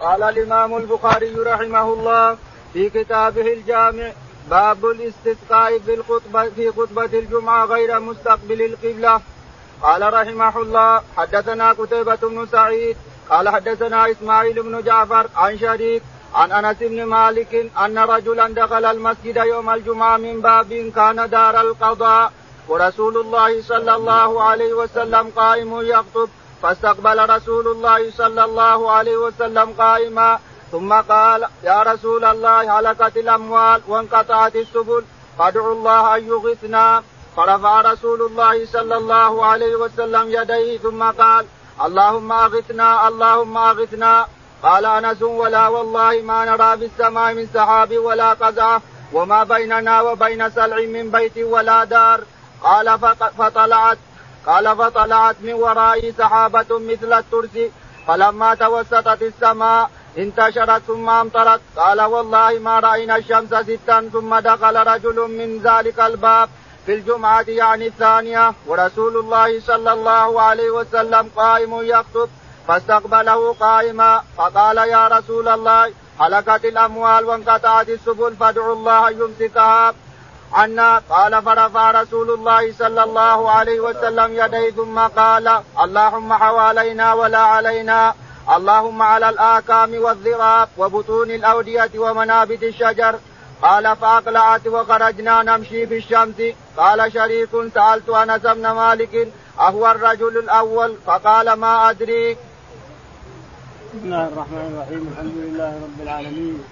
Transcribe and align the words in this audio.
قال 0.00 0.22
الإمام 0.22 0.76
البخاري 0.76 1.34
رحمه 1.34 1.92
الله 1.92 2.36
في 2.72 2.90
كتابه 2.90 3.52
الجامع 3.52 4.12
باب 4.50 4.86
الاستسقاء 4.86 5.78
في 5.78 5.94
الخطبه 5.94 6.48
في 6.48 6.72
خطبة 6.72 7.18
الجمعة 7.18 7.64
غير 7.64 8.00
مستقبل 8.00 8.62
القبلة. 8.62 9.20
قال 9.82 10.12
رحمه 10.14 10.58
الله 10.58 11.02
حدثنا 11.16 11.72
قتيبة 11.72 12.16
بن 12.22 12.46
سعيد 12.52 12.96
قال 13.30 13.48
حدثنا 13.48 14.10
إسماعيل 14.10 14.62
بن 14.62 14.82
جعفر 14.82 15.26
عن 15.36 15.58
شريك 15.58 16.02
عن 16.34 16.52
أنس 16.52 16.76
بن 16.80 17.04
مالك 17.04 17.70
أن 17.84 17.98
رجلا 17.98 18.48
دخل 18.48 18.84
المسجد 18.84 19.36
يوم 19.36 19.70
الجمعة 19.70 20.16
من 20.16 20.40
باب 20.40 20.92
كان 20.96 21.30
دار 21.30 21.60
القضاء 21.60 22.32
ورسول 22.68 23.16
الله 23.16 23.62
صلى 23.62 23.94
الله 23.94 24.42
عليه 24.42 24.72
وسلم 24.74 25.30
قائم 25.36 25.80
يخطب. 25.80 26.28
فاستقبل 26.62 27.30
رسول 27.30 27.68
الله 27.68 28.10
صلى 28.10 28.44
الله 28.44 28.90
عليه 28.90 29.16
وسلم 29.16 29.74
قائما 29.78 30.38
ثم 30.72 30.92
قال 30.92 31.48
يا 31.64 31.82
رسول 31.82 32.24
الله 32.24 32.78
هلكت 32.78 33.16
الأموال 33.16 33.80
وانقطعت 33.88 34.56
السبل 34.56 35.04
فادعوا 35.38 35.74
الله 35.74 36.16
أن 36.16 36.28
يغثنا. 36.28 37.02
فرفع 37.36 37.80
رسول 37.80 38.22
الله 38.22 38.66
صلى 38.66 38.96
الله 38.96 39.46
عليه 39.46 39.74
وسلم 39.74 40.24
يديه 40.28 40.78
ثم 40.78 41.02
قال 41.02 41.46
اللهم 41.84 42.32
أغثنا 42.32 43.08
اللهم 43.08 43.58
أغثنا. 43.58 44.26
قال 44.62 44.84
أنس 44.86 45.22
ولا 45.22 45.68
والله 45.68 46.20
ما 46.20 46.44
نرى 46.44 46.78
في 46.78 46.84
السماء 46.84 47.34
من 47.34 47.46
سحاب 47.54 47.98
ولا 47.98 48.32
قزعه 48.32 48.82
وما 49.12 49.44
بيننا 49.44 50.00
وبين 50.00 50.50
سلع 50.50 50.76
من 50.76 51.10
بيت 51.10 51.38
ولا 51.38 51.84
دار. 51.84 52.20
قال 52.62 52.98
فطلعت 53.38 53.98
قال 54.46 54.76
فطلعت 54.76 55.36
من 55.40 55.52
ورائي 55.52 56.12
سحابة 56.18 56.66
مثل 56.70 57.12
الترس 57.12 57.56
فلما 58.06 58.54
توسطت 58.54 59.22
السماء 59.22 59.90
انتشرت 60.18 60.82
ثم 60.86 61.10
أمطرت. 61.10 61.60
قال 61.76 62.00
والله 62.00 62.58
ما 62.58 62.80
رأينا 62.80 63.16
الشمس 63.16 63.54
ستا 63.54 64.10
ثم 64.12 64.38
دخل 64.38 64.76
رجل 64.86 65.18
من 65.38 65.60
ذلك 65.62 66.00
الباب 66.00 66.48
في 66.86 66.94
الجمعة 66.94 67.44
يعني 67.48 67.86
الثانية. 67.86 68.52
ورسول 68.66 69.16
الله 69.16 69.60
صلى 69.60 69.92
الله 69.92 70.42
عليه 70.42 70.70
وسلم 70.70 71.30
قائم 71.36 71.82
يخطب 71.82 72.28
فاستقبله 72.68 73.52
قائما 73.52 74.22
فقال 74.36 74.76
يا 74.76 75.08
رسول 75.08 75.48
الله 75.48 75.92
هلكت 76.20 76.64
الأموال 76.64 77.24
وانقطعت 77.24 77.88
السبل 77.88 78.36
فادعوا 78.36 78.74
الله 78.74 79.10
يمسكها. 79.10 79.94
عنا 80.52 81.02
قال 81.10 81.42
فرفع 81.42 81.90
رسول 81.90 82.30
الله 82.30 82.72
صلى 82.72 83.02
الله 83.02 83.50
عليه 83.50 83.80
وسلم 83.80 84.34
يديه 84.34 84.70
ثم 84.70 84.98
قال 84.98 85.60
اللهم 85.84 86.32
حوالينا 86.32 87.14
ولا 87.14 87.38
علينا. 87.38 88.14
اللهم 88.56 89.02
على 89.02 89.28
الآكام 89.28 89.94
والذراب 89.94 90.68
وبطون 90.78 91.30
الأودية 91.30 91.90
ومنابت 91.98 92.62
الشجر. 92.62 93.18
قال 93.62 93.96
فأقلعت 93.96 94.66
وخرجنا 94.66 95.42
نمشي 95.42 95.86
في 95.86 95.96
الشمس 95.98 96.40
قال 96.76 97.12
شريك 97.12 97.50
سألت 97.74 98.08
أنس 98.08 98.42
بن 98.42 98.70
مالك 98.70 99.32
أهو 99.60 99.90
الرجل 99.90 100.38
الأول؟ 100.38 100.96
فقال 101.06 101.52
ما 101.52 101.90
أدري. 101.90 102.36
بسم 103.94 104.04
الله 104.04 104.28
الرحمن 104.28 104.66
الرحيم. 104.74 105.02
الحمد 105.12 105.36
لله 105.36 105.72
رب 105.84 106.00
العالمين. 106.02 106.64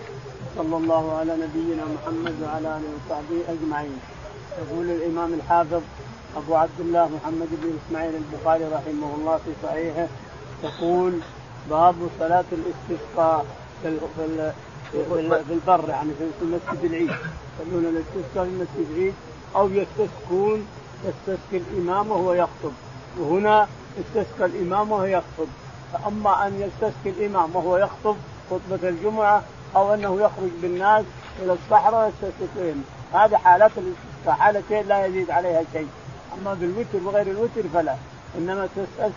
صلى 0.59 0.77
الله 0.77 1.19
على 1.19 1.33
نبينا 1.37 1.85
محمد 1.85 2.35
وعلى 2.43 2.69
آله 2.77 2.89
وصحبه 2.97 3.39
أجمعين. 3.49 3.99
يقول 4.59 4.91
الإمام 4.91 5.35
الحافظ 5.35 5.83
أبو 6.37 6.55
عبد 6.55 6.81
الله 6.81 7.05
محمد 7.17 7.49
بن 7.63 7.79
إسماعيل 7.79 8.15
البخاري 8.15 8.65
رحمه 8.65 9.15
الله 9.19 9.37
في 9.37 9.51
صحيحه 9.63 10.07
يقول 10.65 11.13
باب 11.71 11.95
صلاة 12.19 12.45
الاستسقاء 12.53 13.47
في 13.83 13.99
في 15.47 15.53
البر 15.53 15.89
يعني 15.89 16.11
في 16.41 16.45
مسجد 16.45 16.85
العيد. 16.85 17.11
يصلون 17.61 17.85
الاستسقاء 17.85 18.45
في 18.45 18.51
مسجد 18.51 18.91
العيد 18.91 19.15
أو 19.57 19.69
يستسقون 19.71 20.67
يستسقي 21.05 21.57
الإمام 21.57 22.11
وهو 22.11 22.33
يخطب. 22.33 22.73
وهنا 23.19 23.67
استسقى 24.01 24.45
الإمام 24.47 24.93
وهو 24.93 25.05
يخطب. 25.05 25.49
فأما 25.93 26.47
أن 26.47 26.53
يستسقي 26.61 27.11
الإمام 27.11 27.57
وهو 27.57 27.77
يخطب 27.77 28.17
خطبة 28.51 28.89
الجمعة 28.89 29.43
أو 29.77 29.95
أنه 29.95 30.21
يخرج 30.21 30.51
بالناس 30.63 31.05
إلى 31.43 31.53
الصحراء 31.53 32.13
يستسقيهم 32.23 32.85
هذه 33.15 33.37
حالات 33.37 33.71
الاستسقاء 33.77 34.35
حالتين 34.35 34.89
لا 34.89 35.07
يزيد 35.07 35.31
عليها 35.31 35.63
شيء. 35.73 35.89
أما 36.35 36.55
بالوتر 36.55 36.99
وغير 37.05 37.27
الوتر 37.27 37.63
فلا. 37.75 37.95
إنما 38.39 38.69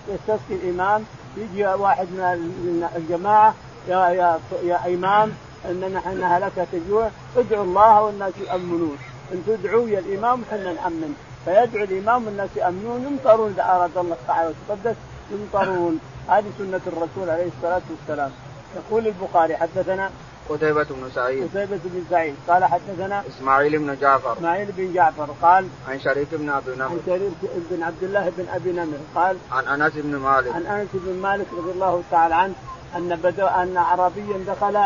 يستسقي 0.09 0.55
الإمام 0.55 1.03
يجي 1.37 1.65
واحد 1.65 2.07
من 2.07 2.89
الجماعة 2.95 3.53
يا 3.87 4.09
يا 4.09 4.39
يا 4.63 4.93
إمام 4.93 5.31
إن 5.69 5.93
نحن 5.93 6.23
هلكت 6.23 6.67
الجوع 6.73 7.09
ادعوا 7.37 7.63
الله 7.63 8.01
والناس 8.01 8.33
يامنون 8.47 8.97
إن 9.33 9.43
تدعوا 9.47 9.89
يا 9.89 9.99
الإمام 9.99 10.43
حنا 10.51 10.73
نأمن. 10.73 11.15
فيدعو 11.45 11.83
الإمام 11.83 12.25
والناس 12.25 12.49
يامنون 12.55 13.03
يمطرون 13.03 13.51
إذا 13.51 13.63
أراد 13.63 13.97
الله 13.97 14.17
تعالى 14.27 14.49
وتقدس 14.49 14.95
يمطرون. 15.31 15.99
هذه 16.27 16.45
سنة 16.57 16.81
الرسول 16.87 17.29
عليه 17.29 17.49
الصلاة 17.57 17.81
والسلام. 17.89 18.31
يقول 18.75 19.07
البخاري 19.07 19.57
حدثنا 19.57 20.09
قتيبة 20.53 20.83
بن 20.83 21.09
سعيد. 21.15 21.43
قتيبة 21.43 21.79
بن 21.83 22.03
سعيد. 22.09 22.35
قال 22.47 22.65
حدثنا 22.65 23.23
إسماعيل 23.29 23.79
بن 23.79 23.97
جعفر. 24.01 24.33
إسماعيل 24.33 24.67
بن 24.77 24.93
جعفر 24.93 25.27
قال 25.41 25.67
عن 25.87 25.99
شريك 25.99 26.27
بن 26.31 26.49
أبي 26.49 26.71
نمر. 26.75 26.85
عن 26.85 26.99
شريك 27.05 27.31
بن 27.71 27.83
عبد 27.83 28.03
الله 28.03 28.31
بن 28.37 28.45
أبي 28.53 28.71
نمر 28.71 28.97
قال 29.15 29.37
عن 29.51 29.81
أنس 29.81 29.93
بن 29.95 30.15
مالك. 30.15 30.55
عن 30.55 30.65
أنس 30.65 30.89
بن 30.93 31.21
مالك 31.21 31.47
رضي 31.57 31.71
الله 31.71 32.03
تعالى 32.11 32.35
عنه 32.35 32.53
أن 32.95 33.15
بدأ 33.15 33.61
أن 33.63 33.77
اعرابيا 33.77 34.45
دخل 34.47 34.79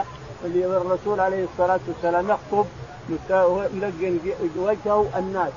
الرسول 0.45 1.19
عليه 1.19 1.45
الصلاة 1.53 1.79
والسلام 1.87 2.29
يخطب 2.29 2.65
ملقن 3.09 4.19
وجهه 4.57 5.05
الناس. 5.17 5.51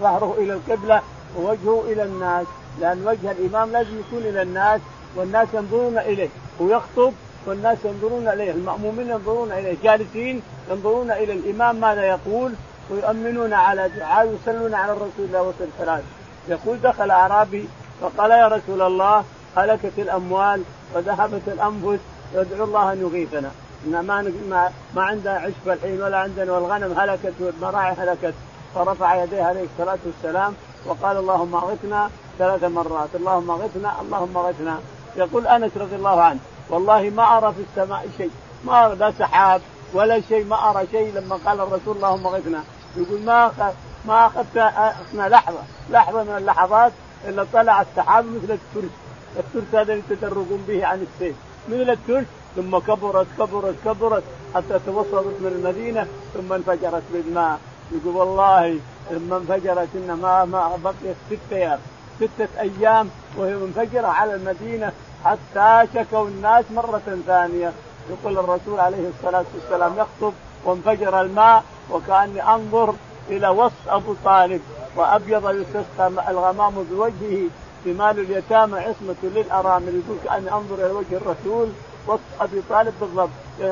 ظهره 0.00 0.34
إلى 0.38 0.52
القبلة 0.52 1.02
ووجهه 1.36 1.84
إلى 1.92 2.02
الناس 2.02 2.46
لأن 2.80 3.08
وجه 3.08 3.30
الإمام 3.32 3.72
لازم 3.72 3.98
يكون 4.00 4.18
إلى 4.18 4.42
الناس 4.42 4.80
والناس 5.16 5.48
ينظرون 5.54 5.98
إليه. 5.98 6.28
ويخطب 6.60 7.12
والناس 7.46 7.78
ينظرون 7.84 8.28
إليه 8.28 8.50
المأمومين 8.50 9.10
ينظرون 9.10 9.52
إليه 9.52 9.76
جالسين 9.82 10.42
ينظرون 10.70 11.10
إلى 11.10 11.32
الإمام 11.32 11.76
ماذا 11.76 12.04
يقول 12.04 12.52
ويؤمنون 12.90 13.52
على 13.52 13.88
دعاء 13.88 14.28
ويصلون 14.28 14.74
على 14.74 14.92
الرسول 14.92 15.26
عليه 15.34 15.54
الصلاه 15.60 16.00
يقول 16.48 16.80
دخل 16.80 17.10
أعرابي 17.10 17.68
فقال 18.00 18.30
يا 18.30 18.48
رسول 18.48 18.82
الله 18.82 19.24
هلكت 19.56 19.98
الأموال 19.98 20.62
وذهبت 20.94 21.42
الأنفس 21.46 22.00
يدعو 22.34 22.64
الله 22.64 22.92
أن 22.92 23.00
يغيثنا. 23.00 23.50
ما 23.86 24.22
ما, 24.50 24.70
ما 24.94 25.02
عندنا 25.02 25.34
عشب 25.34 25.68
الحين 25.68 26.02
ولا 26.02 26.18
عندنا 26.18 26.52
والغنم 26.52 26.98
هلكت 26.98 27.32
والمراعي 27.40 27.92
هلكت 27.92 28.34
فرفع 28.74 29.22
يديه 29.22 29.42
عليه 29.42 29.64
الصلاة 29.64 29.98
والسلام 30.06 30.54
وقال 30.86 31.16
اللهم 31.16 31.54
اغثنا 31.54 32.10
ثلاث 32.38 32.64
مرات 32.64 33.08
اللهم 33.14 33.50
اغثنا 33.50 34.00
اللهم 34.00 34.36
اغثنا. 34.36 34.78
يقول 35.16 35.46
أنس 35.46 35.76
رضي 35.76 35.96
الله 35.96 36.22
عنه 36.22 36.38
والله 36.70 37.10
ما 37.10 37.38
أرى 37.38 37.52
في 37.52 37.62
السماء 37.70 38.06
شيء. 38.16 38.30
ما 38.64 38.86
أرى 38.86 38.96
لا 38.96 39.12
سحاب 39.18 39.60
ولا 39.94 40.20
شيء 40.20 40.44
ما 40.44 40.70
أرى 40.70 40.86
شيء. 40.92 41.12
لما 41.14 41.36
قال 41.46 41.60
الرسول 41.60 41.96
اللهم 41.96 42.26
اغثنا 42.26 42.64
يقول 42.96 43.20
ما 43.20 43.46
أخذ 43.46 43.72
ما 44.04 44.26
أخذت 44.26 44.56
أخذنا 44.56 45.28
لحظة 45.28 45.62
لحظة 45.90 46.22
من 46.22 46.36
اللحظات 46.36 46.92
الا 47.28 47.46
طلع 47.52 47.82
السحاب 47.82 48.24
مثل 48.24 48.52
الترس. 48.52 48.90
الترس 49.38 49.74
هذا 49.74 49.92
اللي 49.92 50.02
تدرجون 50.10 50.64
به 50.68 50.86
عن 50.86 51.06
السيف. 51.14 51.36
مثل 51.68 51.90
الترس 51.90 52.26
ثم 52.56 52.78
كبرت 52.78 53.26
كبرت 53.38 53.74
كبرت 53.84 54.22
حتى 54.54 54.78
توصلت 54.86 55.36
من 55.40 55.52
المدينة 55.56 56.06
ثم 56.34 56.52
انفجرت 56.52 57.02
بالماء. 57.12 57.58
يقول 57.92 58.16
والله 58.16 58.78
لما 59.10 59.36
انفجرت 59.36 59.88
ان 59.94 60.18
ما 60.22 60.44
ما 60.44 60.76
بقيت 60.84 61.16
ست 61.30 61.52
أيام. 61.52 61.78
ستة 62.20 62.48
أيام 62.60 63.10
وهي 63.36 63.54
منفجرة 63.54 64.06
على 64.06 64.34
المدينة 64.34 64.92
حتى 65.24 65.86
شكوا 65.94 66.28
الناس 66.28 66.64
مرة 66.70 67.02
ثانية. 67.26 67.72
يقول 68.10 68.38
الرسول 68.38 68.80
عليه 68.80 69.08
الصلاة 69.08 69.44
والسلام 69.54 69.92
يخطب 69.96 70.32
وانفجر 70.64 71.20
الماء 71.20 71.64
وكأني 71.90 72.42
أنظر 72.42 72.94
إلى 73.28 73.48
وصف 73.48 73.88
أبو 73.88 74.14
طالب 74.24 74.60
وأبيض 74.96 75.50
يستسقى 75.50 76.30
الغمام 76.30 76.86
بوجهه 76.90 77.48
شمال 77.84 78.18
اليتامى 78.18 78.78
عصمة 78.78 79.16
للأرامل 79.22 80.02
يقول 80.04 80.18
كأني 80.24 80.52
أنظر 80.52 80.74
إلى 80.74 80.92
وجه 80.92 81.16
الرسول 81.16 81.68
وصف 82.06 82.20
أبي 82.40 82.62
طالب 82.70 82.94
بالضبط. 83.00 83.30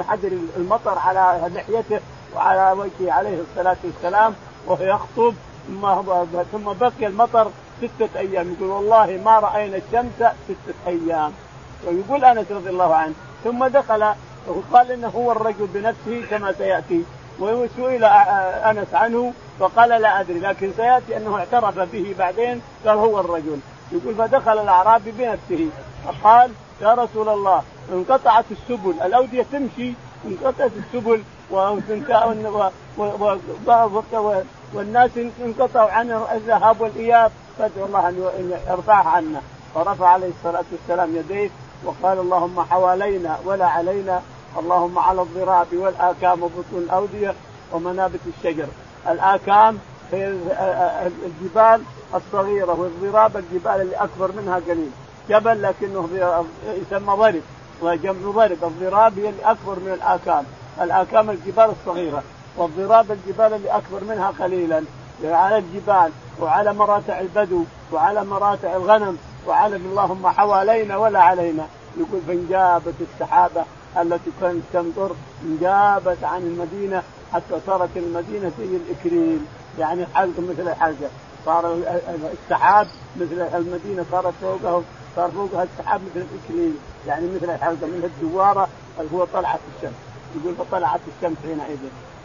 حجر 0.08 0.32
المطر 0.56 0.98
على 0.98 1.50
لحيته 1.54 2.00
وعلى 2.36 2.80
وجهه 2.80 3.12
عليه 3.12 3.38
الصلاة 3.50 3.76
والسلام 3.84 4.34
وهو 4.66 4.84
يخطب 4.84 5.34
ثم 6.52 6.72
بقي 6.80 7.06
المطر 7.06 7.50
ستة 7.82 8.18
أيام. 8.18 8.52
يقول 8.52 8.70
والله 8.70 9.20
ما 9.24 9.38
رأينا 9.38 9.76
الشمس 9.76 10.32
ستة 10.44 10.74
أيام. 10.86 11.32
ويقول 11.86 12.24
أنس 12.24 12.46
رضي 12.50 12.70
الله 12.70 12.94
عنه 12.94 13.14
ثم 13.44 13.66
دخل 13.66 14.12
وقال 14.48 14.92
إنه 14.92 15.08
هو 15.08 15.32
الرجل 15.32 15.66
بنفسه 15.74 16.26
كما 16.30 16.52
سيأتي. 16.52 17.04
وسئل 17.40 18.04
أنس 18.64 18.94
عنه 18.94 19.32
فقال 19.60 19.88
لا 19.88 20.20
أدري 20.20 20.38
لكن 20.38 20.72
سيأتي 20.76 21.16
أنه 21.16 21.38
اعترف 21.38 21.78
به 21.78 22.14
بعدين 22.18 22.62
قال 22.86 22.98
هو 22.98 23.20
الرجل. 23.20 23.58
يقول 23.92 24.14
فدخل 24.14 24.58
الأعرابي 24.58 25.10
بنفسه 25.10 25.68
فقال 26.04 26.50
يا 26.80 26.94
رسول 26.94 27.28
الله 27.28 27.62
انقطعت 27.92 28.44
السبل 28.50 28.94
الأودية 29.04 29.46
تمشي 29.52 29.92
انقطعت 30.26 30.70
السبل 30.76 31.22
والناس 34.74 35.10
انقطعوا 35.44 35.90
عن 35.90 36.10
الذهاب 36.34 36.80
والإياب 36.80 37.32
فادعوا 37.58 37.86
الله 37.86 38.08
أن 38.08 38.52
يرفعها 38.68 39.08
عنا 39.08 39.40
فرفع 39.74 40.08
عليه 40.08 40.30
الصلاة 40.38 40.64
والسلام 40.72 41.16
يديه 41.16 41.50
وقال 41.84 42.18
اللهم 42.18 42.60
حوالينا 42.60 43.38
ولا 43.44 43.66
علينا 43.66 44.22
اللهم 44.58 44.98
على 44.98 45.22
الضراب 45.22 45.66
والآكام 45.72 46.42
وبطون 46.42 46.82
الأودية 46.82 47.34
ومنابت 47.72 48.20
الشجر. 48.26 48.66
الآكام 49.08 49.78
هي 50.12 50.34
الجبال 51.26 51.82
الصغيرة 52.14 52.72
والضراب 52.80 53.36
الجبال 53.36 53.80
اللي 53.80 53.96
أكبر 53.96 54.32
منها 54.32 54.60
قليل. 54.68 54.90
جبل 55.28 55.62
لكنه 55.62 56.08
يسمى 56.66 57.16
ضرب 57.16 57.42
وجمع 57.82 58.30
ضرب. 58.30 58.64
الضراب 58.64 59.18
هي 59.18 59.28
اللي 59.28 59.42
أكبر 59.44 59.76
من 59.78 59.92
الآكام. 59.92 60.44
الآكام 60.80 61.30
الجبال 61.30 61.70
الصغيرة. 61.80 62.22
والضراب 62.58 63.12
الجبال 63.12 63.52
اللي 63.52 63.70
أكبر 63.70 64.04
منها 64.04 64.30
قليلا 64.30 64.82
على 65.24 65.58
الجبال 65.58 66.10
وعلى 66.40 66.72
مراتع 66.72 67.20
البدو 67.20 67.64
وعلى 67.92 68.24
مراتع 68.24 68.76
الغنم 68.76 69.18
وعلى 69.46 69.76
اللهم 69.76 70.26
حوالينا 70.26 70.96
ولا 70.96 71.22
علينا. 71.22 71.66
يقول 71.96 72.20
فانجابت 72.26 72.94
السحابة 73.00 73.64
التي 74.00 74.30
كانت 74.40 74.62
تمطر 74.72 75.10
انجابت 75.42 76.24
عن 76.24 76.42
المدينة 76.42 77.02
حتى 77.32 77.60
صارت 77.66 77.96
المدينة 77.96 78.52
زي 78.58 78.76
الإكريم. 78.76 79.46
يعني 79.78 80.06
حلقه 80.14 80.42
مثل 80.50 80.68
الحلقة 80.68 81.10
صار 81.46 81.78
السحاب 82.32 82.86
مثل 83.16 83.40
المدينة 83.54 84.04
صارت 84.10 84.34
فوقه 84.40 84.82
صار 85.16 85.30
فوقها 85.30 85.62
السحاب 85.62 86.00
مثل 86.00 86.26
الاكليل 86.32 86.74
يعني 87.06 87.26
مثل 87.26 87.50
الحلقة 87.50 87.86
من 87.86 88.10
الدوارة 88.14 88.68
اللي 89.00 89.10
هو 89.14 89.24
طلعت 89.24 89.60
الشمس. 89.76 89.94
يقول 90.36 90.54
فطلعت 90.54 91.00
الشمس 91.16 91.36
حينئذ. 91.42 91.78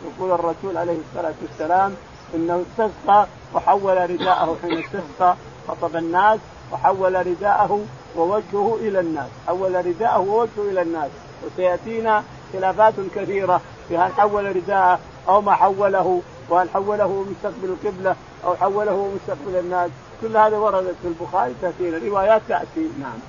يقول 0.05 0.31
الرسول 0.31 0.77
عليه 0.77 0.97
الصلاة 1.09 1.33
والسلام 1.41 1.95
إنه 2.35 2.61
استسقى 2.61 3.27
وحول 3.53 4.09
رداءه 4.09 4.57
حين 4.61 4.77
استسقى 4.77 5.35
خطب 5.67 5.95
الناس 5.95 6.39
وحول 6.71 7.27
رداءه 7.27 7.85
ووجهه 8.17 8.77
إلى 8.81 8.99
الناس. 8.99 9.29
حول 9.47 9.85
رداءه 9.85 10.19
ووجهه 10.19 10.71
إلى 10.71 10.81
الناس. 10.81 11.09
وسيأتينا 11.45 12.23
خلافات 12.53 12.93
كثيرة 13.15 13.61
في 13.89 13.97
هل 13.97 14.13
حول 14.13 14.55
رداءه 14.55 14.99
أو 15.27 15.41
ما 15.41 15.53
حوله 15.55 16.21
وهل 16.49 16.69
حوله 16.69 17.25
مستقبل 17.31 17.69
القبلة 17.69 18.15
أو 18.45 18.55
حوله 18.55 19.09
مستقبل 19.15 19.59
الناس. 19.59 19.89
كل 20.21 20.37
هذا 20.37 20.57
وردت 20.57 20.95
في 21.01 21.07
البخاري 21.07 21.53
تاتينا 21.61 21.97
روايات 21.97 22.41
تاتي 22.47 22.89
نعم. 23.01 23.19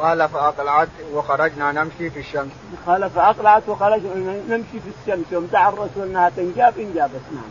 قال 0.00 0.28
فأقلعت 0.28 0.88
وخرجنا 1.12 1.72
نمشي 1.72 2.10
في 2.10 2.20
الشمس. 2.20 2.52
قال 2.86 3.10
فأقلعت 3.10 3.68
وخرجنا 3.68 4.40
نمشي 4.48 4.80
في 4.80 4.90
الشمس. 5.00 5.26
يوم 5.32 5.46
دعا 5.52 5.68
الرسول 5.68 6.02
أنها 6.02 6.28
تنجاب 6.36 6.78
إنجابت 6.78 7.20
نعم 7.32 7.50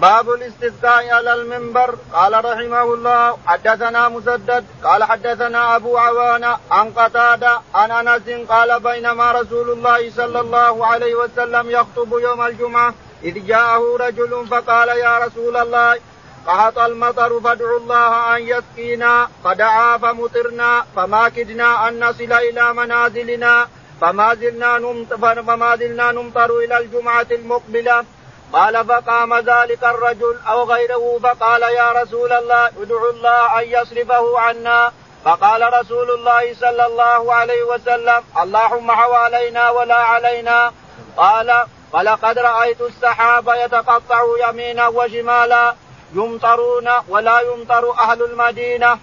باب 0.00 0.30
الاستسقاء 0.30 1.10
على 1.10 1.34
المنبر. 1.34 1.94
قال 2.12 2.44
رحمه 2.44 2.82
الله 2.94 3.36
حدثنا 3.46 4.08
مسدد. 4.08 4.64
قال 4.84 5.04
حدثنا 5.04 5.76
أبو 5.76 5.98
عوانة 5.98 6.56
عن 6.70 6.90
قتادة 6.90 7.60
عن 7.74 7.90
أنس 7.90 8.28
قال 8.48 8.80
بينما 8.80 9.32
رسول 9.32 9.70
الله 9.70 10.10
صلى 10.10 10.40
الله 10.40 10.86
عليه 10.86 11.14
وسلم 11.14 11.70
يخطب 11.70 12.12
يوم 12.12 12.42
الجمعة 12.42 12.94
إذ 13.24 13.46
جاءه 13.46 13.96
رجل 14.00 14.46
فقال 14.50 14.88
يا 14.88 15.18
رسول 15.18 15.56
الله 15.56 15.98
قهط 16.46 16.78
المطر 16.78 17.40
فادعوا 17.40 17.78
الله 17.78 18.36
أن 18.36 18.42
يسقينا 18.42 19.28
فدعا 19.44 19.98
فمطرنا 19.98 20.84
فما 20.96 21.28
كدنا 21.28 21.88
أن 21.88 22.04
نصل 22.04 22.32
إلى 22.32 22.72
منازلنا 22.72 23.68
فما 24.00 24.34
زلنا 24.34 24.78
نمطر 24.78 25.42
فما 25.42 25.76
زلنا 25.76 26.12
نمطر 26.12 26.58
إلى 26.58 26.78
الجمعة 26.78 27.26
المقبلة. 27.30 28.04
قال 28.52 28.86
فقام 28.86 29.34
ذلك 29.34 29.84
الرجل 29.84 30.38
أو 30.48 30.64
غيره 30.64 31.20
فقال 31.22 31.62
يا 31.62 31.92
رسول 31.92 32.32
الله 32.32 32.66
ادعو 32.66 33.10
الله 33.10 33.60
أن 33.60 33.64
يصرفه 33.68 34.40
عنا. 34.40 34.92
فقال 35.24 35.80
رسول 35.80 36.10
الله 36.10 36.54
صلى 36.54 36.86
الله 36.86 37.34
عليه 37.34 37.62
وسلم 37.62 38.22
اللهم 38.42 38.90
حوالينا 38.90 39.70
ولا 39.70 39.94
علينا. 39.94 40.72
قال 41.16 41.66
ولقد 41.92 42.38
رأيت 42.38 42.80
السحاب 42.80 43.48
يتقطع 43.64 44.22
يمينا 44.48 44.88
وشمالا. 44.88 45.74
يمطرون 46.14 46.88
ولا 47.08 47.40
يمطر 47.40 47.90
أهل 47.98 48.22
المدينة. 48.22 48.98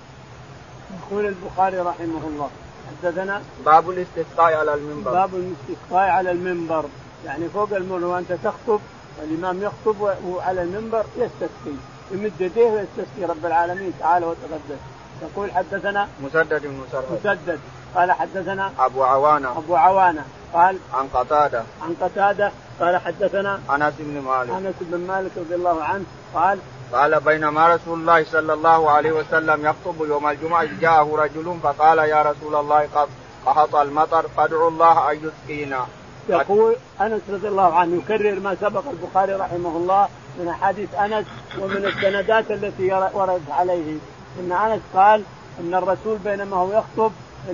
يقول 1.00 1.26
البخاري 1.26 1.80
رحمه 1.80 2.22
الله. 2.28 2.50
حدثنا 2.90 3.42
باب 3.66 3.90
الاستسقاء 3.90 4.54
على 4.54 4.74
المنبر. 4.74 5.12
باب 5.12 5.36
الاستسقاء 5.36 6.10
على 6.10 6.32
المنبر. 6.32 6.86
يعني 7.26 7.50
فوق 7.50 7.70
المنبر 7.72 8.06
وأنت 8.06 8.32
تخطب 8.32 8.80
الإمام 9.24 9.64
يخطب 9.64 10.02
وعلى 10.26 10.62
المنبر 10.62 11.04
يستسقي. 11.18 11.76
يمد 12.12 12.34
يديه 12.40 12.66
ويستسقي 12.66 13.26
رب 13.30 13.46
العالمين 13.46 13.94
تعالى 14.00 14.26
وتقدس. 14.26 14.80
يقول 15.22 15.52
حدثنا 15.52 16.08
مسدد 16.24 16.62
بن 16.64 16.82
مسدد. 17.12 17.60
قال 17.96 18.12
حدثنا 18.12 18.72
أبو 18.80 19.04
عوانة. 19.04 19.58
أبو 19.58 19.76
عوانة. 19.76 20.26
قال 20.54 20.78
عن 20.94 21.08
قتادة. 21.14 21.64
عن 21.82 21.96
قتادة. 22.02 22.52
قال 22.80 22.98
حدثنا 22.98 23.60
أنس 23.70 23.94
بن 24.00 24.22
مالك. 24.22 24.50
أنس 24.50 24.76
بن 24.82 25.08
مالك 25.08 25.32
رضي 25.38 25.56
الله 25.56 25.84
عنه 25.84 26.06
قال 26.34 26.60
قال 26.94 27.20
بينما 27.20 27.76
رسول 27.76 28.00
الله 28.00 28.24
صلى 28.24 28.54
الله 28.54 28.92
عليه 28.92 29.12
وسلم 29.12 29.66
يخطب 29.66 30.02
يوم 30.02 30.28
الجمعة 30.28 30.68
جاءه 30.82 31.16
رجل 31.16 31.58
فقال 31.64 31.98
يا 31.98 32.22
رسول 32.22 32.56
الله 32.56 32.88
قد 32.96 33.08
قحط 33.46 33.76
المطر 33.76 34.26
فادعوا 34.38 34.70
الله 34.70 35.12
أن 35.12 35.18
يسقينا. 35.18 35.86
يقول 36.30 36.76
أنس 37.02 37.22
رضي 37.30 37.48
الله 37.48 37.74
عنه 37.74 37.96
يكرر 37.96 38.40
ما 38.40 38.56
سبق 38.62 38.84
البخاري 38.90 39.34
رحمه 39.34 39.78
الله 39.78 40.08
من 40.40 40.48
احاديث 40.48 40.96
أنس 40.96 41.26
ومن 41.60 41.86
السندات 41.86 42.52
التي 42.52 42.94
وردت 43.14 43.52
عليه. 43.52 43.98
إن 44.40 44.52
أنس 44.52 44.82
قال 44.94 45.24
إن 45.60 45.76
الرسول 45.76 46.18
بينما 46.18 46.58
هو 46.58 46.72
يخطب 46.72 47.12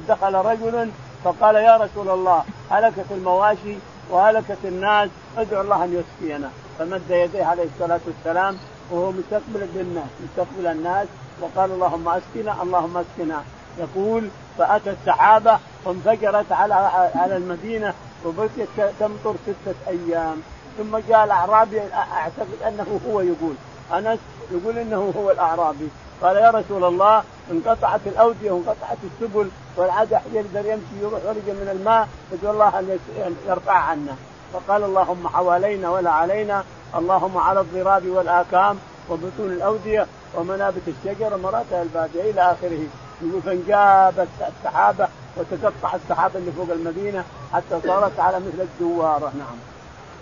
دخل 0.07 0.35
رجل 0.35 0.91
فقال 1.23 1.55
يا 1.55 1.77
رسول 1.77 2.09
الله 2.09 2.43
هلكت 2.71 3.05
المواشي 3.11 3.75
وهلكت 4.09 4.57
الناس 4.65 5.09
ادعو 5.37 5.61
الله 5.61 5.83
أن 5.83 6.03
يسقينا. 6.03 6.49
فمد 6.79 7.01
يديه 7.09 7.45
عليه 7.45 7.63
الصلاة 7.63 7.99
والسلام 8.07 8.57
وهو 8.93 9.11
مستقبل 9.11 9.67
بالناس 9.75 10.09
مستقبل 10.23 10.67
الناس. 10.67 11.07
وقال 11.41 11.71
اللهم 11.71 12.07
اسقنا 12.07 12.63
اللهم 12.63 12.97
اسقنا. 12.97 13.43
يقول 13.79 14.29
فأتى 14.57 14.89
السحابة 14.89 15.59
وانفجرت 15.85 16.51
على 16.51 16.73
على 17.15 17.37
المدينة 17.37 17.93
وبقيت 18.25 18.69
تمطر 18.99 19.35
ستة 19.45 19.75
أيام. 19.87 20.41
ثم 20.77 20.97
جاء 20.97 21.23
الأعرابي 21.23 21.81
أعتقد 21.93 22.61
أنه 22.67 22.99
هو 23.07 23.21
يقول. 23.21 23.55
أنس 23.93 24.19
يقول 24.51 24.77
إنه 24.77 25.13
هو 25.17 25.31
الأعرابي. 25.31 25.89
قال 26.21 26.35
يا 26.35 26.51
رسول 26.51 26.83
الله 26.83 27.23
انقطعت 27.51 28.01
الأودية 28.05 28.51
وانقطعت 28.51 28.97
السبل 29.03 29.49
والعاد 29.77 30.11
يقدر 30.33 30.65
يمشي 30.65 30.95
يروح 31.01 31.21
ورجع 31.25 31.53
من 31.53 31.69
الماء 31.71 32.07
يدعو 32.31 32.53
الله 32.53 32.79
أن 32.79 32.99
يرفع 33.47 33.73
عنا. 33.73 34.15
فقال 34.53 34.83
اللهم 34.83 35.27
حوالينا 35.27 35.89
ولا 35.89 36.11
علينا. 36.11 36.63
اللهم 36.95 37.37
على 37.37 37.59
الضراب 37.59 38.07
والآكام 38.07 38.77
وبطون 39.09 39.51
الأودية 39.51 40.07
ومنابت 40.35 40.81
الشجر 40.87 41.33
ومراتع 41.33 41.81
البادية 41.81 42.31
إلى 42.31 42.41
آخره 42.41 42.87
يقول 43.21 43.41
فانجابت 43.41 44.27
السحابة 44.41 45.07
وتقطع 45.37 45.95
السحابة 45.95 46.39
اللي 46.39 46.51
فوق 46.51 46.71
المدينة 46.71 47.23
حتى 47.53 47.81
صارت 47.87 48.19
على 48.19 48.39
مثل 48.39 48.61
الدوارة 48.61 49.31
نعم. 49.37 49.72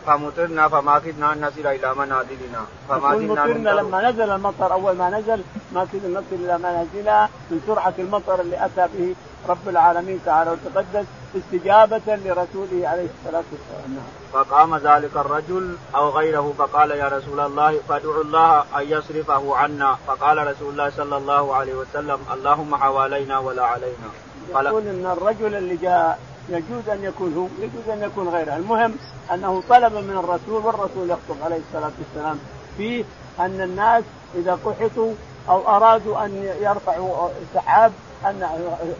فمطرنا 0.06 0.68
فما 0.68 1.00
كدنا 1.00 1.34
ان 1.34 1.42
نصل 1.46 1.68
إلى 1.68 1.94
منازلنا 1.96 2.62
فما 2.90 3.10
مطرنا 3.10 3.70
لما 3.70 4.10
نزل 4.10 4.30
المطر 4.32 4.74
أول 4.74 4.96
ما 4.96 5.10
نزل 5.10 5.44
ما 5.74 5.88
كنا 5.92 6.20
نصل 6.20 6.36
إلى 6.46 6.58
منازلنا 6.58 7.30
من 7.52 7.62
سرعة 7.68 7.94
المطر 8.00 8.42
اللي 8.42 8.66
أتى 8.66 8.88
به 8.94 9.16
رب 9.50 9.70
العالمين 9.70 10.20
تعالى 10.26 10.52
وتقدس 10.52 11.06
استجابة 11.36 12.02
لرسوله 12.08 12.88
عليه 12.88 13.08
الصلاة 13.16 13.44
والسلام. 13.52 14.04
فقام 14.34 14.76
ذلك 14.76 15.18
الرجل 15.18 15.76
أو 15.96 16.10
غيره 16.10 16.54
فقال 16.58 16.92
يا 16.92 17.08
رسول 17.08 17.40
الله 17.40 17.80
فادعوا 17.90 18.24
الله 18.24 18.60
أن 18.60 18.84
يصرفه 18.96 19.56
عنا. 19.56 19.98
فقال 20.08 20.48
رسول 20.48 20.70
الله 20.72 20.90
صلى 20.90 21.18
الله 21.18 21.56
عليه 21.56 21.74
وسلم 21.74 22.20
اللهم 22.34 22.76
حوالينا 22.76 23.40
ولا 23.40 23.64
علينا. 23.64 24.10
يقول 24.50 24.88
إن 24.88 25.06
الرجل 25.06 25.56
اللي 25.56 25.76
جاء 25.78 26.20
يجوز 26.52 26.90
أن 26.90 27.04
يكون 27.04 27.34
هو 27.34 27.64
يجوز 27.66 27.90
أن 27.90 28.04
يكون 28.04 28.30
غيره. 28.30 28.56
المهم 28.56 28.96
أنه 29.34 29.64
طلب 29.70 29.94
من 29.94 30.18
الرسول 30.18 30.66
والرسول 30.66 31.10
يخطب 31.10 31.36
عليه 31.44 31.60
الصلاة 31.70 31.92
والسلام 32.00 32.40
فيه 32.78 33.04
أن 33.40 33.62
الناس 33.62 34.04
إذا 34.36 34.60
قحطوا 34.66 35.14
أو 35.50 35.68
أرادوا 35.68 36.26
أن 36.26 36.54
يرفعوا 36.62 37.30
سحاب 37.54 37.92
أن 38.26 38.48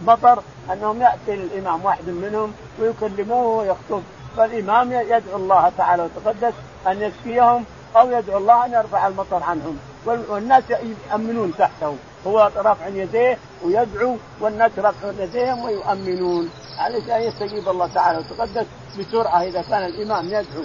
مطر 0.06 0.42
أنهم 0.72 1.02
يأتي 1.02 1.34
الإمام 1.34 1.84
واحد 1.84 2.08
منهم 2.08 2.52
ويكلموه 2.80 3.58
ويخطب. 3.58 4.02
فالإمام 4.36 4.92
يدعو 4.92 5.36
الله 5.36 5.72
تعالى 5.78 6.02
وتقدس 6.02 6.54
أن 6.86 7.02
يسقيهم 7.02 7.64
أو 7.96 8.10
يدعو 8.10 8.38
الله 8.38 8.64
أن 8.64 8.72
يرفع 8.72 9.06
المطر 9.06 9.42
عنهم. 9.42 9.78
والناس 10.06 10.62
يأمنون 11.10 11.52
تحته. 11.58 11.96
هو 12.26 12.50
رفع 12.56 12.86
يديه 12.86 13.38
ويدعو 13.64 14.16
والناس 14.40 14.72
رفع 14.78 15.08
يديهم 15.18 15.64
ويؤمنون. 15.64 16.50
علشان 16.78 17.22
يستجيب 17.22 17.68
الله 17.68 17.86
تعالى 17.86 18.18
وتقدس 18.18 18.66
بسرعة 18.98 19.42
إذا 19.42 19.62
كان 19.62 19.84
الإمام 19.84 20.24
يدعو 20.26 20.64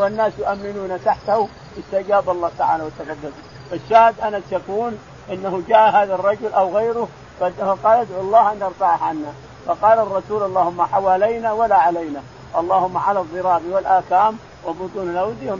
والناس 0.00 0.32
يؤمنون 0.38 1.04
تحته 1.04 1.48
استجاب 1.78 2.30
الله 2.30 2.50
تعالى 2.58 2.84
وتقدس. 2.84 3.32
الشاهد 3.72 4.20
انس 4.20 4.44
يكون 4.52 4.98
إنه 5.30 5.62
جاء 5.68 5.90
هذا 5.90 6.14
الرجل 6.14 6.52
أو 6.52 6.76
غيره 6.76 7.08
فقال 7.40 8.00
ادعو 8.00 8.20
الله 8.20 8.52
أن 8.52 8.60
يرفعه 8.60 9.04
عنا. 9.04 9.32
فقال 9.66 9.98
الرسول 9.98 10.42
اللهم 10.42 10.82
حوالينا 10.82 11.52
ولا 11.52 11.76
علينا. 11.76 12.22
اللهم 12.58 12.96
على 12.98 13.20
الضراب 13.20 13.62
والآكام 13.70 14.36
وبطون 14.66 15.10
الأودية 15.10 15.52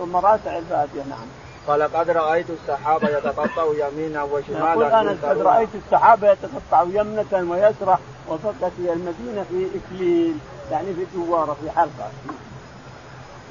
ومراتع 0.00 0.58
الفاتحة. 0.58 1.08
نعم. 1.10 1.43
قال 1.66 1.82
قد 1.82 2.10
رأيت 2.10 2.46
السحابه 2.50 3.08
يتقطع 3.08 3.64
يمينا 3.74 4.22
وشمالا 4.22 4.70
يقول 4.72 4.84
أنا 4.84 5.16
قد 5.22 5.38
رأيت 5.38 5.68
السحابه 5.74 6.32
يتقطع 6.32 6.82
يمنة 6.82 7.50
ويسرى 7.50 7.98
وفقت 8.28 8.72
إلى 8.78 8.92
المدينة 8.92 9.44
في 9.50 9.68
إكليل 9.78 10.36
يعني 10.70 10.94
في 10.94 11.06
دواره 11.14 11.56
في 11.62 11.70
حلقة. 11.70 12.10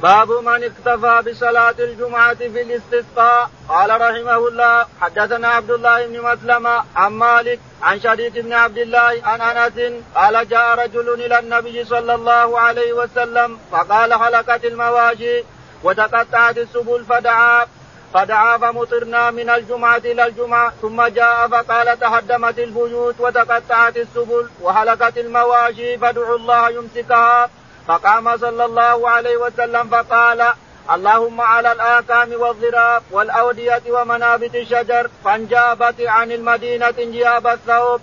باب 0.04 0.32
من 0.32 0.64
اكتفى 0.64 1.32
بصلاة 1.32 1.76
الجمعة 1.80 2.34
في 2.34 2.62
الاستسقاء 2.62 3.50
قال 3.70 3.90
رحمه 4.02 4.48
الله 4.48 4.86
حدثنا 5.02 5.48
عبد 5.48 5.72
الله 5.72 6.08
بن 6.08 6.22
مسلمة 6.22 6.84
عن 6.96 7.12
مالك 7.12 7.60
عن 7.84 8.00
شريك 8.00 8.40
بن 8.40 8.54
عبد 8.54 8.78
الله 8.78 9.22
عن 9.24 9.42
أنس 9.42 9.94
قال 10.16 10.50
جاء 10.50 10.76
رجل 10.80 11.14
إلى 11.14 11.40
النبي 11.40 11.86
صلى 11.86 12.16
الله 12.16 12.60
عليه 12.60 12.94
وسلم 12.94 13.60
فقال 13.72 14.14
هلكت 14.14 14.66
المواشي 14.66 15.44
وتقطعت 15.84 16.58
السبل 16.58 17.06
فدعا 17.06 17.66
فدعا 18.14 18.58
فمطرنا 18.58 19.32
من 19.32 19.50
الجمعة 19.50 19.98
إلى 19.98 20.28
الجمعة 20.28 20.74
ثم 20.82 21.04
جاء 21.08 21.48
فقال 21.48 22.00
تهدمت 22.00 22.60
البيوت 22.60 23.16
وتقطعت 23.20 23.98
السبل 23.98 24.50
وهلكت 24.62 25.18
المواشي 25.18 25.98
فادعوا 25.98 26.38
الله 26.38 26.70
يمسكها 26.70 27.50
فقام 27.88 28.38
صلى 28.38 28.66
الله 28.66 29.10
عليه 29.10 29.38
وسلم 29.38 29.90
فقال 29.90 30.54
اللهم 30.92 31.42
على 31.42 31.72
الآكام 31.72 32.30
والضراب 32.42 33.04
والأودية 33.12 33.82
ومنابت 33.90 34.56
الشجر 34.56 35.10
فانجابت 35.26 36.02
عن 36.02 36.32
المدينة 36.32 36.94
انجاب 37.00 37.48
الثوب. 37.48 38.02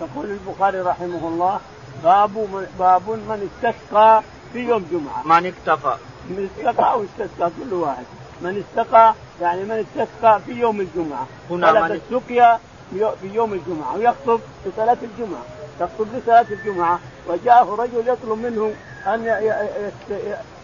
يقول 0.00 0.26
البخاري 0.30 0.80
رحمه 0.80 1.28
الله 1.28 1.60
باب 2.04 2.66
باب 2.78 3.08
من 3.08 3.48
استسقى 3.48 4.22
في 4.52 4.58
يوم 4.58 4.86
جمعة. 4.92 5.38
من 5.38 5.46
اكتفى. 5.46 5.96
من 6.30 6.50
استسقى 6.50 6.92
أو 6.92 7.04
استسقى 7.04 7.50
كل 7.58 7.74
واحد. 7.74 8.04
من 8.40 8.64
استقى 8.68 9.14
يعني 9.40 9.64
من 9.64 9.84
استسقى 9.86 10.40
في 10.40 10.52
يوم 10.52 10.80
الجمعة. 10.80 11.26
هنا 11.50 11.72
من 11.72 11.92
السقيا 11.92 12.58
في 12.92 13.28
يوم 13.34 13.52
الجمعة 13.52 13.96
ويخطب 13.96 14.40
في 14.64 14.70
صلاة 14.76 14.96
الجمعة. 15.02 15.42
يخطب 15.80 16.06
لصلاة 16.14 16.46
الجمعة 16.50 16.98
وجاءه 17.28 17.74
رجل 17.74 18.08
يطلب 18.08 18.38
منه 18.38 18.74
أن 19.06 19.24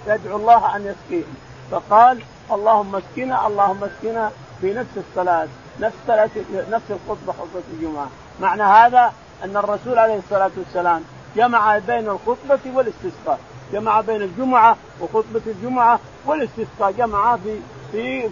يدعو 0.07 0.37
الله 0.37 0.77
أن 0.77 0.81
يسقيهم 0.87 1.35
فقال 1.71 2.23
اللهم 2.53 2.97
اسقنا 2.97 3.47
اللهم 3.47 3.85
اسقنا 3.85 4.31
في 4.61 4.75
نفس 4.75 4.91
الصلاة 4.97 5.49
نفس 5.81 5.97
صلاة 6.07 6.31
نفس 6.71 6.85
الخطبة 6.91 7.33
خطبة 7.33 7.63
الجمعة 7.73 8.09
معنى 8.41 8.63
هذا 8.63 9.13
أن 9.45 9.57
الرسول 9.57 9.99
عليه 9.99 10.19
الصلاة 10.19 10.51
والسلام 10.57 11.03
جمع 11.37 11.79
بين 11.79 12.09
الخطبة 12.09 12.61
والاستسقاء 12.75 13.39
جمع 13.73 14.01
بين 14.01 14.23
الجمعة 14.23 14.77
وخطبة 15.01 15.43
الجمعة 15.47 16.01
والاستسقاء 16.27 16.93
جمع 16.93 17.37
في 17.37 17.59
في 17.93 18.29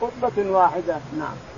خطبة 0.00 0.50
واحدة. 0.50 0.96
نعم. 1.18 1.51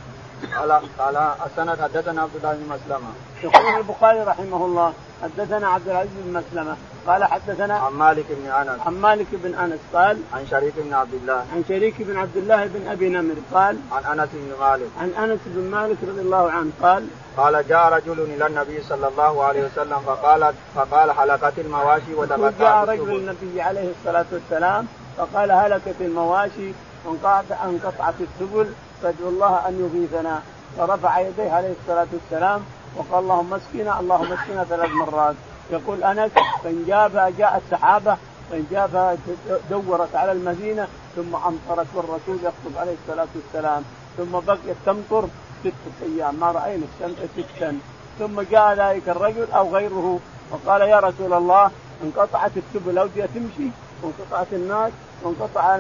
قال 0.59 0.73
قال 0.99 1.17
السند 1.47 1.81
حدثنا 1.83 2.23
عبد 2.23 2.37
الله 2.37 2.53
بن 2.53 2.67
مسلمة. 2.75 3.09
يقول 3.43 3.77
البخاري 3.77 4.21
رحمه 4.21 4.65
الله 4.65 4.93
حدثنا 5.23 5.69
عبد 5.69 5.89
العزيز 5.89 6.13
بن 6.25 6.33
مسلمة 6.33 6.77
قال 7.07 7.25
حدثنا 7.25 7.75
عن 7.75 7.93
مالك 7.93 8.25
بن 8.31 8.51
أنس. 8.51 8.81
عن 8.87 8.95
مالك 8.95 9.27
بن 9.33 9.55
أنس 9.55 9.81
قال 9.95 10.19
عن 10.35 10.47
شريك 10.51 10.75
بن 10.77 10.95
عبد 10.95 11.15
الله. 11.15 11.47
عن 11.53 11.65
شريك 11.69 11.95
بن 12.03 12.17
عبد 12.17 12.37
الله 12.37 12.67
بن 12.67 12.89
أبي 12.89 13.09
نمر 13.09 13.35
قال 13.55 13.79
عن 13.93 14.21
أنس 14.21 14.29
بن 14.33 14.53
مالك. 14.61 14.89
عن 15.01 15.11
أنس 15.25 15.41
بن 15.47 15.71
مالك 15.71 15.97
رضي 16.09 16.21
الله 16.21 16.51
عنه 16.51 16.71
قال 16.83 17.07
قال 17.37 17.69
جاء 17.69 17.93
رجل 17.93 18.21
إلى 18.21 18.47
النبي 18.47 18.83
صلى 18.83 19.09
الله 19.09 19.45
عليه 19.45 19.65
وسلم 19.65 20.01
فقال 20.07 20.55
فقال 20.75 21.13
حلقت 21.13 21.59
المواشي 21.59 22.15
وتقطعت 22.15 22.55
جاء 22.59 22.85
رجل 22.85 23.17
النبي 23.17 23.63
عليه 23.63 23.91
الصلاة 23.91 24.27
والسلام 24.33 24.87
فقال 25.17 25.51
هلكت 25.51 25.95
المواشي 26.01 26.73
وانقطعت 27.07 28.15
السبل 28.21 28.73
فادعوا 29.03 29.31
الله 29.31 29.69
أن 29.69 29.75
يغيثنا. 29.81 30.43
فرفع 30.79 31.21
يديه 31.21 31.53
عليه 31.53 31.75
الصلاة 31.83 32.07
والسلام 32.13 32.61
وقال 32.97 33.23
اللهم 33.25 33.55
اسقنا 33.55 34.01
اللهم 34.01 34.33
اسقنا 34.33 34.65
ثلاث 34.65 34.91
مرات. 34.91 35.35
يقول 35.71 36.05
أنس 36.05 36.33
فانجابها 36.65 37.31
جاءت 37.39 37.63
سحابه 37.71 38.17
فانجابها 38.51 39.17
دورت 39.71 40.15
على 40.15 40.33
المدينة 40.33 40.89
ثم 41.17 41.35
أمطرت 41.35 41.87
والرسول 41.95 42.37
يخطب 42.37 42.79
عليه 42.79 42.95
الصلاة 43.03 43.27
والسلام. 43.35 43.83
ثم 44.17 44.33
بقيت 44.47 44.77
تمطر 44.87 45.29
ستة 45.61 45.97
أيام 46.03 46.35
ما 46.35 46.53
رأينا 46.53 46.87
ستا. 47.37 47.79
ثم 48.19 48.41
جاء 48.41 48.75
ذلك 48.75 49.09
الرجل 49.09 49.47
أو 49.53 49.77
غيره 49.77 50.19
وقال 50.51 50.81
يا 50.81 51.01
رسول 51.01 51.33
الله 51.33 51.71
انقطعت 52.05 52.51
السبل 52.57 52.99
اوديه 52.99 53.29
تمشي 53.35 53.69
وانقطعت 54.03 54.47
الناس 54.53 54.93
وانقطع 55.23 55.77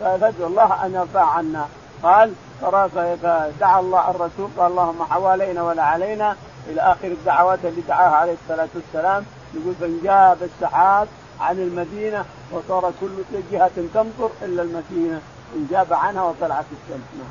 فادعو 0.00 0.46
الله 0.46 0.86
أن 0.86 0.94
يرفع 0.94 1.24
عنا. 1.24 1.68
قال 2.02 2.32
فدعا 2.62 3.80
الله 3.80 4.10
الرسول 4.10 4.48
قال 4.58 4.70
اللهم 4.70 5.02
حوالينا 5.10 5.62
ولا 5.62 5.82
علينا. 5.82 6.36
إلى 6.68 6.80
آخر 6.80 7.08
الدعوات 7.08 7.58
اللي 7.64 7.80
دعاها 7.80 8.16
عليه 8.16 8.36
الصلاة 8.42 8.68
والسلام 8.74 9.24
يقول 9.54 9.74
فانجاب 9.80 10.38
السحاب 10.42 11.08
عن 11.40 11.58
المدينة 11.58 12.24
وصار 12.52 12.92
كل 13.00 13.40
جهة 13.52 13.70
تمطر 13.94 14.30
إلا 14.42 14.62
المدينة 14.62 15.20
انجاب 15.56 15.92
عنها 15.92 16.22
وطلعت 16.22 16.64
الشمس. 16.72 17.08
نعم. 17.18 17.28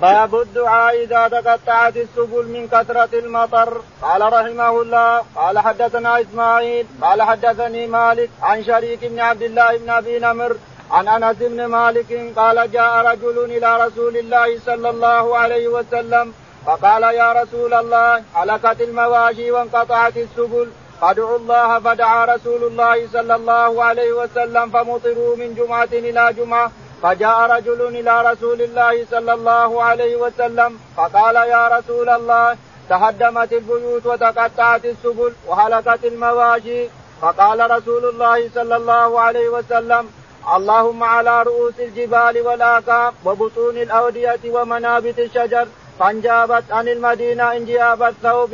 باب 0.00 0.34
الدعاء 0.34 1.04
إذا 1.04 1.28
تقطعت 1.28 1.96
السبل 1.96 2.48
من 2.48 2.68
كثرة 2.68 3.18
المطر. 3.18 3.80
قال 4.02 4.32
رحمه 4.32 4.82
الله 4.82 5.22
قال 5.36 5.58
حدثنا 5.58 6.20
إسماعيل 6.20 6.86
قال 7.02 7.22
حدثني 7.22 7.86
مالك 7.86 8.30
عن 8.42 8.64
شريك 8.64 9.04
بن 9.04 9.20
عبد 9.20 9.42
الله 9.42 9.78
بن 9.78 9.90
أبي 9.90 10.18
نمر 10.18 10.56
عن 10.90 11.08
أنس 11.08 11.36
بن 11.40 11.64
مالك 11.66 12.32
قال 12.36 12.70
جاء 12.72 13.06
رجل 13.06 13.38
إلى 13.44 13.86
رسول 13.86 14.16
الله 14.16 14.58
صلى 14.66 14.90
الله 14.90 15.36
عليه 15.38 15.68
وسلم 15.68 16.32
فقال 16.66 17.02
يا 17.02 17.32
رسول 17.32 17.74
الله 17.74 18.22
هلكت 18.34 18.80
المواشي 18.80 19.50
وانقطعت 19.50 20.16
السبل 20.16 20.68
فادعوا 21.00 21.36
الله 21.38 21.80
فدعا 21.80 22.24
رسول 22.24 22.64
الله 22.64 23.08
صلى 23.12 23.34
الله 23.34 23.84
عليه 23.84 24.12
وسلم 24.12 24.70
فمطروا 24.70 25.36
من 25.36 25.54
جمعة 25.54 25.88
إلى 25.92 26.32
جمعة 26.32 26.70
فجاء 27.02 27.40
رجل 27.40 27.80
إلى 27.86 28.32
رسول 28.32 28.62
الله 28.62 29.06
صلى 29.10 29.32
الله 29.32 29.82
عليه 29.82 30.16
وسلم 30.16 30.78
فقال 30.96 31.36
يا 31.36 31.68
رسول 31.68 32.08
الله 32.08 32.56
تهدمت 32.88 33.52
البيوت 33.52 34.06
وتقطعت 34.06 34.84
السبل 34.84 35.32
وهلكت 35.46 36.04
المواشي 36.04 36.88
فقال 37.22 37.70
رسول 37.70 38.04
الله 38.08 38.50
صلى 38.54 38.76
الله 38.76 39.20
عليه 39.20 39.48
وسلم 39.48 40.08
اللهم 40.44 41.02
على 41.02 41.42
رؤوس 41.42 41.80
الجبال 41.80 42.40
والآكام 42.46 43.12
وبطون 43.24 43.76
الأودية 43.76 44.40
ومنابت 44.46 45.18
الشجر 45.18 45.66
فانجابت 45.98 46.64
عن 46.70 46.88
المدينة 46.88 47.52
انجاب 47.52 48.02
الثوب. 48.02 48.52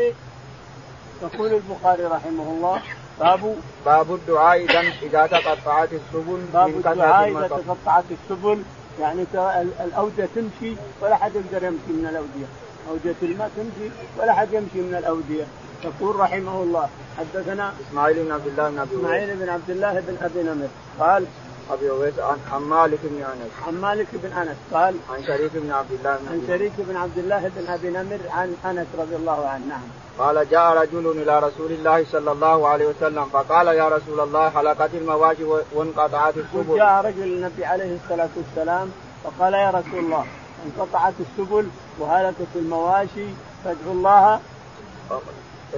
يقول 1.23 1.53
البخاري 1.53 2.05
رحمه 2.05 2.43
الله 2.43 2.83
باب 3.21 3.57
باب 3.87 4.15
الدعاء 4.15 4.65
إذا 4.65 4.81
إذا 5.03 5.27
تقطعت 5.27 5.89
السبل 5.93 6.41
باب 6.55 6.69
الدعاء 6.69 7.29
إذا 7.29 7.49
تقطعت 7.49 8.05
السبل 8.11 8.63
يعني 9.01 9.25
الأودية 9.81 10.29
تمشي 10.35 10.77
ولا 11.03 11.17
حد 11.17 11.33
يقدر 11.35 11.67
يمشي 11.67 11.93
من 11.93 12.07
الأودية. 12.11 12.47
أودية 12.91 13.21
الماء 13.23 13.51
تمشي 13.57 13.91
ولا 14.19 14.33
حد 14.33 14.53
يمشي 14.53 14.81
من 14.81 14.95
الأودية. 14.95 15.45
يقول 15.85 16.17
رحمه 16.17 16.63
الله 16.63 16.89
حدثنا 17.19 17.73
إسماعيل 17.81 18.25
بن 18.25 18.33
عبد 18.33 18.47
الله 18.47 18.71
بن 18.71 18.79
أبي 18.79 18.97
إسماعيل 18.97 19.37
بن 19.37 19.49
عبد 19.49 19.71
الله 19.71 20.01
بن 20.01 20.17
أبي 20.23 20.43
نمر 20.43 20.69
قال 21.01 21.27
أبي 21.73 21.91
اويس 21.91 22.15
عن 22.53 22.63
مالك 22.63 22.99
بن 23.03 23.23
أنس. 23.23 23.53
عن 23.67 23.81
مالك 23.81 24.07
بن 24.13 24.33
أنس 24.33 24.57
قال 24.73 24.95
عن 25.11 25.25
شريك 25.25 25.51
بن 25.55 25.73
عبد 25.73 25.93
الله 25.93 26.17
بن 26.17 26.29
عن 26.29 26.43
شريك 26.47 26.73
بن 26.79 26.97
عبد 26.97 27.19
الله 27.19 27.51
بن 27.57 27.67
أبي 27.69 27.89
نمر 27.91 28.21
عن 28.31 28.57
أنس 28.65 28.87
رضي 28.99 29.17
الله 29.17 29.47
عنه. 29.47 29.67
نعم. 29.67 29.89
قال 30.19 30.49
جاء 30.51 30.73
رجل 30.83 31.23
إلى 31.23 31.39
رسول 31.39 31.73
الله 31.73 32.05
صلى 32.13 32.33
الله 32.33 32.69
عليه 32.69 32.87
وسلم 32.87 33.25
فقال 33.25 33.67
يا 33.67 33.89
رسول 33.89 34.21
الله 34.21 34.51
هلكت 34.51 34.91
المواشي 34.95 35.45
وانقطعت 35.75 36.35
السبل. 36.37 36.77
جاء 36.77 37.05
رجل 37.05 37.23
النبي 37.23 37.65
عليه 37.65 37.99
الصلاة 38.05 38.29
والسلام 38.37 38.91
فقال 39.25 39.55
يا 39.55 39.71
رسول 39.71 39.99
الله 39.99 40.25
انقطعت 40.67 41.15
السبل 41.21 41.69
وهلكت 41.99 42.53
المواشي 42.57 43.27
فادعوا 43.65 43.93
الله. 43.93 44.41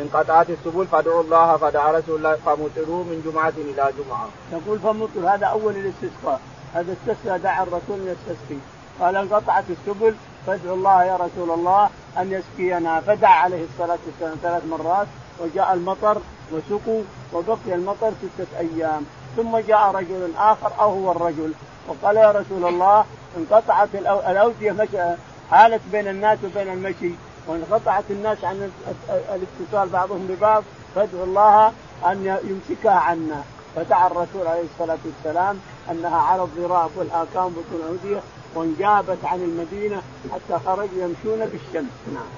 انقطعت 0.01 0.51
السبل 0.51 0.87
فادعوا 0.87 1.23
الله 1.23 1.57
فدعا 1.57 1.93
رسول 1.93 2.17
الله 2.17 2.37
فمطروا 2.37 3.05
من 3.05 3.23
جمعة 3.25 3.53
إلى 3.57 3.93
جمعة. 3.99 4.29
يقول 4.53 4.79
فمطر 4.79 5.35
هذا 5.35 5.47
أول 5.47 5.75
الاستسقاء. 5.77 6.41
هذا 6.75 6.93
استسقى 6.93 7.39
دعا 7.39 7.63
الرسول 7.63 7.99
يستسقي. 8.01 8.59
قال 9.01 9.17
انقطعت 9.17 9.65
السبل 9.71 10.15
فادعوا 10.47 10.77
الله 10.77 11.05
يا 11.05 11.17
رسول 11.17 11.51
الله 11.51 11.91
أن 12.19 12.33
يسقينا. 12.33 13.01
فدعا 13.01 13.35
عليه 13.35 13.65
الصلاة 13.65 13.99
والسلام 14.07 14.37
ثلاث 14.43 14.67
مرات 14.67 15.07
وجاء 15.41 15.73
المطر 15.75 16.19
وسقوا 16.53 17.03
وبقي 17.33 17.75
المطر 17.75 18.13
ستة 18.23 18.59
أيام. 18.59 19.07
ثم 19.37 19.59
جاء 19.59 19.91
رجل 19.91 20.31
آخر 20.39 20.73
أو 20.81 20.91
هو 20.91 21.13
الرجل 21.13 21.53
وقال 21.89 22.17
يا 22.17 22.31
رسول 22.31 22.65
الله 22.69 23.05
انقطعت 23.37 23.89
الأودية 24.29 25.17
حالت 25.51 25.81
بين 25.93 26.09
الناس 26.09 26.39
وبين 26.45 26.73
المشي. 26.73 27.13
وانقطعت 27.47 28.05
الناس 28.11 28.45
عن 28.45 28.73
الاتصال 29.09 29.89
بعضهم 29.89 30.27
ببعض 30.27 30.63
فادعوا 30.95 31.25
الله 31.25 31.73
أن 32.07 32.39
يمسكها 32.45 32.93
عنا. 32.93 33.43
فدعا 33.77 34.07
الرسول 34.07 34.47
عليه 34.47 34.65
الصلاة 34.75 34.99
والسلام 35.05 35.61
أنها 35.91 36.17
على 36.17 36.43
الضراب 36.43 36.91
والاكام 36.97 37.55
اوديه 37.89 38.21
وانجابت 38.55 39.19
عن 39.25 39.43
المدينة 39.43 40.03
حتى 40.33 40.61
خرجوا 40.67 41.03
يمشون 41.03 41.47
بالشمس. 41.47 41.93
نعم. 42.15 42.33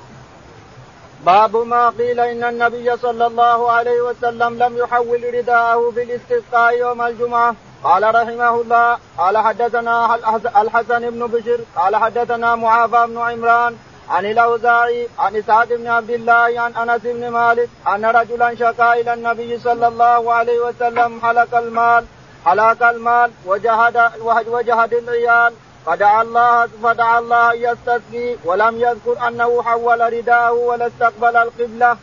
باب 1.27 1.57
ما 1.57 1.89
قيل 1.89 2.21
إن 2.21 2.45
النبي 2.45 2.97
صلى 2.97 3.27
الله 3.27 3.71
عليه 3.71 4.01
وسلم 4.01 4.59
لم 4.59 4.77
يحول 4.77 5.35
رداءه 5.35 5.91
في 5.95 6.03
الاستسقاء 6.03 6.79
يوم 6.79 7.03
الجمعة. 7.03 7.55
قال 7.85 8.15
رحمه 8.15 8.61
الله 8.61 8.99
قال 9.19 9.39
حدثنا 9.39 10.15
الحسن 10.63 11.11
بن 11.11 11.27
بشر 11.27 11.61
قال 11.77 11.97
حدثنا 11.97 12.55
معافى 12.55 13.07
بن 13.07 13.19
عمران 13.19 13.77
عن 14.11 14.25
الأوزاعي 14.25 15.09
عن 15.19 15.43
سعد 15.47 15.69
بن 15.73 15.87
عبد 15.87 16.11
الله 16.11 16.61
عن 16.61 16.75
أنس 16.75 17.03
بن 17.03 17.29
مالك 17.29 17.69
أن 17.89 18.05
رجلا 18.05 18.55
شكا 18.55 18.93
إلى 18.93 19.15
النبي 19.15 19.59
صلى 19.59 19.87
الله 19.89 20.33
عليه 20.33 20.59
وسلم 20.61 21.21
حلق 21.21 21.55
المال 21.59 22.05
حلق 22.47 22.83
المال 22.89 23.31
وجهد 23.47 24.11
وجهد 24.49 24.95
العيال 24.95 25.53
فدعا 25.87 26.23
الله 26.23 26.67
فدعا 26.83 27.19
الله 27.19 27.53
أن 27.53 27.59
يستسقي 27.59 28.37
ولم 28.45 28.81
يذكر 28.81 29.29
أنه 29.29 29.63
حول 29.63 30.13
رداءه 30.13 30.53
ولا 30.53 30.87
استقبل 30.87 31.37
القبلة. 31.37 31.97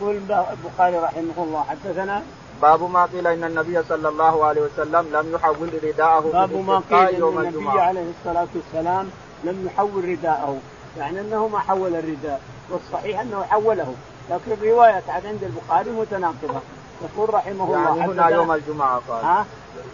يقول 0.00 0.16
البخاري 0.16 0.96
رحمه 0.96 1.38
الله 1.38 1.64
حدثنا 1.70 2.22
باب 2.62 2.90
ما 2.90 3.04
قيل 3.06 3.26
إن 3.26 3.44
النبي 3.44 3.82
صلى 3.88 4.08
الله 4.08 4.44
عليه 4.44 4.62
وسلم 4.62 5.04
لم 5.12 5.34
يحول 5.34 5.70
رداءه 5.84 6.20
باب 6.32 6.52
ما 6.66 6.82
قيل 6.90 7.24
إن 7.24 7.38
النبي 7.38 7.80
عليه 7.80 8.06
الصلاة 8.18 8.48
والسلام 8.54 9.10
لم 9.44 9.66
يحول 9.66 10.04
رداءه 10.04 10.58
يعني 10.98 11.20
أنه 11.20 11.48
ما 11.48 11.58
حول 11.58 11.94
الرداء 11.94 12.40
والصحيح 12.70 13.20
أنه 13.20 13.42
حوله. 13.42 13.94
لكن 14.30 14.52
الرواية 14.52 15.02
عند 15.08 15.44
البخاري 15.44 15.90
متناقضة. 15.90 16.60
يقول 17.02 17.34
رحمه 17.34 17.64
الله 17.64 17.98
يعني 17.98 18.12
هنا 18.12 18.28
يوم 18.28 18.52
الجمعة 18.52 19.00
قال. 19.08 19.24
ها؟ 19.24 19.46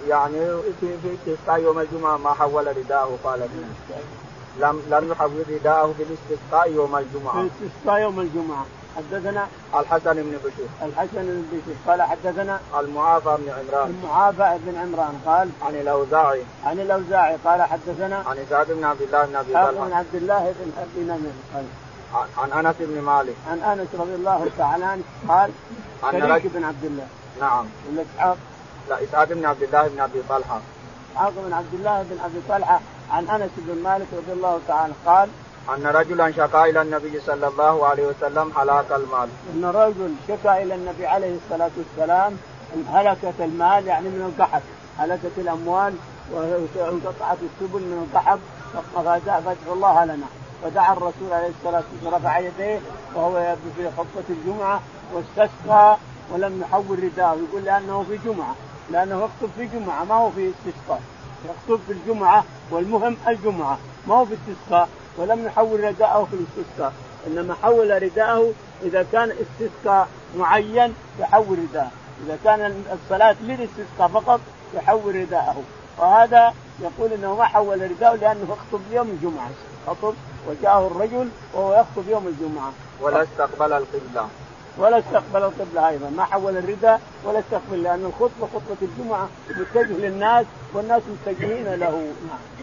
يعني 0.09 0.39
في 0.81 0.99
في 1.03 1.15
استسقاء 1.15 1.61
يوم 1.61 1.79
الجمعة 1.79 2.17
ما 2.17 2.33
حول 2.33 2.77
رداءه 2.77 3.19
قال. 3.25 3.49
لم 4.61 4.83
لم 4.91 5.13
يحول 5.13 5.45
رداءه 5.51 5.95
في 5.97 6.03
الاستسقاء 6.03 6.73
يوم 6.73 6.97
الجمعة. 6.97 7.33
في 7.33 7.49
الاستسقاء 7.63 8.01
يوم 8.01 8.21
الجمعة. 8.21 8.67
حدثنا 8.99 9.47
الحسن 9.75 10.15
بن 10.15 10.39
بشير. 10.45 10.69
الحسن 10.83 11.09
بن 11.15 11.45
بشير. 11.53 11.77
قال 11.87 12.03
حدثنا 12.03 12.61
المعافى 12.81 13.37
بن 13.39 13.49
عمران. 13.51 13.91
المعافى 13.91 14.59
بن 14.67 14.79
عمران 14.79 15.21
قال 15.27 15.49
عن 15.63 15.75
الأوزاعي. 15.75 16.43
عن 16.65 16.81
الأوزاعي. 16.81 17.37
قال 17.45 17.63
حدثنا 17.63 18.17
عن 18.17 18.37
سعد 18.51 18.67
بن 18.71 18.85
عبد 18.85 19.03
الله 19.03 19.25
بن 19.27 19.37
أبي 19.37 19.53
طلحة. 19.53 19.71
بن 19.71 19.93
عبد 19.93 20.15
الله 20.15 20.55
بن 20.61 20.73
أبي 20.83 21.05
نمر 21.05 21.33
قال 21.55 21.65
عن 22.39 22.67
أنس 22.67 22.77
بن 22.81 23.01
مالك. 23.01 23.35
عن 23.51 23.59
أنس 23.61 23.89
رضي 23.99 24.15
الله 24.15 24.51
تعالى 24.59 24.85
عنه 24.85 25.03
قال 25.29 25.51
عن 26.03 26.21
شريك 26.21 26.47
بن 26.47 26.65
عبد 26.65 26.85
الله. 26.85 27.07
نعم. 27.41 27.67
ولا 27.91 28.03
إسحاق؟ 28.03 28.37
لا 28.89 29.05
إسحاق 29.05 29.29
بن 29.29 29.47
عبد 29.47 29.63
الله 29.63 29.89
بن 29.89 30.01
أبي 30.01 30.23
طلحة. 30.29 30.61
إسحاق 31.13 31.33
بن 31.47 31.53
عبد 31.53 31.75
الله 31.75 32.03
بن 32.03 32.19
أبي 32.25 32.41
طلحة 32.49 32.81
عن 33.11 33.29
أنس 33.29 33.51
بن 33.57 33.83
مالك 33.83 34.07
رضي 34.13 34.33
الله 34.33 34.61
تعالى 34.69 34.93
قال 35.07 35.29
أن 35.75 35.87
رجلا 35.87 36.33
شكا 36.33 36.65
إلى 36.65 36.83
النبي 36.83 37.21
صلى 37.21 37.49
الله 37.49 37.87
عليه 37.87 38.07
وسلم 38.07 38.53
هلاك 38.59 38.93
المال. 38.93 39.29
أن 39.55 39.65
رجل 39.65 40.15
شكا 40.29 40.63
إلى 40.63 40.75
النبي 40.75 41.07
عليه 41.07 41.37
الصلاة 41.37 41.71
والسلام 41.77 42.37
هلكة 42.93 43.45
المال 43.45 43.87
يعني 43.87 44.09
من 44.09 44.33
القحط، 44.35 44.63
هلكت 44.99 45.39
الأموال 45.39 45.95
وانقطعت 46.33 47.39
السبل 47.43 47.81
من 47.81 48.09
القحط 48.11 48.39
فادعوا 48.95 49.75
الله 49.75 50.05
لنا. 50.05 50.27
فدعا 50.63 50.93
الرسول 50.93 51.33
عليه 51.33 51.49
الصلاة 51.49 51.83
والسلام 51.93 52.15
رفع 52.15 52.39
يديه 52.39 52.81
وهو 53.15 53.57
في 53.77 53.91
خطبة 53.91 54.25
الجمعة 54.31 54.81
واستسقى 55.15 55.97
ولم 56.33 56.63
يحول 56.63 57.05
رداءه 57.05 57.37
يقول 57.49 57.65
لأنه 57.65 58.05
في 58.09 58.19
جمعة 58.25 58.55
لأنه 58.91 59.15
يخطب 59.15 59.51
في 59.57 59.67
جمعة 59.67 60.05
ما 60.05 60.15
هو 60.15 60.31
في 60.31 60.51
استسقاء. 60.51 61.03
يخطب 61.45 61.81
في 61.87 61.93
الجمعة 61.93 62.45
والمهم 62.71 63.17
الجمعة 63.29 63.79
ما 64.07 64.15
هو 64.15 64.25
في 64.25 64.35
استسقاء. 64.35 64.89
ولم 65.19 65.47
يحول 65.47 65.85
رداءه 65.85 66.29
في 66.31 66.37
الاستسقاء 66.37 66.93
إنما 67.27 67.55
حول 67.55 68.03
رداءه 68.03 68.53
إذا 68.83 69.07
كان 69.13 69.31
استسقاء 69.31 70.09
معين 70.37 70.95
يحول 71.21 71.59
رداءه. 71.59 71.91
إذا 72.27 72.39
كان 72.45 72.85
الصلاة 72.93 73.37
للاستسقاء 73.43 74.09
فقط 74.09 74.41
يحول 74.75 75.15
رداءه. 75.15 75.63
وهذا 75.99 76.55
يقول 76.81 77.13
إنه 77.13 77.37
ما 77.37 77.45
حول 77.45 77.91
رداءه 77.91 78.15
لأنه 78.15 78.43
يخطب 78.43 78.81
يوم 78.93 79.09
الجمعة. 79.09 79.51
خطب 79.87 80.15
وجاءه 80.49 80.87
الرجل 80.87 81.29
وهو 81.55 81.75
يخطب 81.75 82.09
يوم 82.09 82.27
الجمعة. 82.27 82.73
ولا 83.01 83.23
استقبل 83.23 83.73
القبلة. 83.73 84.29
ولا 84.79 84.99
استقبل 84.99 85.43
القبلة 85.43 85.89
أيضا. 85.89 86.11
ما 86.11 86.25
حول 86.25 86.57
الرداء 86.57 87.01
ولا 87.25 87.39
استقبل 87.39 87.83
لأن 87.83 88.05
الخطبة 88.05 88.47
خطبة 88.55 88.77
الجمعة 88.83 89.29
متجه 89.51 89.93
للناس 89.93 90.47
والناس 90.75 91.03
متجهين 91.27 91.65
له. 91.65 91.91
نعم. 92.29 92.58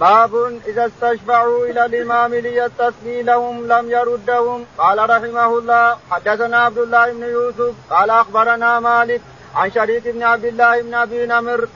باب 0.00 0.60
إذا 0.66 0.86
استشفعوا 0.86 1.66
إلى 1.66 1.84
الإمام 1.86 2.34
ليستثني 2.34 3.22
لهم 3.22 3.66
لم 3.72 3.90
يردهم. 3.90 4.66
قال 4.78 4.98
رحمه 5.10 5.58
الله 5.58 5.96
حدثنا 6.10 6.58
عبد 6.58 6.78
الله 6.78 7.12
بن 7.12 7.22
يوسف 7.22 7.74
قال 7.90 8.10
أخبرنا 8.10 8.80
مالك 8.80 9.20
عن 9.54 9.70
شريك 9.70 10.08
بن 10.08 10.22
عبد 10.22 10.44
الله 10.44 10.82
بن 10.82 10.94
أبي 10.94 11.26
نمر 11.26 11.68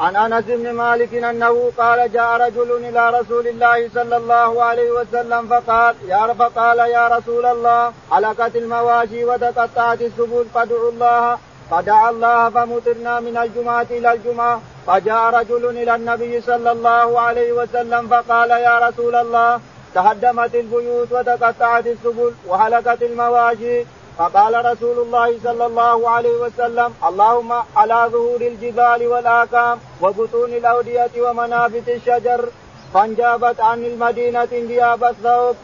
عن 0.00 0.16
أنس 0.16 0.44
بن 0.44 0.72
مالك 0.72 1.14
أنه 1.14 1.72
قال 1.78 2.12
جاء 2.12 2.36
رجل 2.46 2.70
إلى 2.72 3.10
رسول 3.20 3.46
الله 3.48 3.88
صلى 3.94 4.16
الله 4.16 4.62
عليه 4.62 4.90
وسلم 4.90 5.48
فقال 5.48 5.94
يا 6.08 6.34
فقال 6.40 6.78
يا 6.78 7.08
رسول 7.08 7.46
الله 7.46 7.92
حلقت 8.10 8.56
المواشي 8.56 9.24
وتقطعت 9.24 10.02
السبل 10.02 10.46
فادعوا 10.54 10.90
الله 10.90 11.38
فدعا 11.70 12.10
الله 12.10 12.50
فمطرنا 12.50 13.20
من 13.20 13.36
الجمعة 13.36 13.86
إلى 13.90 14.12
الجمعة 14.12 14.60
فجاء 14.86 15.22
رجل 15.38 15.64
إلى 15.82 15.94
النبي 15.94 16.40
صلى 16.40 16.72
الله 16.72 17.20
عليه 17.20 17.52
وسلم 17.52 18.08
فقال 18.08 18.50
يا 18.50 18.88
رسول 18.88 19.14
الله 19.14 19.60
تهدمت 19.94 20.54
البيوت 20.54 21.12
وتقطعت 21.12 21.86
السبل 21.86 22.32
وهلكت 22.46 23.02
المواشي 23.02 23.84
فقال 24.18 24.64
رسول 24.72 24.98
الله 24.98 25.38
صلى 25.44 25.66
الله 25.66 26.10
عليه 26.10 26.36
وسلم 26.44 26.94
اللهم 27.08 27.52
على 27.76 27.98
ظهور 28.12 28.40
الجبال 28.40 29.06
والآكام 29.06 29.78
وبطون 30.02 30.50
الأودية 30.52 31.10
ومنافذ 31.18 31.90
الشجر 31.90 32.48
فانجابت 32.94 33.60
عن 33.60 33.84
المدينة 33.84 34.48
انجياب 34.52 35.04
الثوب. 35.04 35.56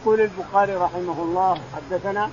يقول 0.00 0.20
البخاري 0.20 0.74
رحمه 0.74 1.22
الله 1.22 1.58
حدثنا 1.74 2.30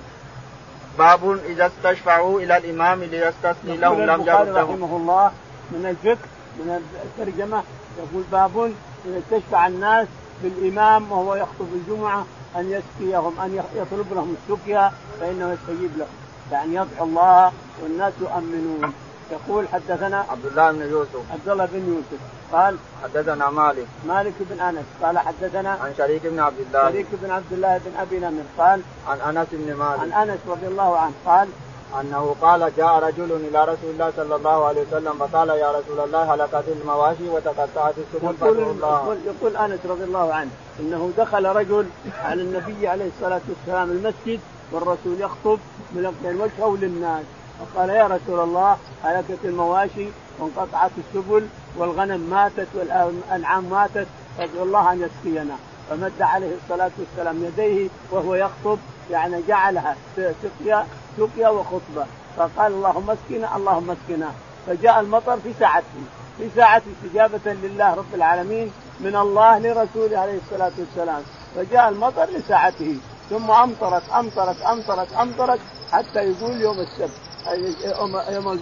باب 0.98 1.38
إذا 1.46 1.66
استشفعوا 1.66 2.40
إلى 2.40 2.56
الإمام 2.56 3.02
ليستثني 3.04 3.76
لهم 3.76 4.00
لم 4.00 4.20
يرد 4.20 4.48
رحمه 4.48 4.96
الله 4.96 5.32
من 5.70 5.86
الفقه 5.86 6.28
من 6.58 6.82
الترجمة 7.04 7.62
يقول 7.98 8.24
باب 8.32 8.72
إذا 9.06 9.18
استشفع 9.18 9.66
الناس 9.66 10.08
بالامام 10.42 11.12
وهو 11.12 11.34
يخطب 11.34 11.66
الجمعة 11.74 12.26
أن 12.56 12.70
يسقيهم 12.70 13.40
أن 13.40 13.62
يطلب 13.74 14.06
لهم 14.14 14.36
السقيا 14.42 14.92
فإنه 15.20 15.52
يستجيب 15.52 15.90
لهم. 15.96 16.08
يعني 16.52 16.70
يدعو 16.70 17.04
الله 17.04 17.52
والناس 17.82 18.12
يؤمنون. 18.20 18.92
يقول 19.32 19.68
حدثنا 19.68 20.24
عبد 20.30 20.46
الله 20.46 20.72
بن 20.72 20.82
يوسف. 20.90 21.22
عبد 21.32 21.48
الله 21.48 21.68
بن 21.72 21.94
يوسف. 21.94 22.20
قال 22.52 22.76
حدثنا 23.02 23.50
مالك. 23.50 23.86
مالك 24.08 24.34
بن 24.40 24.60
أنس. 24.60 24.84
قال 25.02 25.18
حدثنا 25.18 25.70
عن 25.70 25.94
شريك 25.98 26.26
بن 26.26 26.40
عبد 26.40 26.60
الله. 26.66 26.90
شريك 26.90 27.06
بن 27.12 27.30
عبد 27.30 27.52
الله 27.52 27.78
بن 27.84 27.92
أبي 28.00 28.18
نمر. 28.18 28.42
قال 28.58 28.80
عن 29.08 29.36
أنس 29.36 29.48
بن 29.52 29.74
مالك. 29.74 30.00
عن 30.00 30.12
أنس 30.12 30.38
رضي 30.48 30.66
الله 30.66 30.96
عنه. 30.96 31.12
قال 31.26 31.48
أنه 32.00 32.36
قال 32.42 32.72
جاء 32.76 32.98
رجل 32.98 33.32
إلى 33.32 33.64
رسول 33.64 33.90
الله 33.90 34.12
صلى 34.16 34.36
الله 34.36 34.66
عليه 34.66 34.82
وسلم 34.82 35.12
فقال 35.18 35.48
يا 35.48 35.70
رسول 35.70 36.00
الله 36.00 36.34
هلكت 36.34 36.64
المواشي 36.68 37.28
وتقطعت 37.28 37.94
السبل 37.98 38.34
يقول, 38.40 38.58
الله. 38.58 39.16
يقول 39.26 39.56
أنس 39.56 39.80
رضي 39.88 40.04
الله 40.04 40.34
عنه 40.34 40.50
إنه 40.80 41.12
دخل 41.18 41.44
رجل 41.44 41.86
على 42.24 42.42
النبي 42.42 42.88
عليه 42.88 43.10
الصلاة 43.16 43.40
والسلام 43.48 43.90
المسجد 43.90 44.40
والرسول 44.72 45.20
يخطب 45.20 45.58
من 45.94 46.40
وجهه 46.40 46.76
للناس. 46.82 47.24
فقال 47.60 47.90
يا 47.90 48.06
رسول 48.06 48.40
الله 48.40 48.76
هلكت 49.04 49.38
المواشي 49.44 50.08
وانقطعت 50.38 50.90
السبل 50.98 51.48
والغنم 51.76 52.20
ماتت 52.20 52.68
والأنعام 52.74 53.64
ماتت 53.64 54.06
فادعو 54.38 54.62
الله 54.62 54.92
أن 54.92 55.00
يسقينا. 55.00 55.56
فمد 55.90 56.22
عليه 56.22 56.56
الصلاة 56.64 56.90
والسلام 56.98 57.44
يديه 57.44 57.88
وهو 58.10 58.34
يخطب 58.34 58.78
يعني 59.10 59.42
جعلها 59.48 59.96
سقيا 60.16 60.86
سقيا 61.18 61.48
وخطبة. 61.48 62.06
فقال 62.36 62.72
اللهم 62.72 63.10
اسقنا 63.10 63.56
اللهم 63.56 63.90
اسقنا. 63.90 64.30
فجاء 64.66 65.00
المطر 65.00 65.36
في 65.36 65.52
ساعته. 65.60 66.02
في 66.38 66.48
ساعة 66.56 66.82
استجابة 66.92 67.52
لله 67.52 67.94
رب 67.94 68.14
العالمين 68.14 68.72
من 69.00 69.16
الله 69.16 69.58
لرسوله 69.58 70.18
عليه 70.18 70.38
الصلاة 70.44 70.72
والسلام. 70.78 71.22
فجاء 71.56 71.88
المطر 71.88 72.24
لساعته. 72.24 72.96
ثم 73.30 73.50
أمطرت 73.50 74.02
أمطرت 74.08 74.62
أمطرت 74.62 75.12
أمطرت 75.12 75.60
حتى 75.92 76.18
يقول 76.18 76.60
يوم 76.60 76.78
السبت. 76.80 77.31
يوم 78.28 78.58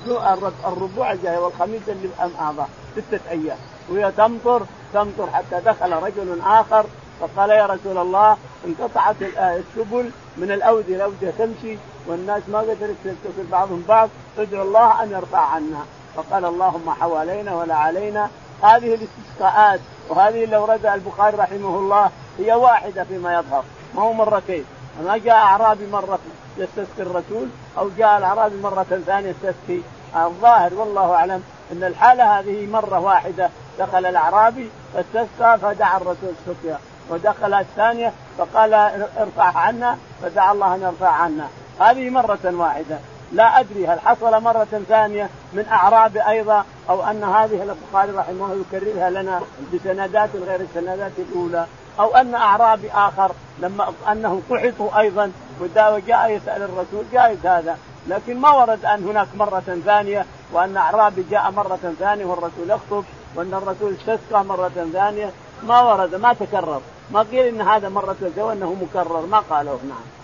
الربوع 0.66 1.12
الجاي 1.12 1.38
والخميس 1.38 1.82
اللي 1.88 2.08
أعضاء 2.40 2.68
ستة 2.96 3.30
أيام. 3.30 3.56
وهي 3.88 4.12
تمطر 4.12 4.62
تمطر 4.94 5.30
حتى 5.32 5.60
دخل 5.66 5.92
رجل 5.92 6.40
آخر 6.40 6.86
فقال 7.20 7.50
يا 7.50 7.66
رسول 7.66 7.98
الله 7.98 8.36
انقطعت 8.66 9.16
السبل 9.22 10.10
من 10.36 10.50
الأودية 10.52 10.96
الأودية 10.96 11.30
تمشي 11.38 11.78
والناس 12.06 12.42
ما 12.48 12.58
قدرت 12.58 12.96
تتصل 13.04 13.46
بعضهم 13.52 13.84
بعض 13.88 14.08
ادعو 14.38 14.62
الله 14.62 15.02
أن 15.02 15.10
يرفع 15.10 15.38
عنا 15.38 15.84
فقال 16.16 16.44
اللهم 16.44 16.90
حوالينا 16.90 17.54
ولا 17.54 17.74
علينا. 17.74 18.30
هذه 18.62 18.94
الاستسقاءات 18.94 19.80
وهذه 20.08 20.44
اللي 20.44 20.56
اوردها 20.56 20.94
البخاري 20.94 21.36
رحمه 21.36 21.78
الله 21.78 22.10
هي 22.38 22.52
واحدة 22.52 23.04
فيما 23.04 23.34
يظهر. 23.34 23.64
ما 23.94 24.02
هو 24.02 24.12
مرتين 24.12 24.64
ما 25.04 25.16
جاء 25.16 25.34
أعرابي 25.34 25.86
مرة 25.86 26.18
يستسقي 26.58 27.02
الرسول 27.02 27.48
أو 27.78 27.88
جاء 27.98 28.18
الأعرابي 28.18 28.56
مرة 28.56 29.00
ثانية 29.06 29.28
يستسقي. 29.28 29.80
الظاهر 30.16 30.74
والله 30.74 31.14
أعلم 31.14 31.42
أن 31.72 31.84
الحالة 31.84 32.38
هذه 32.38 32.66
مرة 32.66 32.98
واحدة. 32.98 33.50
دخل 33.78 34.06
الأعرابي 34.06 34.70
فاستسقى 34.94 35.58
فدعا 35.58 35.96
الرسول 35.96 36.32
سقيا. 36.46 36.78
ودخل 37.10 37.54
الثانية 37.54 38.12
فقال 38.38 38.74
ارفع 39.18 39.58
عنا 39.58 39.98
فدعا 40.22 40.52
الله 40.52 40.74
أن 40.74 40.82
يرفع 40.82 41.08
عنا. 41.08 41.48
هذه 41.80 42.10
مرة 42.10 42.38
واحدة. 42.44 42.98
لا 43.32 43.60
أدري 43.60 43.86
هل 43.86 44.00
حصل 44.00 44.42
مرة 44.42 44.82
ثانية 44.88 45.28
من 45.52 45.66
أعراب 45.66 46.16
أيضا 46.16 46.64
أو 46.90 47.02
أن 47.02 47.24
هذه 47.24 47.62
البخاري 47.62 48.12
رحمه 48.12 48.30
الله 48.30 48.64
يكررها 48.72 49.10
لنا 49.10 49.40
بسندات 49.72 50.30
غير 50.36 50.60
السندات 50.60 51.12
الأولى. 51.18 51.66
أو 52.00 52.16
أن 52.16 52.34
أعرابي 52.34 52.90
آخر 52.90 53.32
لما 53.58 53.92
أنه 54.12 54.42
قحطوا 54.50 55.00
أيضا 55.00 55.32
وجاء 55.60 56.30
يسأل 56.30 56.62
الرسول 56.62 57.04
جائز 57.12 57.46
هذا. 57.46 57.78
لكن 58.08 58.40
ما 58.40 58.50
ورد 58.50 58.84
أن 58.84 59.04
هناك 59.04 59.28
مرة 59.36 59.80
ثانية 59.84 60.26
وأن 60.52 60.76
أعرابي 60.76 61.24
جاء 61.30 61.50
مرة 61.50 61.94
ثانية 61.98 62.24
والرسول 62.24 62.70
يخطب 62.70 63.04
وأن 63.34 63.54
الرسول 63.54 63.94
استسقى 63.94 64.44
مرة 64.44 64.90
ثانية. 64.92 65.30
ما 65.66 65.80
ورد 65.80 66.14
ما 66.14 66.32
تكرر. 66.32 66.80
ما 67.10 67.20
قيل 67.20 67.46
إن 67.46 67.60
هذا 67.60 67.88
مرة 67.88 68.16
سوى 68.36 68.52
انه 68.52 68.76
مكرر. 68.82 69.26
ما 69.26 69.38
قالوه 69.38 69.80
نعم. 69.88 70.20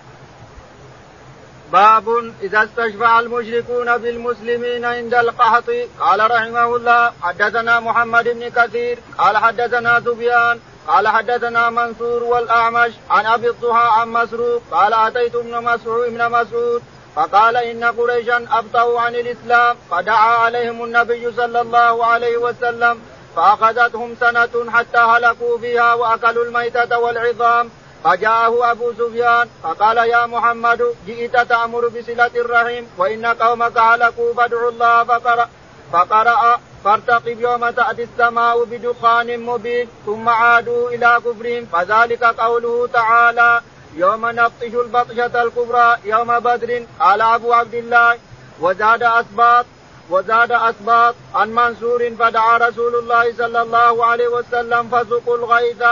باب 1.73 2.33
إذا 2.43 2.65
استشفع 2.65 3.21
المشركون 3.21 3.99
بالمسلمين 3.99 4.85
عند 4.85 5.15
القحط 5.15 5.71
قال 6.01 6.31
رحمه 6.31 6.77
الله 6.77 7.13
حدثنا 7.23 7.81
محمد 7.81 8.29
بن 8.29 8.49
كثير 8.49 8.99
قال 9.19 9.37
حدثنا 9.37 10.01
سفيان 10.01 10.61
قال 10.89 11.09
حدثنا 11.09 11.71
منصور 11.71 12.25
والأعمش 12.25 12.93
عن 13.11 13.27
أبي 13.27 13.49
الضحى 13.51 13.89
عن 14.01 14.09
مسروق 14.09 14.63
قال 14.71 14.95
أتيت 14.95 15.35
ابن 15.35 15.63
مسعود 15.65 16.07
ابن 16.07 16.31
مسعود 16.31 16.83
فقال 17.17 17.57
إن 17.57 17.85
قريشا 17.85 18.47
أبطأوا 18.53 19.01
عن 19.01 19.15
الإسلام 19.15 19.77
فدعا 19.91 20.37
عليهم 20.37 20.85
النبي 20.85 21.33
صلى 21.33 21.61
الله 21.61 22.05
عليه 22.07 22.37
وسلم 22.37 23.01
فأخذتهم 23.37 24.17
سنة 24.21 24.71
حتى 24.71 24.99
هلكوا 24.99 25.59
فيها 25.59 25.95
وأكلوا 25.95 26.45
الميتة 26.45 26.99
والعظام. 26.99 27.71
فجاءه 28.05 28.71
أبو 28.71 28.93
سفيان 28.93 29.49
فقال 29.63 29.97
يا 29.97 30.27
محمد 30.27 30.95
جئت 31.07 31.37
تأمر 31.37 31.89
بصلة 31.89 32.31
الرحم 32.37 32.85
وإن 32.99 33.27
قومك 33.27 33.79
هلكوا 33.79 34.35
فادعوا 34.35 34.71
الله 34.71 35.05
فقرأ 35.05 35.49
فقرأ 35.93 36.61
فارتقب 36.87 37.41
يوم 37.41 37.71
تأتي 37.71 38.03
السماء 38.03 38.65
بدخان 38.65 39.41
مبين 39.41 39.89
ثم 40.07 40.29
عادوا 40.29 40.91
إلى 40.91 41.21
كفرهم 41.25 41.67
فذلك 41.73 42.25
قوله 42.25 42.87
تعالى 42.87 43.61
يوم 43.97 44.27
نبطش 44.27 44.75
البطشة 44.85 45.43
الكبرى 45.43 45.97
يوم 46.05 46.41
بدر. 46.41 46.87
قال 47.01 47.21
أبو 47.21 47.53
عبد 47.53 47.75
الله 47.75 48.19
وزاد 48.61 49.03
أسباط 49.03 49.67
وزاد 50.11 50.53
أسباط 50.53 51.15
عن 51.35 51.49
منصور 51.51 52.11
فدعا 52.19 52.57
رسول 52.57 52.95
الله 52.95 53.33
صلى 53.39 53.63
الله 53.63 54.05
عليه 54.07 54.29
وسلم 54.29 54.89
فسقوا 54.89 55.37
الغيث. 55.37 55.83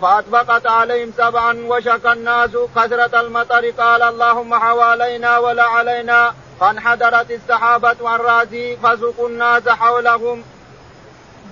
فأطبقت 0.00 0.66
عليهم 0.66 1.12
سبعا 1.16 1.66
وشكى 1.66 2.12
الناس 2.12 2.50
كثرة 2.76 3.20
المطر. 3.20 3.70
قال 3.70 4.02
اللهم 4.02 4.54
حوالينا 4.54 5.38
ولا 5.38 5.64
علينا. 5.64 6.34
فانحدرت 6.60 7.30
السحابة 7.30 8.08
عن 8.08 8.20
راسه 8.20 8.76
فسقوا 8.76 9.28
الناس 9.28 9.68
حولهم. 9.68 10.42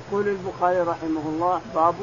يقول 0.09 0.29
البخاري 0.29 0.81
رحمه 0.81 1.25
الله 1.27 1.61
باب 1.75 1.95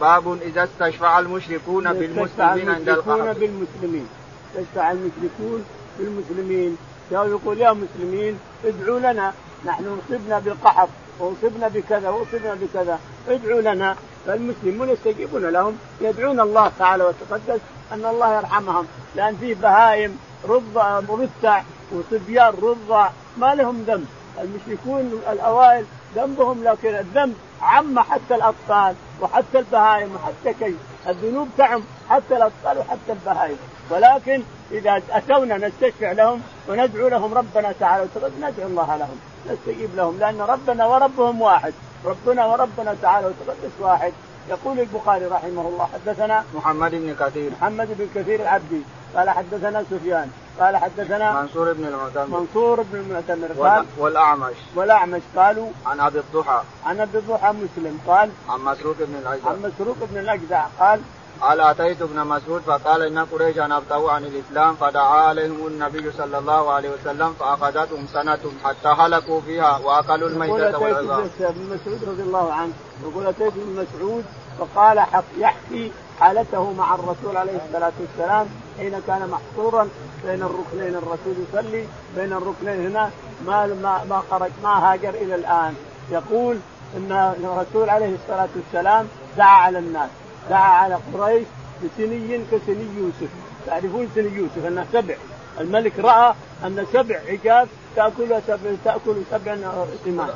باب 0.00 0.42
إذا 0.42 0.64
استشفع 0.64 1.18
المشركون 1.18 1.92
بالمسلمين 1.92 2.70
عند 2.70 2.88
القحط. 2.88 3.36
بالمسلمين. 3.36 4.08
استشفع 4.54 4.90
المشركون 4.90 5.64
بالمسلمين. 5.98 6.78
يقول 7.10 7.60
يا 7.60 7.72
مسلمين 7.72 8.40
ادعوا 8.64 8.98
لنا 8.98 9.32
نحن 9.64 9.98
اصبنا 9.98 10.38
بالقحط. 10.38 10.88
واصبنا 11.18 11.68
بكذا 11.68 12.08
واصبنا 12.08 12.54
بكذا. 12.54 12.98
ادعوا 13.28 13.60
لنا. 13.60 13.96
فالمسلمون 14.26 14.88
يستجيبون 14.88 15.46
لهم. 15.46 15.78
يدعون 16.00 16.40
الله 16.40 16.72
تعالى 16.78 17.04
وتقدس 17.04 17.60
أن 17.92 18.04
الله 18.04 18.36
يرحمهم. 18.36 18.86
لأن 19.16 19.36
في 19.36 19.54
بهائم 19.54 20.18
رضع 20.48 21.00
مرتع 21.00 21.62
وصبيان 21.92 22.54
رضع 22.62 23.10
ما 23.36 23.54
لهم 23.54 23.84
ذنب 23.86 24.06
المشركون 24.40 25.20
الأوائل 25.32 25.84
ذنبهم 26.16 26.64
لكن 26.64 26.94
الذنب 26.94 27.34
عم 27.62 27.98
حتى 27.98 28.34
الأطفال 28.34 28.94
وحتى 29.20 29.58
البهائم 29.58 30.14
وحتى 30.14 30.58
كي. 30.64 30.74
الذنوب 31.08 31.48
تعم 31.58 31.82
حتى 32.10 32.36
الأطفال 32.36 32.78
وحتى 32.78 33.12
البهائم. 33.12 33.56
ولكن 33.90 34.42
إذا 34.72 35.02
أتونا 35.10 35.68
نستشفع 35.68 36.12
لهم 36.12 36.42
وندعو 36.68 37.08
لهم 37.08 37.34
ربنا 37.34 37.72
تعالى 37.80 38.04
وتقدس 38.04 38.34
ندعو 38.36 38.68
الله 38.68 38.96
لهم. 38.96 39.20
نستجيب 39.52 39.90
لهم 39.96 40.18
لأن 40.18 40.40
ربنا 40.40 40.86
وربهم 40.86 41.40
واحد. 41.40 41.74
ربنا 42.04 42.46
وربنا 42.46 42.96
تعالى 43.02 43.26
وتقدس 43.26 43.72
واحد. 43.80 44.12
يقول 44.48 44.80
البخاري 44.80 45.24
رحمه 45.24 45.68
الله 45.68 45.88
حدثنا 45.94 46.44
محمد 46.54 46.90
بن 46.90 47.14
كثير. 47.20 47.50
محمد 47.50 47.88
بن 47.98 48.08
كثير 48.14 48.42
العبدي. 48.42 48.82
قال 49.16 49.30
حدثنا 49.30 49.84
سفيان. 49.90 50.30
قال 50.60 50.76
حدثنا 50.76 51.42
منصور 51.42 51.72
بن 51.72 51.84
المعتمر. 51.84 52.40
منصور 52.40 52.82
بن 52.82 52.98
المعتمر. 52.98 53.68
قال 53.68 53.86
والأعمش. 53.98 54.56
والأعمش 54.74 55.22
قالوا 55.36 55.70
عن 55.86 56.00
أبي 56.00 56.18
الضحى. 56.18 56.60
عن 56.86 57.00
أبي 57.00 57.18
الضحى 57.18 57.52
مسلم. 57.52 58.00
قال 58.06 58.30
عن 58.48 58.60
مسروق 58.60 58.96
بن 58.98 59.14
الأجدع. 59.14 59.50
عن 59.50 59.62
مسروق 59.62 59.96
بن 60.10 60.18
الأجدع. 60.18 60.66
قال 60.80 61.00
قال 61.40 61.60
آتيت 61.60 62.02
ابن 62.02 62.26
مسعود 62.26 62.60
فقال 62.62 63.02
إن 63.02 63.18
قريشا 63.18 63.76
أبتغوا 63.76 64.10
عن 64.12 64.24
الإسلام 64.24 64.74
فدعا 64.74 65.20
عليهم 65.28 65.66
النبي 65.66 66.12
صلى 66.12 66.38
الله 66.38 66.72
عليه 66.72 66.90
وسلم 66.90 67.32
فأخذتهم 67.40 68.06
سنه 68.12 68.38
حتى 68.64 68.88
هلكوا 68.88 69.40
فيها 69.40 69.78
وأكلوا 69.78 70.28
الميتة 70.28 70.78
والعظام. 70.78 71.30
ابن 71.40 71.60
مسعود 71.74 72.04
رضي 72.08 72.22
الله 72.22 72.52
عنه 72.52 72.72
يقول 73.02 73.26
أتيت 73.26 73.52
ابن 73.52 73.86
مسعود 73.86 74.24
فقال 74.58 75.04
يحكي 75.38 75.92
حالته 76.20 76.72
مع 76.72 76.94
الرسول 76.94 77.36
عليه 77.36 77.60
الصلاة 77.66 77.92
والسلام 78.00 78.46
حين 78.78 79.00
كان 79.06 79.30
محصورا 79.30 79.88
بين 80.24 80.42
الركنين 80.42 80.94
الرسول 80.96 81.34
يصلي 81.48 81.86
بين 82.16 82.32
الركنين 82.32 82.86
هنا 82.86 83.10
ما 83.46 83.66
ما 83.66 84.04
ما 84.10 84.22
خرج 84.30 84.50
ما 84.62 84.92
هاجر 84.92 85.08
إلى 85.08 85.34
الآن 85.34 85.74
يقول 86.10 86.58
إن 86.96 87.34
الرسول 87.44 87.90
عليه 87.90 88.14
الصلاة 88.14 88.48
والسلام 88.56 89.08
دعا 89.36 89.56
على 89.56 89.78
الناس 89.78 90.10
دعا 90.50 90.58
على 90.58 90.98
قريش 91.14 91.46
بسني 91.84 92.40
كسني 92.52 92.86
يوسف. 92.98 93.30
تعرفون 93.66 94.10
سني 94.14 94.28
يوسف 94.36 94.66
أنه 94.66 94.86
سبع. 94.92 95.14
الملك 95.60 95.98
رأى 95.98 96.34
أن 96.64 96.86
سبع 96.92 97.20
عجاف 97.28 97.68
تأكل 97.96 98.42
سبع 98.46 98.70
تأكل 98.84 99.16
سبع 99.30 99.56
ثمان 100.04 100.28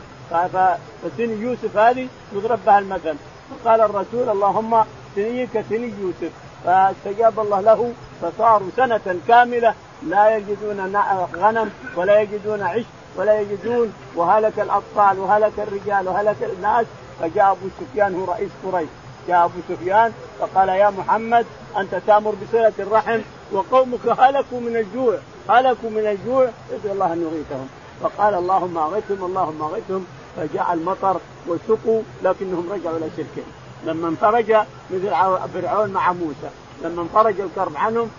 فسني 1.02 1.34
يوسف 1.34 1.76
هذه 1.76 2.08
يضرب 2.32 2.58
بها 2.66 2.78
المثل. 2.78 3.16
فقال 3.50 3.80
الرسول 3.80 4.28
اللهم 4.28 4.84
سني 5.16 5.46
كسني 5.46 5.92
يوسف. 6.00 6.32
فاستجاب 6.64 7.40
الله 7.40 7.60
له 7.60 7.92
فصاروا 8.22 8.68
سنة 8.76 9.16
كاملة 9.28 9.74
لا 10.02 10.36
يجدون 10.36 10.96
غنم 11.36 11.70
ولا 11.96 12.20
يجدون 12.20 12.62
عش 12.62 12.84
ولا 13.16 13.40
يجدون 13.40 13.92
وهلك 14.16 14.60
الأطفال 14.60 15.18
وهلك 15.18 15.52
الرجال 15.58 16.08
وهلك 16.08 16.36
الناس. 16.42 16.86
فجاء 17.20 17.52
أبو 17.52 17.68
سفيان 17.80 18.14
هو 18.14 18.24
رئيس 18.24 18.50
قريش. 18.64 18.88
جاء 19.28 19.44
أبو 19.44 19.54
سفيان 19.68 20.12
فقال 20.40 20.68
يا 20.68 20.90
محمد 20.90 21.46
أنت 21.76 21.94
تأمر 22.06 22.34
بصلة 22.42 22.72
الرحم 22.78 23.20
وقومك 23.52 24.06
هلكوا 24.18 24.60
من 24.60 24.76
الجوع 24.76 25.18
هلكوا 25.48 25.90
من 25.90 26.06
الجوع 26.06 26.48
ادعو 26.72 26.92
الله 26.92 27.12
أن 27.12 27.22
يغيثهم. 27.22 27.68
فقال 28.02 28.34
اللهم 28.34 28.78
أغثهم 28.78 29.24
اللهم 29.24 29.62
أغثهم. 29.62 30.06
فجاء 30.36 30.72
المطر 30.72 31.20
وسقوا 31.46 32.02
لكنهم 32.22 32.72
رجعوا 32.72 32.96
إلى 32.96 33.10
شركهم. 33.16 33.46
لما 33.84 34.08
انفرج 34.08 34.52
مثل 34.90 35.10
فرعون 35.54 35.90
مع 35.90 36.12
موسى. 36.12 36.50
لما 36.82 37.02
انفرج 37.02 37.40
الكرب 37.40 37.76
عنهم 37.76 38.10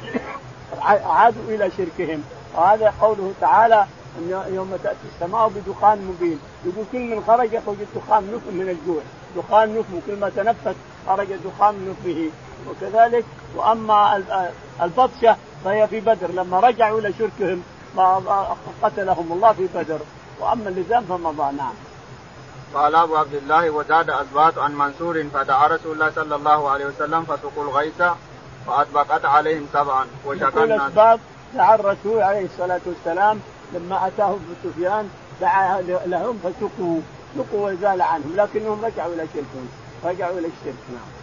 عادوا 1.06 1.42
إلى 1.48 1.70
شركهم. 1.76 2.22
وهذا 2.56 2.92
قوله 3.00 3.32
تعالى 3.40 3.86
يوم 4.28 4.76
تأتي 4.82 4.98
السماء 5.14 5.48
بدخان 5.48 5.98
مبين. 6.08 6.38
يقول 6.64 6.84
كل 6.92 6.98
من 6.98 7.24
خرج 7.26 7.52
يخرج 7.52 7.76
الدخان 7.80 8.22
من 8.52 8.68
الجوع. 8.68 9.02
دخان 9.36 9.78
نف 9.78 9.86
كل 10.06 10.16
ما 10.20 10.28
تنفس 10.28 10.76
خرج 11.06 11.26
دخان 11.26 11.74
من 11.74 11.90
نفه 11.90 12.30
وكذلك 12.70 13.24
وأما 13.56 14.22
البطشة 14.82 15.36
فهي 15.64 15.88
في 15.88 16.00
بدر 16.00 16.30
لما 16.30 16.60
رجعوا 16.60 17.00
إلى 17.00 17.12
شركهم 17.18 17.62
قتلهم 18.82 19.32
الله 19.32 19.52
في 19.52 19.68
بدر 19.74 19.98
وأما 20.40 20.68
اللزام 20.68 21.04
فمضى 21.04 21.56
نعم. 21.56 21.74
قال 22.74 22.94
أبو 22.94 23.16
عبد 23.16 23.34
الله 23.34 23.70
وزاد 23.70 24.10
اثبات 24.10 24.58
عن 24.58 24.74
منصور 24.74 25.24
فدعا 25.34 25.66
رسول 25.66 25.92
الله 25.92 26.10
صلى 26.10 26.34
الله 26.34 26.70
عليه 26.70 26.86
وسلم 26.86 27.24
فسقوا 27.24 27.64
الغيث 27.64 28.02
فأطبقت 28.66 29.24
عليهم 29.24 29.66
سبعا 29.72 30.06
وشكى 30.26 30.64
الناس. 30.64 31.18
دعا 31.54 31.74
الرسول 31.74 32.22
عليه 32.22 32.44
الصلاة 32.44 32.80
والسلام 32.86 33.40
لما 33.74 34.06
اتاه 34.06 34.30
ابو 34.30 34.54
سفيان 34.64 35.08
دعا 35.40 35.80
لهم 36.06 36.38
فسقوا 36.44 37.00
سقوا 37.36 37.70
وزال 37.70 38.02
عنهم 38.02 38.32
لكنهم 38.36 38.84
رجعوا 38.84 39.14
إلى 39.14 39.26
شركهم 39.34 39.68
رجعوا 40.04 40.38
إلى 40.38 40.48
الشرك 40.48 40.82
نعم. 40.92 41.20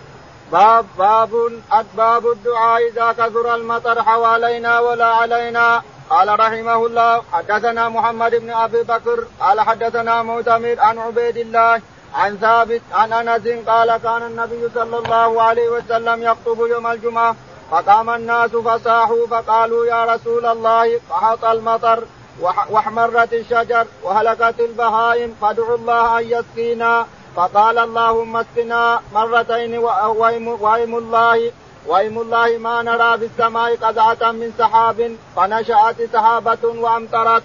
باب 0.52 0.86
باب 0.98 1.52
باب 1.98 2.28
الدعاء 2.28 2.88
إذا 2.88 3.12
كثر 3.12 3.56
المطر 3.56 4.04
حوالينا 4.04 4.80
ولا 4.80 5.06
علينا 5.06 5.82
قال 6.10 6.40
رحمه 6.40 6.86
الله 6.86 7.22
حدثنا 7.32 7.90
محمد 7.90 8.36
بن 8.36 8.50
أبي 8.50 8.84
بكر 8.84 9.24
قال 9.40 9.62
حدثنا 9.62 10.24
معتمر 10.24 10.76
عن 10.80 11.00
عبيد 11.00 11.38
الله 11.38 11.82
عن 12.14 12.38
ثابت 12.38 12.82
عن 12.94 13.14
أنس 13.14 13.48
قال 13.68 13.98
كان 13.98 14.24
النبي 14.24 14.70
صلى 14.76 14.98
الله 14.98 15.42
عليه 15.42 15.70
وسلم 15.70 16.24
يخطب 16.24 16.60
يوم 16.60 16.88
الجمعة 16.88 17.36
فقام 17.72 18.10
الناس 18.10 18.52
فصاحوا 18.52 19.28
فقالوا 19.28 19.86
يا 19.86 20.06
رسول 20.06 20.46
الله 20.46 21.00
قحط 21.10 21.46
المطر 21.46 22.04
واحمرت 22.42 23.34
الشجر 23.34 23.86
وهلكت 24.04 24.60
البهائم 24.60 25.36
فادعوا 25.42 25.78
الله 25.78 26.20
أن 26.20 26.26
يسقينا. 26.26 27.06
فقال 27.36 27.78
اللهم 27.78 28.38
اسقنا 28.38 29.00
مرتين 29.14 29.78
وايم 29.78 30.98
الله 30.98 31.52
وايم 31.88 32.20
الله 32.22 32.58
ما 32.58 32.82
نرى 32.82 33.18
في 33.18 33.26
السماء 33.26 33.76
قزعة 33.76 34.32
من 34.32 34.54
سحاب 34.58 35.16
فنشأت 35.36 35.96
سحابة 36.14 36.64
وأمطرت. 36.64 37.44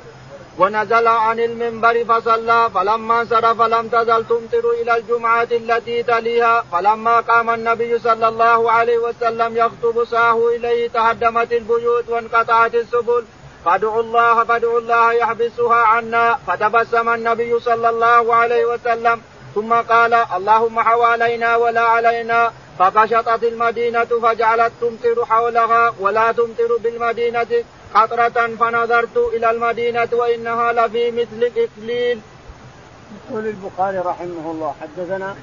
ونزل 0.59 1.07
عن 1.09 1.41
المنبر 1.41 2.05
فصلى. 2.05 2.71
فلما 2.75 3.21
انصرف 3.21 3.63
لم 3.63 3.89
تزل 3.89 4.25
تمطر 4.25 4.65
إلى 4.83 4.97
الجمعة 4.97 5.49
التي 5.53 6.03
تليها. 6.03 6.65
فلما 6.73 7.21
قام 7.21 7.51
النبي 7.51 7.99
صلى 7.99 8.29
الله 8.29 8.71
عليه 8.71 8.99
وسلم 8.99 9.57
يخطب 9.57 10.05
ساه 10.05 10.49
إليه 10.57 10.89
تهدمت 10.89 11.53
البيوت 11.53 12.09
وانقطعت 12.09 12.75
السبل. 12.75 13.25
فادعوا 13.65 14.03
الله 14.03 14.45
فادعوا 14.45 14.79
الله 14.79 15.13
يحبسها 15.13 15.77
عنا. 15.77 16.39
فتبسم 16.47 17.09
النبي 17.09 17.61
صلى 17.61 17.89
الله 17.89 18.35
عليه 18.35 18.65
وسلم. 18.65 19.21
ثم 19.55 19.73
قال 19.75 20.15
اللهم 20.15 20.81
حوالينا 20.81 21.57
ولا 21.57 21.81
علينا. 21.81 22.53
فقشطت 22.79 23.43
المدينة 23.43 24.11
فجعلت 24.23 24.73
تمطر 24.81 25.25
حولها 25.25 25.95
ولا 26.01 26.33
تمطر 26.33 26.77
بالمدينة. 26.83 27.65
قطرة 27.95 28.57
فنظرت 28.61 29.17
إلى 29.17 29.51
المدينة 29.51 30.09
وإنها 30.13 30.73
لفي 30.73 31.11
مثل 31.11 31.41
إكليل. 31.57 32.21
يقول 33.31 33.47
البخاري 33.47 33.99
رحمه 33.99 34.51
الله 34.51 34.75
حدثنا 34.81 35.35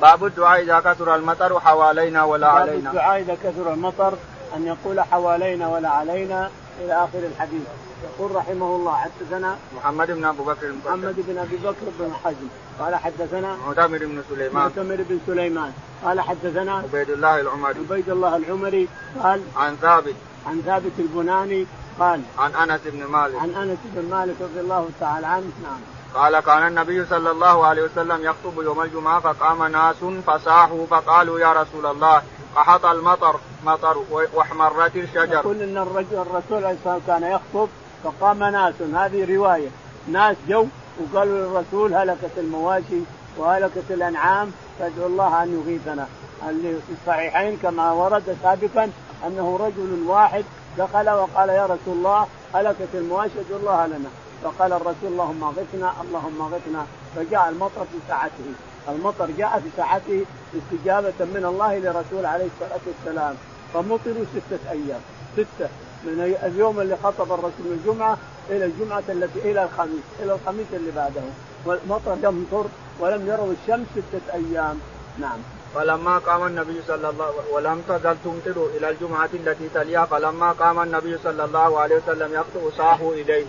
باب 0.00 0.24
الدعاء 0.24 0.62
إذا 0.62 0.80
كثر 0.80 1.14
المطر 1.14 1.60
حوالينا 1.60 2.24
ولا 2.24 2.46
باب 2.46 2.56
علينا. 2.56 2.76
باب 2.76 2.86
الدعاء 2.86 3.20
إذا 3.20 3.36
كثر 3.44 3.72
المطر 3.72 4.14
أن 4.56 4.66
يقول 4.66 5.00
حوالينا 5.00 5.68
ولا 5.68 5.88
علينا. 5.88 6.50
إلى 6.80 7.04
آخر 7.04 7.18
الحديث. 7.18 7.62
يقول 8.04 8.36
رحمه 8.36 8.76
الله 8.76 8.94
حدثنا 8.94 9.56
محمد 9.76 10.10
بن 10.10 10.24
أبو 10.24 10.44
بكر 10.44 10.72
محمد 10.86 11.14
بن 11.28 11.38
أبي 11.38 11.56
بكر 11.56 11.86
بن 11.98 12.12
حزم. 12.24 12.48
قال 12.80 12.94
حدثنا 12.94 13.56
معتمر 13.66 13.98
بن 13.98 14.22
سليمان. 14.30 14.54
معتمر 14.54 15.04
بن 15.08 15.18
سليمان. 15.26 15.72
قال 16.04 16.20
حدثنا 16.20 16.72
عبيد 16.72 17.10
الله 17.10 17.40
العمري. 17.40 17.78
عبيد 17.78 18.08
الله 18.08 18.36
العمري 18.36 18.88
قال 19.22 19.42
عن 19.56 19.76
ثابت. 19.76 20.14
عن 20.46 20.62
ثابت 20.66 20.92
البناني 20.98 21.66
قال 22.00 22.22
عن 22.38 22.54
أنس 22.54 22.80
بن 22.84 23.04
مالك. 23.04 23.36
عن 23.36 23.50
أنس 23.50 23.78
بن 23.84 24.10
مالك 24.10 24.36
رضي 24.40 24.60
الله 24.60 24.88
تعالى 25.00 25.26
عنه. 25.26 25.52
نعم. 25.62 25.80
قال 26.14 26.40
كان 26.40 26.66
النبي 26.66 27.04
صلى 27.04 27.30
الله 27.30 27.66
عليه 27.66 27.82
وسلم 27.82 28.24
يخطب 28.24 28.62
يوم 28.62 28.82
الجمعة 28.82 29.20
فقام 29.20 29.64
ناس 29.64 29.96
فصاحوا 30.26 30.86
فقالوا 30.86 31.40
يا 31.40 31.52
رسول 31.52 31.86
الله 31.86 32.22
قحط 32.56 32.84
المطر 32.84 33.40
مطر 33.64 33.96
واحمرت 34.34 34.96
الشجر. 34.96 35.34
يقول 35.34 35.62
إن 35.62 35.76
الرجل 35.78 36.16
الرسول 36.16 36.64
عليه 36.64 36.76
الصلاة 36.78 37.00
كان 37.06 37.22
يخطب 37.22 37.68
فقام 38.04 38.44
ناس. 38.44 38.74
هذه 38.94 39.36
رواية. 39.36 39.68
ناس 40.08 40.36
جو 40.48 40.66
وقالوا 41.00 41.38
للرسول 41.38 41.94
هلكت 41.94 42.38
المواشي 42.38 43.00
وهلكت 43.38 43.90
الأنعام 43.90 44.52
فادعوا 44.78 45.08
الله 45.08 45.42
أن 45.42 45.62
يغيثنا. 45.62 46.06
اللي 46.48 46.72
في 46.72 46.92
الصحيحين 47.00 47.58
كما 47.62 47.92
ورد 47.92 48.36
سابقا 48.42 48.90
أنه 49.26 49.58
رجل 49.60 50.04
واحد 50.06 50.44
دخل 50.78 51.10
وقال 51.10 51.48
يا 51.48 51.64
رسول 51.66 51.96
الله 51.96 52.26
هلكت 52.54 52.88
المواشي 52.94 53.40
ادعوا 53.40 53.60
الله 53.60 53.86
لنا. 53.86 54.08
فقال 54.44 54.72
الرسول 54.72 54.94
اللهم 55.04 55.44
اغثنا 55.44 55.92
اللهم 56.02 56.42
اغثنا. 56.42 56.86
فجاء 57.16 57.48
المطر 57.48 57.84
في 57.92 57.98
ساعته 58.08 58.44
المطر 58.88 59.30
جاء 59.38 59.60
في 59.60 59.68
ساعته 59.76 60.24
استجابة 60.56 61.12
من 61.20 61.44
الله 61.44 61.78
لرسول 61.78 62.26
عليه 62.26 62.48
الصلاة 62.54 62.80
والسلام. 62.86 63.34
فمطروا 63.74 64.24
ستة 64.34 64.70
أيام. 64.70 65.00
ستة. 65.36 65.68
من 66.04 66.36
اليوم 66.42 66.80
اللي 66.80 66.96
خطب 67.04 67.32
الرسول 67.32 67.66
الجمعة 67.70 68.18
إلى 68.50 68.64
الجمعة 68.64 69.02
التي 69.08 69.50
إلى 69.50 69.64
الخميس. 69.64 70.04
إلى 70.22 70.32
الخميس 70.34 70.66
اللي 70.72 70.90
بعده. 70.90 71.22
والمطر 71.66 72.16
يمطر 72.22 72.64
ولم 73.00 73.26
يروا 73.26 73.52
الشمس 73.52 73.86
ستة 73.96 74.34
أيام. 74.34 74.78
نعم. 75.18 75.38
فلما 75.74 76.18
قام 76.18 76.46
النبي 76.46 76.82
صلى 76.88 77.10
الله 77.10 77.30
ولم 77.52 77.82
تزل 77.88 78.16
تمطر 78.24 78.66
إلى 78.76 78.90
الجمعة 78.90 79.30
التي 79.34 79.68
تليها 79.74 80.04
فلما 80.04 80.52
قام 80.52 80.82
النبي 80.82 81.18
صلى 81.18 81.44
الله 81.44 81.80
عليه 81.80 81.96
وسلم 81.96 82.34
يخطو 82.34 82.70
صاحوا 82.70 83.14
إليه. 83.14 83.46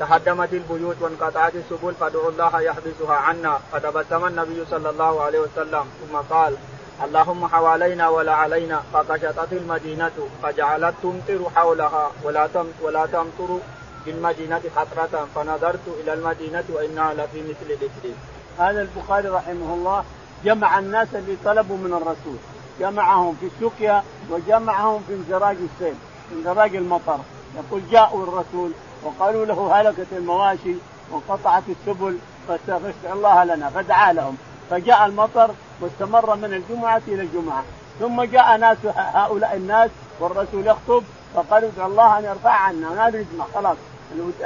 تهدمت 0.00 0.52
البيوت 0.52 0.96
وانقطعت 1.00 1.52
السبل 1.54 1.94
فادعوا 2.00 2.30
الله 2.30 2.60
يحبسها 2.60 3.14
عنا. 3.14 3.58
فتبسم 3.72 4.26
النبي 4.26 4.64
صلى 4.70 4.90
الله 4.90 5.22
عليه 5.22 5.38
وسلم 5.38 5.84
ثم 6.00 6.16
قال 6.16 6.56
اللهم 7.04 7.46
حوالينا 7.46 8.08
ولا 8.08 8.34
علينا 8.34 8.82
فقشطت 8.92 9.52
المدينة 9.52 10.12
فجعلت 10.42 10.94
تمطر 11.02 11.50
حولها 11.56 12.10
ولا 12.24 12.48
ولا 12.82 13.06
تمطر 13.06 13.58
بالمدينة 14.06 14.62
قطرة 14.76 15.28
فنظرت 15.34 15.86
إلى 16.00 16.12
المدينة 16.14 16.64
وإنها 16.68 17.14
لفي 17.14 17.42
مثل 17.42 17.66
الإكليل. 17.70 18.14
هذا 18.58 18.82
البخاري 18.82 19.28
رحمه 19.28 19.74
الله 19.74 20.04
جمع 20.44 20.78
الناس 20.78 21.08
اللي 21.14 21.36
طلبوا 21.44 21.76
من 21.76 21.92
الرسول. 21.92 22.38
جمعهم 22.80 23.36
في 23.40 23.46
السقيا 23.46 24.02
وجمعهم 24.30 25.02
في 25.06 25.14
انزراج 25.14 25.56
السيل 25.56 25.94
انزراج 26.32 26.76
المطر. 26.76 27.18
يقول 27.56 27.82
جاءوا 27.90 28.22
الرسول 28.22 28.70
وقالوا 29.04 29.46
له 29.46 29.80
هلكت 29.80 30.06
المواشي 30.12 30.74
وانقطعت 31.10 31.62
السبل 31.68 32.18
فاستغفر 32.48 32.92
الله 33.12 33.44
لنا 33.44 33.70
فدعا 33.70 34.12
لهم. 34.12 34.36
فجاء 34.70 35.06
المطر 35.06 35.50
واستمر 35.80 36.36
من 36.36 36.54
الجمعة 36.54 37.02
إلى 37.08 37.22
الجمعة. 37.22 37.62
ثم 38.00 38.22
جاء 38.22 38.56
ناس 38.56 38.78
هؤلاء 38.96 39.56
الناس 39.56 39.90
والرسول 40.20 40.66
يخطب 40.66 41.02
فقالوا 41.34 41.68
ادعوا 41.68 41.88
الله 41.88 42.18
أن 42.18 42.24
يرفع 42.24 42.50
عنا. 42.50 42.90
ما 42.90 43.08
نسمع 43.08 43.44
خلاص 43.54 43.76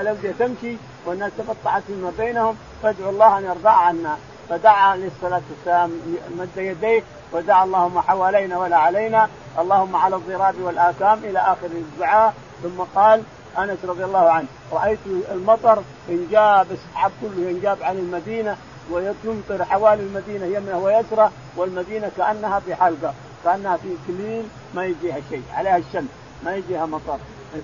الأودية 0.00 0.32
تمشي 0.38 0.76
والناس 1.06 1.32
تقطعت 1.38 1.82
فيما 1.86 2.12
بينهم 2.18 2.56
فادعوا 2.82 3.10
الله 3.10 3.38
أن 3.38 3.44
يرفع 3.44 3.70
عنا. 3.70 4.16
فدعا 4.48 4.90
عليه 4.90 5.06
الصلاة 5.06 5.42
والسلام 5.50 5.90
مد 6.38 6.56
يديه 6.56 7.02
ودعا 7.32 7.64
اللهم 7.64 8.00
حوالينا 8.00 8.58
ولا 8.58 8.76
علينا 8.76 9.28
اللهم 9.58 9.96
على 9.96 10.16
الضراب 10.16 10.54
والآثام 10.60 11.18
إلى 11.24 11.38
آخر 11.38 11.66
الدعاء. 11.66 12.34
ثم 12.62 12.82
قال 12.94 13.22
انس 13.58 13.78
رضي 13.84 14.04
الله 14.04 14.30
عنه 14.30 14.46
رأيت 14.72 14.98
المطر 15.32 15.82
انجاب 16.08 16.66
السحاب 16.70 17.12
كله 17.20 17.48
ينجاب 17.48 17.82
عن 17.82 17.98
المدينة 17.98 18.56
ويمطر 18.90 19.64
حوالي 19.64 20.02
المدينة 20.02 20.46
يمنه 20.46 20.78
ويسرى 20.78 21.30
والمدينة 21.56 22.10
كأنها 22.16 22.60
في 22.60 22.74
حلقة 22.74 23.14
كأنها 23.44 23.76
في 23.76 23.96
كليل 24.06 24.44
ما 24.74 24.86
يجيها 24.86 25.20
شيء 25.30 25.42
عليها 25.54 25.76
الشمس 25.76 26.08
ما 26.44 26.56
يجيها 26.56 26.86
مطر. 26.86 27.18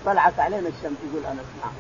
طلعت 0.07 0.39
علينا 0.39 0.69
الشمس 0.69 0.99
يقول 1.11 1.27
أنس 1.27 1.47
نعم. 1.63 1.73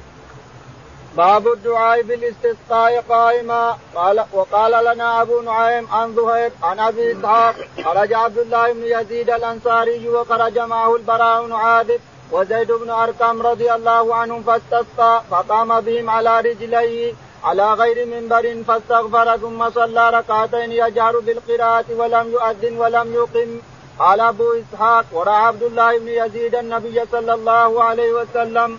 باب 1.17 1.49
الدعاء 1.49 2.03
بالاستسقاء 2.03 3.01
قائما. 3.09 3.79
قال 3.95 4.25
وقال 4.33 4.85
لنا 4.85 5.23
أبو 5.23 5.41
نعيم 5.41 5.89
عن 5.93 6.15
زهير 6.15 6.53
عن 6.63 6.79
أبي 6.79 7.13
إسحاق 7.13 7.55
خرج 7.85 8.13
عبد 8.13 8.39
الله 8.39 8.73
بن 8.73 8.83
يزيد 8.83 9.31
الأنصاري 9.31 10.09
وخرج 10.09 10.59
معه 10.59 10.97
البراء 10.97 11.47
بن 11.47 11.53
عابد 11.53 12.01
وزيد 12.33 12.73
بن 12.73 12.91
أرقم 12.91 13.43
رضي 13.43 13.73
الله 13.75 14.15
عنهم 14.15 14.43
فاستسقى 14.43 15.23
فقام 15.31 15.81
بهم 15.81 16.11
على 16.11 16.41
رجليه 16.41 17.15
على 17.45 17.73
غير 17.73 18.07
منبر 18.07 18.63
فاستغفر 18.69 19.37
ثم 19.37 19.71
صلى 19.71 20.11
ركعتين 20.11 20.73
يجهر 20.73 21.21
بالقراءة 21.21 21.85
ولم 21.99 22.33
يؤذن 22.33 22.77
ولم 22.79 23.15
يقم. 23.15 23.61
قال 23.99 24.21
أبو 24.21 24.53
إسحاق 24.53 25.05
ورأى 25.13 25.35
عبد 25.35 25.63
الله 25.63 25.99
بن 25.99 26.09
يزيد 26.09 26.55
النبي 26.55 27.03
صلى 27.13 27.35
الله 27.35 27.85
عليه 27.85 28.13
وسلم. 28.13 28.79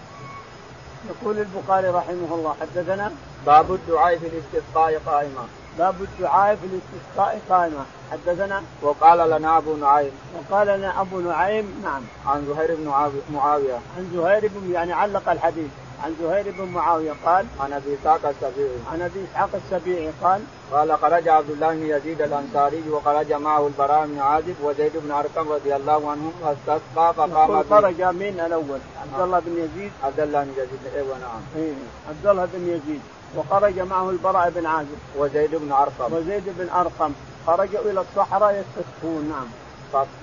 يقول 1.09 1.39
البخاري 1.39 1.87
رحمه 1.87 2.35
الله 2.35 2.55
حدثنا 2.61 3.11
باب 3.45 3.73
الدعاء 3.73 4.17
في 4.17 4.27
الاستسقاء 4.27 5.01
قائما. 5.05 5.45
باب 5.79 5.95
الدعاء 6.01 6.55
في 6.55 6.65
الاستسقاء 6.65 7.41
قائمة. 7.49 7.85
حدثنا 8.11 8.63
وقال 8.81 9.29
لنا 9.29 9.57
أبو 9.57 9.75
نعيم. 9.75 10.11
وقال 10.35 10.67
لنا 10.67 11.01
أبو 11.01 11.19
نعيم 11.19 11.81
نعم. 11.83 12.01
عن 12.25 12.45
زهير 12.45 12.75
بن 12.75 12.87
معاوية. 13.33 13.79
عن 13.97 14.11
زهير 14.15 14.51
بن 14.55 14.71
يعني 14.73 14.93
علق 14.93 15.29
الحديث. 15.29 15.69
عن 16.03 16.15
زهير 16.21 16.55
بن 16.57 16.65
معاوية 16.71 17.13
قال 17.25 17.45
عن 17.59 17.73
أبي 17.73 17.97
إسحاق 18.01 18.25
السبيعي. 18.25 18.77
عن 18.91 19.01
أبي 19.01 19.25
إسحاق 19.31 19.49
السبيعي 19.53 20.11
قال 20.23 20.41
قال 20.71 20.97
خرج 20.97 21.27
عبد 21.27 21.49
الله 21.49 21.73
بن 21.73 21.85
يزيد 21.85 22.21
الأنصاري 22.21 22.83
وخرج 22.89 23.33
معه 23.33 23.67
البراء 23.67 24.05
بن 24.07 24.19
عازب 24.19 24.55
وزيد 24.63 24.91
بن 24.95 25.11
أرقم 25.11 25.51
رضي 25.51 25.75
الله 25.75 26.11
عنهم 26.11 26.33
فاستسقى 26.43 27.13
فقام 27.13 27.63
خرج 27.63 28.01
من 28.01 28.43
الأول. 28.45 28.79
عبد 29.01 29.21
الله 29.21 29.39
بن 29.39 29.51
يزيد. 29.57 29.91
عبد 30.03 30.19
الله 30.19 30.43
بن 30.43 30.51
يزيد 30.51 30.95
أيوه 30.95 31.17
نعم 31.17 31.41
عبد 32.09 32.27
الله 32.27 32.45
بن 32.53 32.67
يزيد. 32.67 33.01
وخرج 33.37 33.79
معه 33.79 34.09
البراء 34.09 34.49
بن 34.49 34.65
عازب 34.65 34.99
وزيد 35.17 35.55
بن 35.55 35.71
أرقم. 35.71 36.13
وزيد 36.13 36.43
بن 36.45 36.69
أرقم. 36.69 37.13
خرجوا 37.47 37.81
إلى 37.91 38.01
الصحراء 38.01 38.51
يستسقون 38.53 39.29
نعم. 39.29 39.47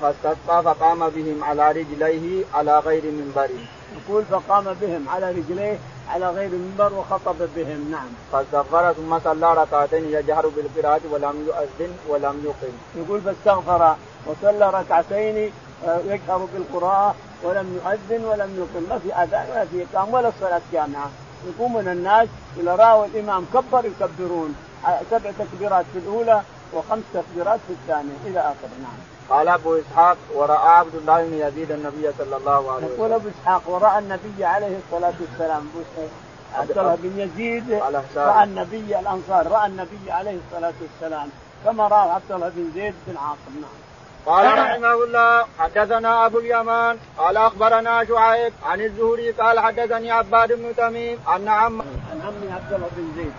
فاستسقى 0.01 0.63
فقام 0.63 1.09
بهم 1.09 1.45
على 1.45 1.73
رجليه 1.73 2.45
على 2.55 2.79
غير 2.79 3.03
منبر. 3.05 3.51
يقول 3.97 4.25
فقام 4.25 4.65
بهم 4.81 5.09
على 5.09 5.31
رجليه 5.31 5.79
على 6.09 6.31
غير 6.31 6.51
منبر 6.51 6.93
وخطب 6.95 7.37
بهم 7.57 7.91
نعم. 7.91 8.09
فاستغفر 8.33 8.93
ثم 8.93 9.19
صلى 9.19 9.55
ركعتين 9.55 10.05
يجهر 10.05 10.49
بالقراءة 10.49 11.01
ولم 11.11 11.47
يؤذن 11.47 11.93
ولم 12.09 12.43
يقم. 12.45 12.75
يقول 12.97 13.21
فاستغفر 13.21 13.97
وصلى 14.27 14.71
ركعتين 14.71 15.53
آه، 15.87 15.99
يجهر 16.07 16.49
بالقراءة 16.55 17.15
ولم 17.43 17.81
يؤذن 17.85 18.25
ولم 18.25 18.51
يقم. 18.57 18.89
ما 18.89 18.99
في 18.99 19.15
أذان 19.15 19.47
ولا 19.51 19.65
في 19.65 19.87
إقام 19.93 20.15
ولا 20.15 20.33
صلاة 20.41 20.61
جامعة. 20.73 21.11
يقومون 21.47 21.89
الناس 21.89 22.29
إلى 22.57 22.75
رأوا 22.77 23.07
الإمام. 23.07 23.47
كبر 23.55 23.85
يكبرون. 23.85 24.55
سبع 25.11 25.31
تكبيرات 25.39 25.85
في 25.93 25.99
الأولى 25.99 26.43
وخمس 26.75 27.03
تكبيرات 27.15 27.61
في 27.67 27.73
الثانية. 27.73 28.17
إلى 28.27 28.41
آخره 28.41 28.75
نعم. 28.83 28.99
قال 29.31 29.49
أبو 29.49 29.77
إسحاق 29.77 30.17
ورأى 30.35 30.69
عبد 30.69 30.95
الله 30.95 31.27
بن 31.27 31.35
يزيد 31.35 31.71
النبي 31.71 32.13
صلى 32.19 32.37
الله 32.37 32.73
عليه 32.73 32.87
وسلم. 32.87 32.97
يقول 32.97 33.13
أبو 33.13 33.29
إسحاق 33.29 33.63
ورأى 33.67 33.99
النبي 33.99 34.45
عليه 34.45 34.79
الصلاة 34.87 35.15
والسلام. 35.21 35.71
عبد 36.55 36.79
الله 36.79 36.99
بن 37.03 37.21
يزيد 37.21 37.73
رأى 38.17 38.45
النبي 38.45 38.99
الأنصار. 38.99 39.47
رأى 39.47 39.67
النبي 39.67 40.11
عليه 40.11 40.39
الصلاة 40.47 40.73
والسلام. 40.83 41.29
كما 41.65 41.89
رأى 41.89 42.11
عبد 42.11 42.33
الله 42.33 42.49
بن 42.49 42.71
زيد 42.75 42.95
بن 43.07 43.17
عاصم 43.17 43.55
نعم. 43.61 43.92
قال 44.27 44.59
رحمه 44.59 44.93
الله 44.93 45.45
حدثنا 45.59 46.27
أبو 46.27 46.39
اليمان 46.39 46.97
قال 47.19 47.37
أخبرنا 47.37 48.05
شعيب 48.05 48.53
عن 48.65 48.81
الزهري 48.81 49.31
قال 49.31 49.61
حدثني 49.61 50.11
عباد 50.11 50.53
بن 50.53 50.77
تميم 50.77 51.19
أن 51.37 51.49
عم 51.49 51.81
عن 51.81 52.21
عمي 52.27 52.53
عبد 52.53 52.73
الله 52.73 52.89
بن 52.97 53.13
زيد 53.17 53.33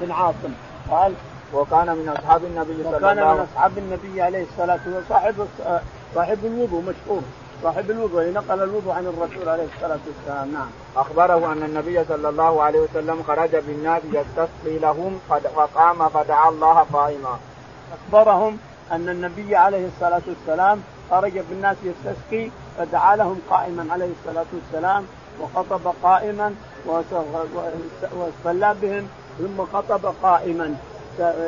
بن 0.00 0.12
عاصم 0.12 0.52
قال 0.90 1.14
وكان 1.54 1.86
من 1.86 2.08
أصحاب 2.08 2.44
النبي 2.44 2.84
صلى 2.84 2.96
الله 2.96 3.08
عليه 3.08 3.22
وكان 3.22 3.36
من 3.36 3.46
أصحاب 3.52 3.78
النبي 3.78 4.22
عليه 4.22 4.42
الصلاة 4.52 4.80
والسلام 4.86 5.04
صاحب 5.08 5.34
صاحب 6.14 6.38
الوضوء 6.44 6.82
مشهور 6.82 7.22
صاحب 7.62 7.90
الوضوء 7.90 8.32
نقل 8.32 8.62
الوضوء 8.62 8.92
عن 8.92 9.06
الرسول 9.06 9.48
عليه 9.48 9.66
الصلاة 9.74 9.98
والسلام 10.06 10.52
نعم. 10.52 10.70
أخبره 10.96 11.52
أن 11.52 11.62
النبي 11.62 12.04
صلى 12.04 12.28
الله 12.28 12.62
عليه 12.62 12.80
وسلم 12.80 13.22
خرج 13.22 13.56
بالناس 13.56 14.02
يستسقي 14.04 14.78
لهم 14.78 15.20
فقام 15.56 16.08
فدعا 16.08 16.48
الله 16.48 16.86
قائما. 16.92 17.38
أخبرهم 17.92 18.58
أن 18.92 19.08
النبي 19.08 19.56
عليه 19.56 19.86
الصلاة 19.86 20.22
والسلام 20.26 20.80
خرج 21.10 21.38
بالناس 21.38 21.76
يستسقي 21.82 22.50
فدعا 22.78 23.16
لهم 23.16 23.40
قائما 23.50 23.92
عليه 23.92 24.10
الصلاة 24.20 24.46
والسلام 24.52 25.04
وخطب 25.40 25.92
قائما 26.02 26.54
وصلى 26.86 28.74
بهم 28.82 29.08
ثم 29.38 29.64
خطب 29.72 30.14
قائما. 30.22 30.76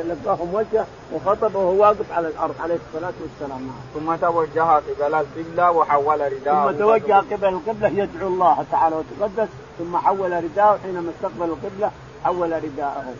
لقاهم 0.07 0.53
وجهه 0.53 0.85
وخطب 1.13 1.55
وهو 1.55 1.81
واقف 1.81 2.11
على 2.11 2.27
الأرض 2.27 2.55
عليه 2.63 2.77
الصلاة 2.87 3.13
والسلام. 3.21 3.71
ثم 3.93 4.15
توجه 4.15 4.63
قبل 4.63 5.13
القبلة 5.15 5.71
وحول 5.71 6.33
رداءه. 6.33 6.71
ثم 6.71 6.79
توجه 6.79 7.15
قبل 7.15 7.45
القبلة 7.45 7.87
يدعو 7.87 8.27
الله 8.27 8.65
تعالى 8.71 8.95
وتقدس 8.95 9.49
ثم 9.79 9.97
حول 9.97 10.43
رداءه 10.43 10.79
حينما 10.83 11.11
استقبل 11.15 11.45
القبلة 11.45 11.91
حول 12.23 12.63
رداءه. 12.63 13.13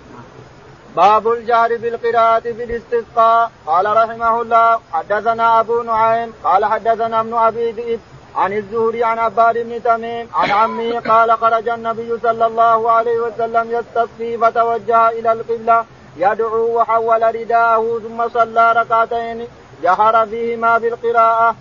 باب 0.95 1.27
الجهر 1.27 1.77
بالقراءة 1.77 2.39
في 2.39 2.63
الاستسقاء 2.63 3.51
قال 3.65 3.85
رحمه 3.85 4.41
الله 4.41 4.79
حدثنا 4.93 5.59
أبو 5.59 5.81
نعيم 5.81 6.33
قال 6.43 6.65
حدثنا 6.65 7.19
ابن 7.19 7.33
أبي 7.33 7.71
ذئب 7.71 7.99
عن 8.35 8.53
الزهري 8.53 9.03
عن 9.03 9.19
عباد 9.19 9.57
بن 9.57 9.83
تميم 9.83 10.27
عن 10.33 10.51
عمه 10.51 10.99
قال 10.99 11.31
خرج 11.31 11.69
النبي 11.69 12.19
صلى 12.23 12.45
الله 12.45 12.91
عليه 12.91 13.19
وسلم 13.19 13.71
يستسقي 13.71 14.37
فتوجه 14.37 15.09
إلى 15.09 15.31
القبلة 15.31 15.85
يدعو 16.17 16.79
وحول 16.79 17.35
رداءه 17.35 17.99
ثم 18.03 18.29
صلى 18.29 18.71
ركعتين 18.71 19.47
جهر 19.83 20.25
فيهما 20.25 20.77
بالقراءة. 20.77 21.55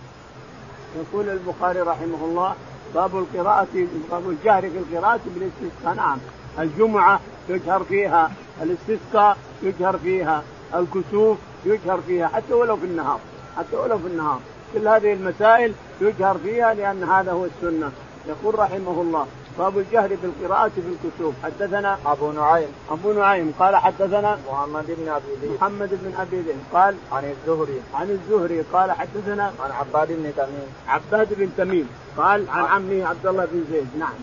يقول 0.97 1.29
البخاري 1.29 1.81
رحمه 1.81 2.25
الله 2.25 2.55
باب 2.95 3.19
القراءة 3.19 3.87
باب 4.11 4.31
الجهر 4.31 4.61
في 4.61 4.79
القراءة 4.79 5.21
بالاستسقاء. 5.27 5.95
نعم 5.95 6.19
الجمعة 6.59 7.21
يجهر 7.49 7.85
فيها. 7.85 8.31
الاستسقاء 8.63 9.37
يجهر 9.63 9.99
فيها 9.99 10.43
الكسوف 10.75 11.39
يجهر 11.65 12.01
فيها 12.07 12.29
حتى 12.29 12.53
ولو 12.53 12.77
في 12.77 12.85
النهار 12.85 13.21
حتى 13.59 13.77
ولو 13.77 13.99
في 13.99 14.07
النهار. 14.07 14.41
كل 14.75 14.89
هذه 14.89 15.13
المسائل 15.13 15.73
يجهر 16.01 16.39
فيها 16.39 16.75
لأن 16.75 17.05
هذا 17.05 17.33
هو 17.33 17.45
السنة. 17.45 17.91
يقول 18.29 18.59
رحمه 18.59 19.01
الله 19.01 19.27
باب 19.59 19.79
الجهر 19.79 20.17
بالقراءة 20.23 20.69
في 20.69 20.81
الكسوف 20.81 21.35
حدثنا 21.45 21.99
أبو 22.07 22.33
نعيم. 22.33 22.69
أبو 22.91 23.13
نعيم 23.13 23.53
قال 23.59 23.77
حدثنا 23.77 24.39
محمد 24.51 24.87
بن 24.87 25.09
أبي 25.09 25.33
ذئب. 25.43 25.53
محمد 25.55 25.89
بن 26.03 26.13
أبي 26.21 26.41
ذئب 26.41 26.59
قال 26.73 26.95
عن 27.13 27.25
الزهري. 27.25 27.81
عن 27.95 28.11
الزهري 28.11 28.61
قال 28.73 28.93
حدثنا 28.93 29.53
عن 29.65 29.71
عباد 29.71 30.09
بن 30.09 30.33
تميم. 30.37 30.69
عباد 30.89 31.29
بن 31.35 31.51
تميم 31.57 31.89
قال 32.17 32.51
عن 32.51 32.65
عمه 32.65 33.07
عبد 33.07 33.27
الله 33.27 33.45
بن 33.45 33.65
زيد. 33.73 33.89
نعم. 33.99 34.15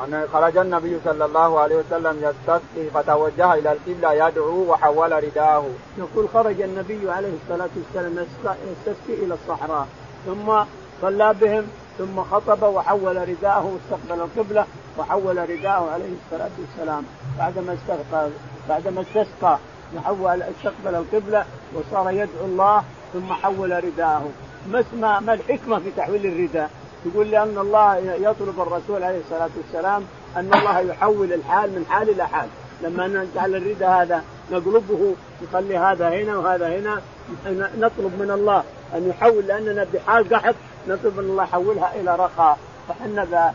أن 0.00 0.28
خرج 0.32 0.56
النبي 0.56 1.00
صلى 1.04 1.24
الله 1.24 1.60
عليه 1.60 1.76
وسلم 1.76 2.16
يستسقي 2.16 2.90
فتوجه 2.94 3.54
إلى 3.54 3.72
القبلة 3.72 4.28
يدعو 4.28 4.70
وحول 4.70 5.24
رداءه. 5.24 5.70
يقول 5.98 6.28
خرج 6.28 6.60
النبي 6.60 7.10
عليه 7.10 7.32
الصلاة 7.42 7.68
والسلام 7.76 8.26
يستسقي 8.46 9.24
إلى 9.24 9.34
الصحراء 9.34 9.86
ثم 10.26 10.64
صلى 11.02 11.34
بهم 11.40 11.66
ثم 11.98 12.22
خطب 12.22 12.62
وحول 12.62 13.28
رداءه 13.28 13.64
واستقبل 13.64 14.20
القبلة 14.22 14.66
وحول 14.98 15.50
رداءه 15.50 15.90
عليه 15.90 16.14
الصلاة 16.24 16.50
والسلام 16.58 17.04
بعدما 17.38 17.72
استسقى 17.74 18.28
بعدما 18.68 19.00
استسقى 19.00 19.58
وحول 19.96 20.42
استقبل 20.42 20.94
القبلة 20.94 21.44
وصار 21.74 22.10
يدعو 22.10 22.44
الله 22.44 22.84
ثم 23.12 23.32
حول 23.32 23.84
رداءه 23.84 24.30
ما 24.96 25.20
ما 25.20 25.34
الحكمة 25.34 25.78
في 25.78 25.90
تحويل 25.96 26.26
الرداء؟ 26.26 26.70
يقول 27.06 27.30
لأن 27.30 27.58
الله 27.58 27.96
يطلب 27.98 28.60
الرسول 28.60 29.02
عليه 29.02 29.18
الصلاة 29.18 29.50
والسلام 29.56 30.04
أن 30.36 30.54
الله 30.54 30.80
يحول 30.80 31.32
الحال 31.32 31.70
من 31.70 31.86
حال 31.90 32.10
إلى 32.10 32.28
حال. 32.28 32.48
لما 32.82 33.06
نجعل 33.06 33.56
الرداء 33.56 33.90
هذا 33.90 34.22
نقلبه 34.52 35.14
نخلي 35.42 35.78
هذا 35.78 36.08
هنا 36.08 36.38
وهذا 36.38 36.68
هنا 36.68 37.00
نطلب 37.78 38.20
من 38.20 38.30
الله 38.30 38.64
أن 38.94 39.08
يحول 39.08 39.46
لأننا 39.46 39.86
بحال 39.94 40.34
قحط 40.34 40.54
نطلب 40.88 41.18
أن 41.18 41.24
الله 41.24 41.42
يحولها 41.42 41.92
إلى 42.00 42.16
رخاء. 42.16 42.58
فحنا 42.88 43.54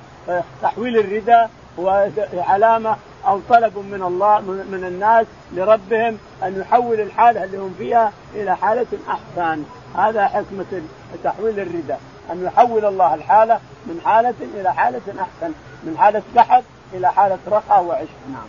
تحويل 0.61 0.97
الرداء 0.97 1.49
هو 1.79 2.09
علامة 2.33 2.95
أو 3.27 3.39
طلب 3.49 3.77
من 3.77 4.03
الله 4.03 4.41
من 4.41 4.83
الناس 4.87 5.25
لربهم 5.53 6.17
أن 6.43 6.59
يحول 6.59 6.99
الحاله 7.01 7.43
اللي 7.43 7.57
هم 7.57 7.75
فيها 7.77 8.11
إلى 8.35 8.57
حالة 8.57 8.87
أحسن. 9.09 9.63
هذا 9.95 10.27
حكمة 10.27 10.81
تحويل 11.23 11.59
الرداء. 11.59 11.99
أن 12.31 12.43
يحول 12.45 12.85
الله 12.85 13.13
الحالة 13.13 13.59
من 13.85 14.01
حالة 14.05 14.33
إلى 14.55 14.73
حالة 14.73 15.01
أحسن 15.09 15.53
من 15.83 15.97
حالة 15.97 16.23
قحط 16.37 16.63
إلى 16.93 17.13
حالة 17.13 17.37
رخاء 17.47 17.83
وعشق. 17.83 18.09
نعم. 18.31 18.47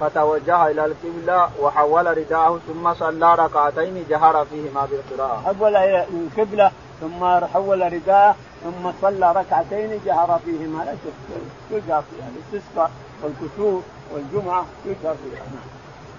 فتوجه 0.00 0.66
إلى 0.66 0.84
القبلة 0.84 1.50
وحول 1.60 2.18
رداءه 2.18 2.60
ثم 2.66 2.94
صلى 2.94 3.34
ركعتين 3.34 4.06
جهر 4.10 4.44
فيهما 4.44 4.88
بالقراءة. 4.90 5.42
حول 5.44 5.76
إلى 5.76 6.06
القبله 6.10 6.70
ثم 7.00 7.46
حول 7.46 7.92
رداءه 7.92 8.36
ثم 8.64 8.90
صلى 9.02 9.32
ركعتين 9.32 10.00
جهر 10.06 10.40
فيهما. 10.44 10.84
لا 10.84 10.92
شك 10.92 11.40
يجهر 11.70 12.02
فيها 12.10 12.28
الاستسقاء 12.28 12.90
والكسوف 13.22 13.82
والجمعة 14.14 14.64
يجهر 14.86 15.14
فيها. 15.14 15.42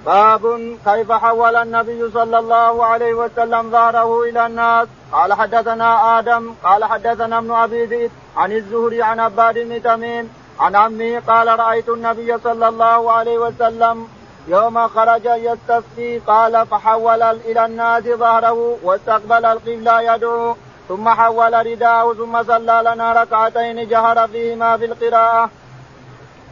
باب 0.05 0.77
كيف 0.85 1.11
حول 1.11 1.55
النبي 1.55 2.11
صلى 2.11 2.39
الله 2.39 2.85
عليه 2.85 3.13
وسلم 3.13 3.71
ظهره 3.71 4.23
إلى 4.23 4.45
الناس 4.45 4.87
قال 5.11 5.33
حدثنا 5.33 6.19
آدم 6.19 6.53
قال 6.63 6.85
حدثنا 6.85 7.37
ابن 7.37 7.51
أبي 7.51 7.85
ذئب 7.85 8.11
عن 8.37 8.51
الزهري 8.51 9.01
عن 9.01 9.19
عباد 9.19 9.57
بن 9.59 9.83
تميم 9.83 10.29
عن 10.59 10.75
عمه 10.75 11.21
قال 11.27 11.59
رأيت 11.59 11.89
النبي 11.89 12.37
صلى 12.37 12.67
الله 12.67 13.11
عليه 13.11 13.37
وسلم 13.37 14.07
يوم 14.47 14.87
خرج 14.87 15.25
يستسقي 15.25 16.19
قال 16.19 16.67
فحول 16.67 17.23
إلى 17.23 17.65
الناس 17.65 18.03
ظهره 18.03 18.77
واستقبل 18.83 19.45
القبلة 19.45 20.01
يدعو 20.01 20.55
ثم 20.87 21.09
حول 21.09 21.65
رداءه 21.65 22.13
ثم 22.13 22.43
صلى 22.43 22.81
لنا 22.85 23.21
ركعتين 23.21 23.87
جهر 23.87 24.27
فيهما 24.27 24.75
بالقراءة. 24.75 25.49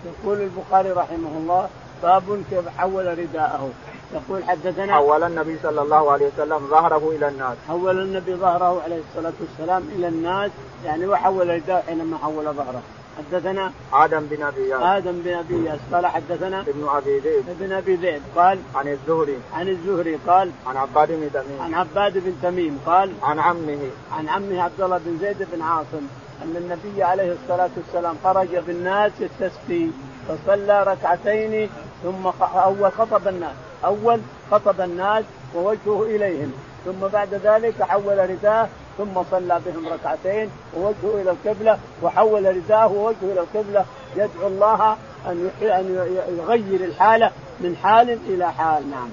يقول 0.05 0.41
البخاري 0.41 0.91
رحمه 0.91 1.33
الله 1.37 1.69
باب 2.03 2.43
كيف 2.49 2.67
حول 2.77 3.19
رداءه. 3.19 3.69
يقول 4.13 4.43
حدثنا 4.43 4.93
حول 4.93 5.23
النبي 5.23 5.57
صلى 5.63 5.81
الله 5.81 6.11
عليه 6.11 6.27
وسلم 6.27 6.67
ظهره 6.67 7.11
إلى 7.15 7.27
الناس. 7.27 7.57
حول 7.67 8.01
النبي 8.01 8.35
ظهره 8.35 8.81
عليه 8.83 9.01
الصلاة 9.09 9.33
والسلام 9.41 9.83
إلى 9.95 10.07
الناس. 10.07 10.51
يعني 10.85 11.07
وحول 11.07 11.49
رداءه 11.49 11.81
حينما 11.81 12.17
حول 12.17 12.45
ظهره. 12.45 12.81
حدثنا 13.17 13.71
آدم 13.93 14.25
بن 14.25 14.43
أبي 14.43 14.69
ياس. 14.69 14.81
آدم 14.81 15.21
بن 15.21 15.33
أبي 15.33 15.65
ياس. 15.65 15.79
قال 15.93 16.07
حدثنا 16.07 16.61
ابن 16.61 16.87
أبي 16.89 17.19
ذئب. 17.19 17.43
ابن 17.49 17.71
أبي 17.71 17.95
ذئب. 17.95 18.21
قال 18.35 18.59
عن 18.75 18.87
الزهري. 18.87 19.37
عن 19.53 19.69
الزهري. 19.69 20.17
قال 20.27 20.51
عن 20.67 20.77
عباد 20.77 21.07
بن 21.11 21.29
تميم. 21.33 21.61
عن 21.61 21.73
عباد 21.73 22.17
بن 22.17 22.33
تميم. 22.43 22.79
قال 22.85 23.13
عن 23.23 23.39
عمه. 23.39 23.89
عن 24.11 24.29
عمه 24.29 24.61
عبد 24.61 24.81
الله 24.81 24.97
بن 25.05 25.17
زيد 25.21 25.47
بن 25.53 25.61
عاصم 25.61 26.07
أن 26.43 26.55
النبي 26.55 27.03
عليه 27.03 27.31
الصلاة 27.31 27.69
والسلام 27.77 28.15
خرج 28.23 28.57
بالناس 28.67 29.11
يستسقي 29.19 29.87
فصلى 30.27 30.83
ركعتين 30.83 31.69
ثم 32.03 32.43
أول 32.57 32.91
خطب 32.91 33.27
الناس. 33.27 33.55
أول 33.85 34.19
خطب 34.51 34.81
الناس 34.81 35.23
ووجهه 35.55 36.03
إليهم. 36.03 36.53
ثم 36.85 37.07
بعد 37.07 37.33
ذلك 37.33 37.83
حول 37.83 38.29
رداه 38.29 38.67
ثم 38.97 39.23
صلى 39.31 39.61
بهم 39.65 39.87
ركعتين 39.93 40.49
ووجهه 40.73 41.21
إلى 41.21 41.31
القبلة 41.31 41.79
وحول 42.01 42.55
رداه 42.55 42.87
ووجهه 42.87 43.31
إلى 43.31 43.39
القبلة. 43.39 43.85
يدعو 44.15 44.47
الله 44.47 44.97
أن 45.25 45.51
أن 45.61 46.15
يغير 46.37 46.85
الحاله 46.85 47.31
من 47.59 47.75
حال 47.83 48.19
إلى 48.27 48.53
حال. 48.53 48.91
نعم. 48.91 49.09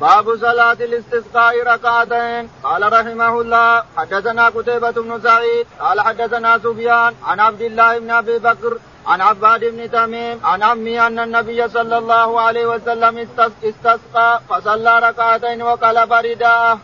باب 0.00 0.36
صلاة 0.36 0.72
الاستسقاء 0.72 1.62
ركعتين. 1.66 2.48
قال 2.62 2.92
رحمه 2.92 3.40
الله 3.40 3.82
حدثنا 3.96 4.48
قتيبة 4.48 4.90
بن 4.90 5.20
سعيد 5.22 5.66
قال 5.80 6.00
حدثنا 6.00 6.58
سفيان 6.58 7.14
عن 7.24 7.40
عبد 7.40 7.62
الله 7.62 7.98
بن 7.98 8.10
أبي 8.10 8.38
بكر 8.38 8.78
عن 9.06 9.20
عباد 9.20 9.64
بن 9.64 9.90
تميم 9.90 10.40
عن 10.44 10.62
عمي 10.62 11.00
أن 11.06 11.18
النبي 11.18 11.68
صلى 11.68 11.98
الله 11.98 12.40
عليه 12.40 12.66
وسلم 12.66 13.28
استسقى 13.64 14.40
فصلى 14.48 14.98
ركعتين 14.98 15.62
وقلب 15.62 16.12
رداءه. 16.12 16.78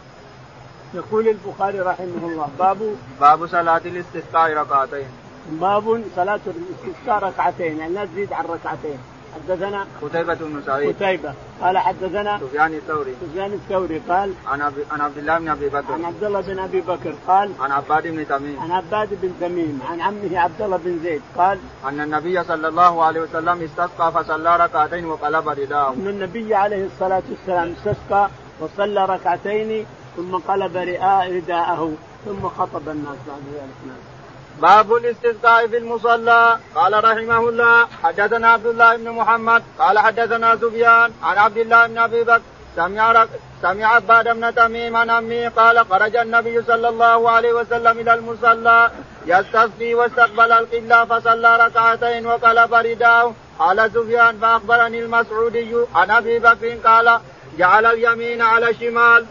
يقول 0.94 1.28
البخاري 1.28 1.80
رحمه 1.80 2.22
الله 2.28 2.48
باب 2.58 2.96
باب 3.20 3.46
صلاة 3.46 3.80
الاستسقاء 3.84 4.52
ركعتين. 4.52 5.06
باب 5.46 6.04
صلاة 6.16 6.40
الاستسقاء 6.46 7.18
ركعتين 7.24 7.78
يعني 7.78 7.94
لا 7.94 8.04
تزيد 8.04 8.32
عن 8.32 8.44
ركعتين. 8.44 8.98
حدثنا 9.35 9.87
قتيبة 10.03 10.35
بن 10.35 10.62
سعيد. 10.66 10.97
قتيبة. 10.97 11.35
قال 11.62 11.78
حدثنا 11.78 12.39
سفيان 12.39 12.74
الثوري. 12.74 13.14
سفيان 13.20 13.53
الثوري 13.53 13.99
قال 14.09 14.33
عن 14.47 14.61
عن 14.91 15.01
عبد 15.01 15.18
الله 15.18 15.39
بن 15.39 15.49
أبي 15.49 15.68
بكر. 15.68 15.93
عن 15.93 16.05
عبد 16.05 16.24
الله 16.24 16.41
بن 16.41 16.59
أبي 16.59 16.80
بكر 16.80 17.14
قال 17.26 17.51
عن 17.61 17.72
عباد 17.72 18.07
بن 18.07 18.28
تميم. 18.28 18.61
عن 18.61 18.72
عباد 18.72 19.09
بن 19.22 19.33
تميم. 19.41 19.80
عن 19.91 20.01
عمه 20.01 20.39
عبد 20.39 20.62
الله 20.62 20.76
بن 20.76 20.99
زيد 21.03 21.22
قال 21.37 21.59
أن 21.89 22.01
النبي 22.01 22.45
صلى 22.45 22.68
الله 22.68 23.05
عليه 23.05 23.20
وسلم 23.20 23.62
استسقى 23.62 24.12
فصلى 24.12 24.57
ركعتين 24.57 25.05
وقلب 25.07 25.49
رداءه. 25.49 25.93
أن 25.93 26.09
النبي 26.09 26.55
عليه 26.55 26.87
الصلاة 26.87 27.22
والسلام 27.30 27.74
استسقى 27.78 28.28
وصلى 28.61 29.05
ركعتين 29.05 29.87
ثم 30.16 30.37
قلب 30.37 30.76
رداءه 31.37 31.93
ثم 32.24 32.49
خطب 32.49 32.89
الناس 32.89 33.18
بعد 33.28 33.43
ذلك. 33.55 34.11
باب 34.61 34.94
الاستسقاء 34.94 35.66
في 35.66 35.76
المصلى. 35.76 36.59
قال 36.74 37.05
رحمه 37.05 37.48
الله 37.48 37.86
حدثنا 38.03 38.48
عبد 38.48 38.66
الله 38.66 38.96
بن 38.96 39.11
محمد. 39.11 39.62
قال 39.78 39.98
حدثنا 39.98 40.57
سفيان 40.57 41.12
عن 41.22 41.38
عبد 41.38 41.57
الله 41.57 41.86
بن 41.86 41.98
أبي 41.98 42.24
بكر. 42.24 42.42
سمع 42.76 43.12
رك... 43.12 43.28
سمع 43.62 43.86
عباد 43.86 44.28
بن 44.28 44.55
تميم 44.55 44.96
عن 44.96 45.11
أمي 45.11 45.46
قال 45.46 45.86
خرج 45.86 46.16
النبي 46.16 46.62
صلى 46.62 46.88
الله 46.88 47.30
عليه 47.30 47.53
وسلم 47.53 47.98
إلى 47.98 48.14
المصلى. 48.14 48.90
يستسقي 49.26 49.94
واستقبل 49.94 50.53
القبلة 50.53 51.05
فصلى 51.05 51.57
ركعتين 51.66 52.26
وقلب 52.26 52.74
رداه. 52.74 53.32
قال 53.59 53.90
سفيان 53.94 54.38
فأخبرني 54.38 54.98
المسعودي 54.98 55.74
عن 55.94 56.11
أبي 56.11 56.38
بكر 56.38 56.76
قال 56.84 57.20
جعل 57.59 57.86
اليمين 57.86 58.42
على 58.42 58.70
الشمال. 58.70 59.26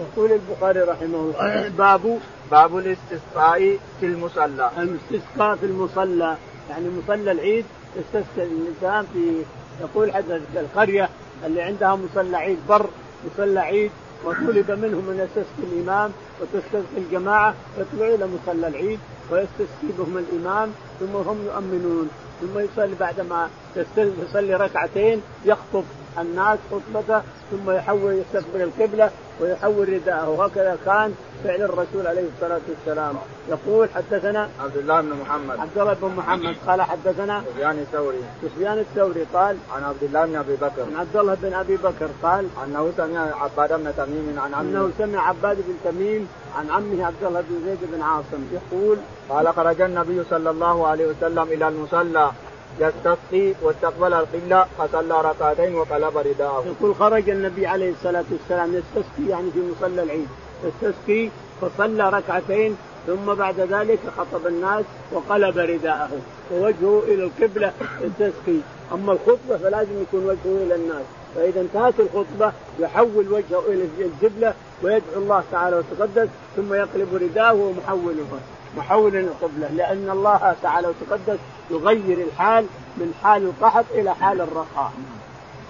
يقول 0.00 0.32
البخاري 0.32 0.80
رحمه 0.80 1.18
الله 1.18 1.68
باب 1.68 2.20
باب 2.50 2.78
الاستسقاء 2.78 3.78
في 4.00 4.06
المصلى. 4.06 4.70
الاستسقاء 4.78 5.56
في 5.56 5.66
المصلى. 5.66 6.36
يعني 6.70 6.88
مصلى 7.04 7.32
العيد 7.32 7.64
يستسقي 7.96 8.42
الإنسان 8.46 9.06
في 9.12 9.42
يقول 9.80 10.12
حتى 10.12 10.40
القرية 10.56 11.08
اللي 11.46 11.62
عندها 11.62 11.94
مصلى 11.96 12.36
عيد 12.36 12.58
بر 12.68 12.86
مصلى 13.26 13.60
عيد 13.60 13.90
وطلب 14.24 14.70
منهم 14.70 15.10
ان 15.10 15.18
يستسقي 15.18 15.62
الإمام 15.72 16.10
وتستسقي 16.40 16.98
الجماعة 16.98 17.54
يطلعوا 17.78 18.14
إلى 18.14 18.26
مصلى 18.26 18.68
العيد 18.68 18.98
ويستسقي 19.30 19.88
بهم 19.98 20.18
الإمام 20.18 20.70
ثم 21.00 21.16
هم 21.16 21.44
يؤمنون 21.46 22.08
ثم 22.40 22.58
يصلي 22.58 22.94
بعدما 23.00 23.48
يصلي 23.96 24.54
ركعتين 24.54 25.22
يخطب. 25.44 25.84
الناس 26.18 26.58
خطبته 26.70 27.22
ثم 27.50 27.70
يحول 27.70 28.12
يستقبل 28.14 28.62
القبلة 28.62 29.10
ويحول 29.40 29.88
رداءه. 29.88 30.28
وهكذا 30.28 30.78
كان 30.84 31.14
فعل 31.44 31.62
الرسول 31.62 32.06
عليه 32.06 32.24
الصلاة 32.34 32.60
والسلام. 32.68 33.14
يقول 33.48 33.88
حدثنا 33.94 34.48
عبد 34.60 34.76
الله 34.76 35.00
بن 35.00 35.12
محمد. 35.22 35.58
عبد 35.58 35.78
الله 35.78 35.94
بن 35.94 36.14
محمد 36.16 36.56
قال 36.66 36.82
حدثنا 36.82 37.42
سفيان 37.54 37.78
الثوري. 37.78 38.22
سفيان 38.42 38.78
الثوري 38.78 39.26
قال 39.34 39.56
عن 39.74 39.84
عبد 39.84 40.02
الله 40.02 40.26
بن 40.26 40.36
أبي 40.36 40.56
بكر. 40.56 40.82
عن 40.82 40.96
عبد 40.96 41.16
الله 41.16 41.34
بن 41.34 41.54
أبي 41.54 41.76
بكر 41.76 42.08
قال 42.22 42.46
أنه 42.64 42.92
سمع 42.96 43.42
عباد 43.42 43.72
بن 43.72 43.92
تميم 43.96 44.38
عن 44.38 44.54
عمه. 44.54 44.60
أنه 44.60 44.90
سمع 44.98 45.28
عباد 45.28 45.56
بن 45.56 45.74
تميم 45.84 46.28
عن 46.58 46.70
عمه 46.70 47.06
عبد 47.06 47.24
الله 47.24 47.40
بن 47.40 47.60
زيد 47.66 47.78
بن 47.92 48.02
عاصم. 48.02 48.42
يقول 48.52 48.98
قال 49.28 49.48
خرج 49.48 49.80
النبي 49.80 50.24
صلى 50.30 50.50
الله 50.50 50.86
عليه 50.86 51.06
وسلم 51.06 51.42
إلى 51.42 51.68
المصلى. 51.68 52.30
يستسقي 52.78 53.54
واستقبل 53.62 54.14
القبلة 54.14 54.66
فصلى 54.78 55.20
ركعتين 55.20 55.74
وقلب 55.74 56.18
رداءه. 56.18 56.64
يقول 56.66 56.94
خرج 56.94 57.30
النبي 57.30 57.66
عليه 57.66 57.90
الصلاة 57.90 58.24
والسلام 58.30 58.74
يستسقي 58.74 59.28
يعني 59.28 59.50
في 59.50 59.58
مصلى 59.58 60.02
العيد. 60.02 60.28
يستسقي 60.64 61.28
فصلى 61.60 62.10
ركعتين 62.10 62.76
ثم 63.06 63.34
بعد 63.34 63.60
ذلك 63.60 63.98
خطب 64.18 64.46
الناس 64.46 64.84
وقلب 65.12 65.58
رداءه. 65.58 66.10
ووجهه 66.52 67.02
إلى 67.08 67.24
القبلة 67.24 67.72
يستسقي. 68.00 68.58
أما 68.92 69.12
الخطبة 69.12 69.56
فلازم 69.62 70.02
يكون 70.02 70.24
وجهه 70.24 70.64
إلى 70.64 70.74
الناس. 70.74 71.04
فإذا 71.34 71.60
انتهت 71.60 71.94
الخطبة 72.00 72.52
يحول 72.78 73.32
وجهه 73.32 73.62
إلى 73.68 73.88
القبلة 73.98 74.54
ويدعو 74.82 75.22
الله 75.22 75.42
تعالى 75.52 75.76
وتقدس 75.76 76.28
ثم 76.56 76.74
يقلب 76.74 77.14
رداءه 77.14 77.54
ومحوله. 77.54 78.40
محول 78.76 79.16
القبلة 79.16 79.68
لأن 79.76 80.10
الله 80.10 80.56
تعالى 80.62 80.88
وتقدس 80.88 81.38
يغير 81.70 82.18
الحال 82.18 82.66
من 82.96 83.14
حال 83.22 83.42
القحط 83.42 83.84
إلى 83.94 84.14
حال 84.14 84.40
الرخاء. 84.40 84.92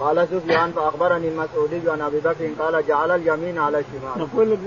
قال 0.00 0.28
سفيان 0.30 0.72
فأخبرني 0.72 1.28
المسعودي 1.28 1.90
عن 1.90 2.00
أبي 2.00 2.20
بكر 2.20 2.50
قال 2.58 2.86
جعل 2.86 3.10
اليمين 3.10 3.58
على 3.58 3.78
الشمال. 3.78 4.28
يقول 4.34 4.58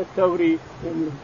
الثوري 0.00 0.58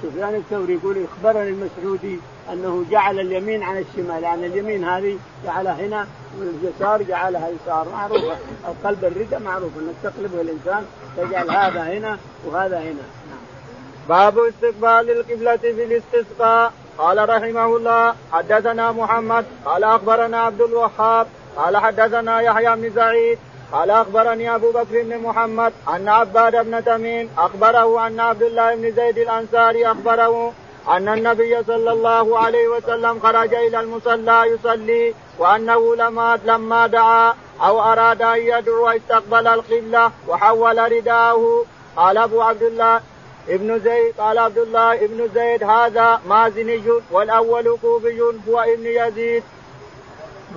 سفيان 0.02 0.34
الثوري 0.34 0.74
يقول 0.74 1.04
أخبرني 1.04 1.48
المسعودي 1.48 2.18
أنه 2.52 2.84
جعل 2.90 3.20
اليمين 3.20 3.62
على 3.62 3.78
الشمال 3.78 4.22
يعني 4.22 4.46
اليمين 4.46 4.84
هذه 4.84 5.18
جعلها 5.44 5.86
هنا 5.86 6.06
واليسار 6.38 7.02
جعلها 7.02 7.48
يسار 7.48 7.88
معروفه 7.88 8.36
القلب 8.68 9.04
الردة 9.04 9.38
معروف 9.38 9.70
إنك 9.78 9.94
تقلبه 10.02 10.40
الإنسان 10.40 10.84
تجعل 11.16 11.50
هذا 11.50 11.82
هنا 11.82 12.18
وهذا 12.46 12.78
هنا. 12.78 13.02
باب 14.08 14.38
استقبال 14.38 15.10
القبلة 15.10 15.56
في 15.56 15.84
الاستسقاء 15.84 16.72
قال 16.98 17.28
رحمه 17.28 17.76
الله 17.76 18.14
حدثنا 18.32 18.92
محمد 18.92 19.44
قال 19.64 19.84
أخبرنا 19.84 20.40
عبد 20.40 20.60
الوهاب 20.60 21.26
قال 21.56 21.76
حدثنا 21.76 22.40
يحيى 22.40 22.76
بن 22.76 22.92
سعيد 22.94 23.38
قال 23.72 23.90
أخبرني 23.90 24.54
أبو 24.54 24.70
بكر 24.70 25.02
بن 25.02 25.18
محمد 25.18 25.72
أن 25.88 26.08
عباد 26.08 26.66
بن 26.66 26.84
تميم 26.84 27.30
أخبره 27.38 28.06
أن 28.06 28.20
عبد 28.20 28.42
الله 28.42 28.74
بن 28.74 28.92
زيد 28.92 29.18
الأنصاري 29.18 29.86
أخبره 29.86 30.52
أن 30.88 31.08
النبي 31.08 31.62
صلى 31.64 31.92
الله 31.92 32.38
عليه 32.38 32.68
وسلم 32.68 33.20
خرج 33.20 33.54
إلى 33.54 33.80
المصلى 33.80 34.44
يصلي 34.46 35.14
وأنه 35.38 35.96
لما 35.96 36.38
لما 36.44 36.86
دعا 36.86 37.34
أو 37.62 37.80
أراد 37.80 38.22
أن 38.22 38.38
يدعو 38.38 38.88
استقبل 38.88 39.46
القبلة 39.46 40.10
وحول 40.28 40.92
رداءه 40.92 41.64
قال 41.96 42.18
أبو 42.18 42.42
عبد 42.42 42.62
الله 42.62 43.00
ابن 43.48 43.78
زيد 43.78 44.14
قال 44.18 44.38
عبد 44.38 44.58
الله 44.58 45.04
ابن 45.04 45.28
زيد 45.34 45.64
هذا 45.64 46.20
مازني 46.28 46.82
والأول 47.10 47.78
كوفي 47.82 48.20
هو 48.48 48.60
ابن 48.60 48.86
يزيد. 48.86 49.42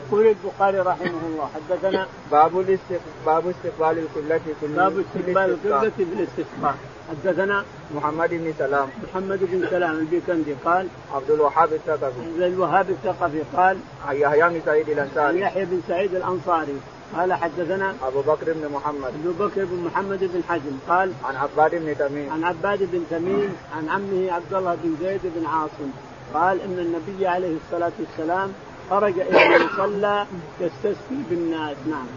يقول 0.07 0.27
البخاري 0.27 0.79
رحمه 0.79 1.19
الله 1.27 1.49
حدثنا 1.55 2.07
باب 2.31 2.59
الاستق... 2.59 3.01
باب 3.25 3.43
استقبال 3.47 3.97
القبلة 3.99 4.41
في 4.61 4.67
باب 4.67 4.99
استقبال 4.99 5.38
القبلة 5.38 5.91
في 5.97 6.03
الاستسقاء. 6.03 6.75
حدثنا 7.09 7.65
محمد 7.95 8.29
بن 8.29 8.53
سلام. 8.57 8.89
محمد 9.03 9.39
بن 9.41 9.67
سلام 9.69 9.91
البيكندي 9.99 10.55
قال 10.65 10.88
عبد 11.13 11.31
الوهاب 11.31 11.73
الثقفي. 11.73 12.21
عبد 12.21 12.41
الوهاب 12.41 12.89
الثقفي 12.89 13.41
قال 13.57 13.77
يحيى 14.11 14.49
بن 14.49 14.61
سعيد 14.65 14.89
الأنصاري. 14.89 15.39
يحيى 15.39 15.65
بن 15.65 15.81
سعيد 15.88 16.15
الأنصاري. 16.15 16.79
قال 17.18 17.34
حدثنا 17.34 17.93
أبو 18.08 18.22
بكر 18.22 18.53
بن 18.53 18.72
محمد. 18.74 19.12
أبو 19.26 19.45
بكر 19.45 19.66
بن 19.66 19.84
محمد 19.86 20.20
بن 20.20 20.41
حزم 20.49 20.78
قال 20.89 21.12
عن 21.26 21.36
عباد 21.36 21.76
بن 21.76 21.97
تميم. 21.97 22.32
عن 22.32 22.43
عباد 22.43 22.80
بن 22.91 23.03
تميم 23.10 23.56
عن 23.78 23.89
عمه 23.89 24.32
عبد 24.32 24.53
الله 24.53 24.78
بن 24.84 24.95
زيد 25.01 25.22
بن 25.24 25.45
عاصم. 25.45 25.89
قال 26.34 26.62
إن 26.62 26.80
النبي 26.80 27.28
عليه 27.28 27.58
الصلاة 27.66 27.91
والسلام 27.99 28.53
خرج 28.89 29.20
إلى 29.20 29.56
المصلى 29.56 30.26
يستسقي 30.60 31.20
بالناس. 31.30 31.78
نعم. 31.89 32.08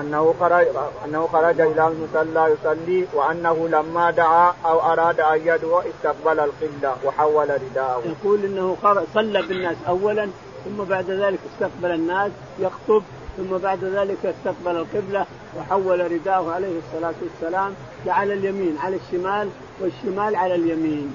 أنه 0.00 0.34
خرج 0.40 0.66
أنه 1.04 1.26
خرج 1.26 1.60
إلى 1.60 1.88
المصلى 1.88 2.54
يصلي 2.54 3.06
وأنه 3.14 3.68
لما 3.68 4.10
دعا 4.10 4.54
أو 4.64 4.80
أراد 4.80 5.20
أن 5.20 5.40
يدعو 5.44 5.80
استقبل 5.80 6.40
القبلة 6.40 6.96
وحول 7.04 7.48
رداءه. 7.50 8.02
يقول 8.04 8.44
إنه 8.44 8.76
صلى 9.14 9.42
بالناس 9.42 9.76
اولا 9.88 10.28
ثم 10.64 10.84
بعد 10.84 11.10
ذلك 11.10 11.38
استقبل 11.54 11.90
الناس 11.90 12.32
يخطب 12.58 13.02
ثم 13.36 13.56
بعد 13.56 13.84
ذلك 13.84 14.16
استقبل 14.26 14.76
القبلة 14.76 15.26
وحول 15.58 16.12
رداءه 16.12 16.52
عليه 16.52 16.78
الصلاة 16.78 17.14
والسلام 17.22 17.72
على 18.06 18.34
اليمين 18.34 18.76
على 18.78 18.96
الشمال 18.96 19.48
والشمال 19.80 20.36
على 20.36 20.54
اليمين. 20.54 21.12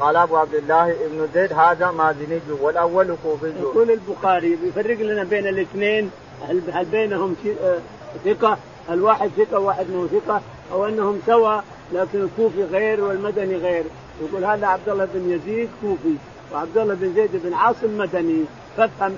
قال 0.00 0.16
أبو 0.16 0.36
عبد 0.36 0.54
الله 0.54 0.90
ابن 0.90 1.28
زيد 1.34 1.52
هذا 1.52 1.90
مازني 1.90 2.40
والأول 2.60 3.16
كوفي 3.22 3.52
يقول 3.60 3.90
البخاري 3.90 4.56
بيفرق 4.56 5.00
لنا 5.00 5.24
بين 5.24 5.46
الاثنين 5.46 6.10
هل 6.48 6.84
بينهم 6.84 7.36
آه، 7.62 7.78
ثقة؟ 8.24 8.58
الواحد 8.90 9.30
ثقة 9.36 9.58
وواحد 9.58 9.90
مو 9.90 10.06
ثقة؟ 10.06 10.40
أو 10.72 10.86
أنهم 10.86 11.20
سوا 11.26 11.60
لكن 11.92 12.22
الكوفي 12.22 12.64
غير 12.64 13.04
والمدني 13.04 13.56
غير. 13.56 13.84
يقول 14.20 14.44
هذا 14.44 14.66
عبد 14.66 14.88
الله 14.88 15.08
بن 15.14 15.30
يزيد 15.30 15.68
كوفي 15.80 16.14
وعبد 16.52 16.78
الله 16.78 16.94
بن 16.94 17.14
زيد 17.14 17.30
بن 17.32 17.54
عاصم 17.54 17.98
مدني 17.98 18.44
فافهم 18.76 19.16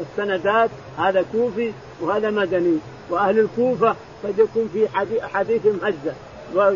السندات 0.00 0.70
هذا 0.98 1.24
كوفي 1.32 1.72
وهذا 2.00 2.30
مدني. 2.30 2.78
وأهل 3.10 3.38
الكوفة 3.38 3.96
قد 4.24 4.38
يكون 4.38 4.70
في 4.72 4.88
حديثهم 5.34 5.80
هزة. 5.82 6.14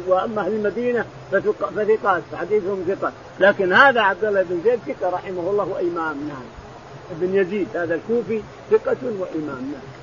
وأما 0.09 0.41
أهل 0.41 0.53
المدينة 0.53 1.05
فثقات 1.33 2.23
حديثهم 2.35 2.85
ثقة. 2.89 3.13
لكن 3.41 3.73
هذا 3.73 4.01
عبد 4.01 4.25
الله 4.25 4.43
بن 4.43 4.61
زيد 4.65 4.81
ثقة 4.87 5.11
رحمه 5.11 5.51
الله 5.51 5.65
وإمام 5.65 6.29
نعم. 6.29 6.45
ابن 7.11 7.35
يزيد 7.35 7.69
هذا 7.77 7.95
الكوفي 7.95 8.43
ثقة 8.71 8.97
وإمام 9.03 9.73
نعم. 9.73 9.97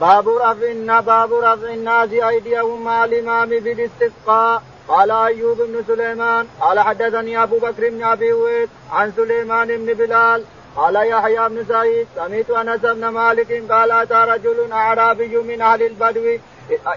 باب 0.00 0.28
رفع 0.28 1.00
باب 1.00 1.32
رفع 1.32 1.74
الناس 1.74 2.12
أيديهم 2.12 2.84
مع 2.84 3.04
الإمام 3.04 3.48
بالاستسقاء 3.48 4.62
قال 4.88 5.10
أيوب 5.10 5.58
بن 5.58 5.82
سليمان 5.86 6.46
قال 6.60 6.80
حدثني 6.80 7.42
أبو 7.42 7.58
بكر 7.58 7.90
بن 7.90 8.02
أبي 8.02 8.32
ويس 8.32 8.68
عن 8.90 9.12
سليمان 9.16 9.68
بن 9.68 9.94
بلال 9.94 10.44
قال 10.78 10.96
يحيى 10.96 11.48
بن 11.48 11.64
سعيد 11.68 12.06
سمعت 12.16 12.50
أنس 12.50 12.80
بن 12.80 13.08
مالك 13.08 13.72
قال 13.72 13.90
أتى 13.90 14.14
رجل 14.14 14.72
أعرابي 14.72 15.36
من 15.36 15.60
أهل 15.60 15.82
البدو 15.82 16.38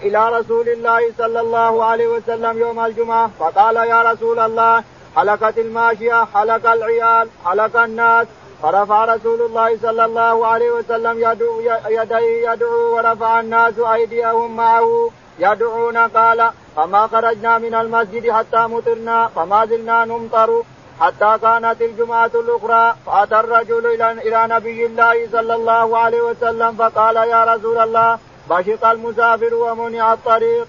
إلى 0.02 0.28
رسول 0.38 0.68
الله 0.68 1.12
صلى 1.18 1.40
الله 1.40 1.84
عليه 1.84 2.06
وسلم 2.06 2.58
يوم 2.58 2.84
الجمعة 2.84 3.30
فقال 3.38 3.76
يا 3.76 4.02
رسول 4.12 4.38
الله 4.38 4.84
حلقت 5.16 5.58
الماشية 5.58 6.24
حلق 6.34 6.70
العيال 6.72 7.28
حلق 7.44 7.76
الناس 7.76 8.26
فرفع 8.62 9.04
رسول 9.04 9.40
الله 9.42 9.78
صلى 9.82 10.04
الله 10.04 10.46
عليه 10.46 10.70
وسلم 10.70 11.18
يدعو 11.18 11.60
يديه 11.88 12.50
يدعو 12.50 12.96
ورفع 12.96 13.40
الناس 13.40 13.78
أيديهم 13.78 14.56
معه 14.56 15.10
يدعون 15.38 15.96
قال 15.96 16.50
فما 16.76 17.06
خرجنا 17.06 17.58
من 17.58 17.74
المسجد 17.74 18.30
حتى 18.30 18.56
مطرنا 18.74 19.28
فما 19.36 19.66
زلنا 19.66 20.04
نمطر 20.04 20.62
حتى 21.00 21.38
كانت 21.42 21.82
الجمعة 21.82 22.30
الأخرى 22.34 22.96
فأتى 23.06 23.40
الرجل 23.40 23.86
إلى 24.26 24.46
نبي 24.54 24.86
الله 24.86 25.28
صلى 25.32 25.54
الله 25.54 25.98
عليه 25.98 26.22
وسلم 26.22 26.76
فقال 26.76 27.16
يا 27.16 27.44
رسول 27.44 27.78
الله 27.78 28.18
بشق 28.50 28.84
المسافر 28.86 29.54
ومنع 29.54 30.12
الطريق. 30.12 30.66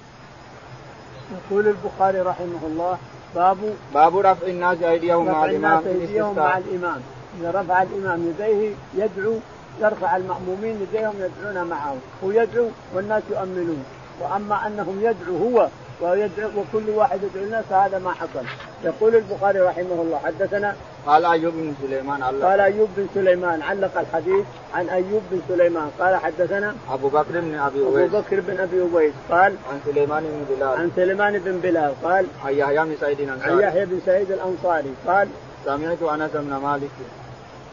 يقول 1.34 1.68
البخاري 1.68 2.22
رحمه 2.22 2.62
الله 2.64 2.98
باب 3.36 3.58
باب 3.94 4.18
رفع 4.18 4.48
الناس 4.48 4.84
أيديهم 4.84 5.26
مع 5.26 5.46
الإمام 5.46 5.84
أيديهم 5.88 6.36
مع 6.36 6.58
الإمام. 6.58 7.02
إذا 7.40 7.50
رفع 7.62 7.82
الإمام 7.82 8.20
يديه 8.30 8.74
يدعو 8.96 9.36
يرفع 9.82 10.16
المأمومين 10.16 10.82
يديهم 10.82 11.14
يدعون 11.20 11.68
معه 11.68 11.96
هو 12.24 12.32
يدعو 12.32 12.68
والناس 12.96 13.24
يؤمنون. 13.30 13.86
وأما 14.22 14.68
أنهم 14.68 15.00
يدعو 15.02 15.38
هو 15.38 15.68
ويدعو 16.02 16.50
وكل 16.58 16.90
واحد 16.90 17.20
يدعو 17.24 17.44
الناس 17.44 17.66
هذا 17.72 18.00
ما 18.00 18.12
حصل. 18.12 18.46
يقول 18.84 19.16
البخاري 19.16 19.60
رحمه 19.60 20.02
الله 20.02 20.20
حدثنا 20.26 20.76
قال 21.08 21.26
أيوب 21.26 21.54
بن 21.54 21.74
سليمان 21.82 22.24
علق. 22.24 22.46
قال 22.46 22.60
أيوب 22.60 22.90
بن 22.98 23.08
سليمان 23.14 23.62
علق 23.62 24.00
الحديث 24.00 24.46
عن 24.74 24.90
أيوب 24.90 25.22
بن 25.32 25.42
سليمان. 25.48 25.90
قال 26.00 26.16
حدثنا 26.16 26.76
أبو 26.92 27.08
بكر 27.08 27.42
بن 27.42 27.56
أبي 27.56 27.80
أويس. 27.80 28.10
ابو 28.10 28.20
بكر 28.20 28.40
بن 28.40 28.60
أبي 28.60 28.82
أويس. 28.82 29.14
قال 29.30 29.56
عن 29.72 29.80
سليمان 29.86 30.24
بن 30.24 30.56
بلال. 30.56 30.78
عن 30.78 30.92
سليمان 30.96 31.40
بن 31.40 31.60
بلال. 31.60 31.94
قال 32.04 32.26
عن 32.46 32.54
يحيى 32.54 32.80
بن 32.86 32.96
سعيد 33.02 33.20
الأنصاري. 33.20 33.54
عن 33.54 33.60
يحيى 33.60 33.86
بن 33.86 34.00
سعيد 34.06 34.32
الأنصاري. 34.32 34.94
قال 35.08 35.28
سمعت 35.66 36.02
أنس 36.02 36.32
بن 36.34 36.56
مالك. 36.56 36.92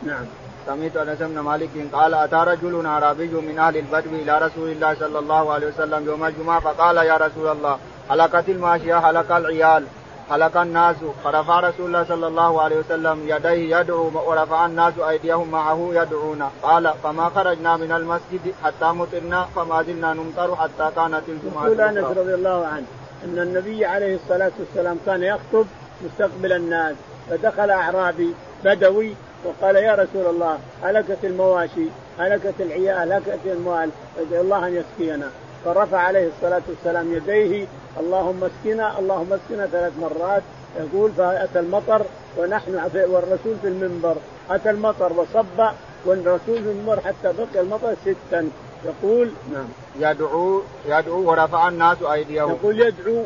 نعم. 0.07 0.25
سمعت 0.67 0.97
أنس 0.97 1.19
بن 1.19 1.39
مالك 1.41 1.71
قال 1.93 2.15
أتى 2.15 2.37
رجل 2.37 2.87
أعرابي 2.87 3.29
من 3.29 3.59
أهل 3.59 3.77
البدو 3.77 4.11
إلى 4.11 4.39
رسول 4.39 4.69
الله 4.69 4.95
صلى 4.95 5.19
الله 5.19 5.53
عليه 5.53 5.67
وسلم 5.67 6.07
يوم 6.07 6.25
الجمعة 6.25 6.61
فقال 6.61 6.97
يا 6.97 7.17
رسول 7.17 7.49
الله 7.49 7.79
هلكت 8.11 8.49
الماشيه 8.49 8.99
هلك 8.99 9.31
العيال. 9.31 9.85
هلك 10.31 10.57
الناس 10.57 10.97
فرفع 11.25 11.61
رسول 11.61 11.87
الله 11.87 12.05
صلى 12.05 12.27
الله 12.27 12.63
عليه 12.63 12.77
وسلم 12.77 13.19
يديه 13.29 13.77
يدعو 13.79 14.11
ورفع 14.29 14.67
الناس 14.67 14.95
أيديهم 14.99 15.51
معه 15.51 15.89
يدعون 15.93 16.43
قال 16.63 16.95
فما 17.03 17.29
خرجنا 17.29 17.77
من 17.77 17.93
المسجد 17.93 18.55
حتى 18.65 18.85
مطرنا 18.85 19.45
فما 19.57 19.83
زلنا 19.83 20.15
نمطر 20.15 20.57
حتى 20.57 20.91
كانت 20.97 21.23
الجمعة 21.29 21.65
يقول 21.67 21.81
أنس 21.81 22.05
رضي 22.19 22.35
الله 22.35 22.67
عنه 22.67 22.87
أن 23.25 23.39
النبي 23.39 23.85
عليه 23.85 24.15
الصلاة 24.17 24.53
والسلام 24.59 24.99
كان 25.07 25.23
يخطب 25.23 25.67
مستقبل 26.05 26.53
الناس 26.53 26.97
فدخل 27.31 27.71
أعرابي 27.71 28.35
بدوي 28.65 29.15
وقال 29.45 29.77
يا 29.77 29.95
رسول 29.95 30.27
الله 30.31 30.59
هلكت 30.83 31.19
المواشي 31.25 31.87
هلكت 32.19 32.55
العيال 32.61 33.13
هلكت 33.13 33.39
الاموال 33.45 33.91
أدعو 34.21 34.43
الله 34.43 34.67
أن 34.67 34.75
يسقينا. 34.75 35.31
فرفع 35.65 35.99
عليه 35.99 36.29
الصلاة 36.37 36.63
والسلام 36.69 37.13
يديه 37.13 37.67
اللهم 38.01 38.45
اسقنا 38.45 38.99
اللهم 38.99 39.33
اسقنا 39.33 39.67
ثلاث 39.67 39.93
مرات. 40.01 40.43
يقول 40.81 41.11
فاتى 41.13 41.59
المطر 41.59 42.03
ونحن 42.39 42.75
والرسول 42.95 43.57
في 43.63 43.69
المنبر. 43.69 44.17
أتى 44.51 44.71
المطر 44.71 45.13
وصب 45.13 45.75
والرسول 46.05 46.63
في 46.63 46.71
المنبر 46.71 47.01
حتى 47.01 47.33
بقي 47.39 47.61
المطر 47.61 47.95
ستا. 48.05 48.49
يقول 48.85 49.31
نعم. 49.53 49.69
يدعو 50.01 50.63
يدعو 50.87 51.31
ورفع 51.31 51.69
الناس 51.69 52.03
أيديهم. 52.03 52.51
يقول 52.51 52.81
يدعو 52.81 53.25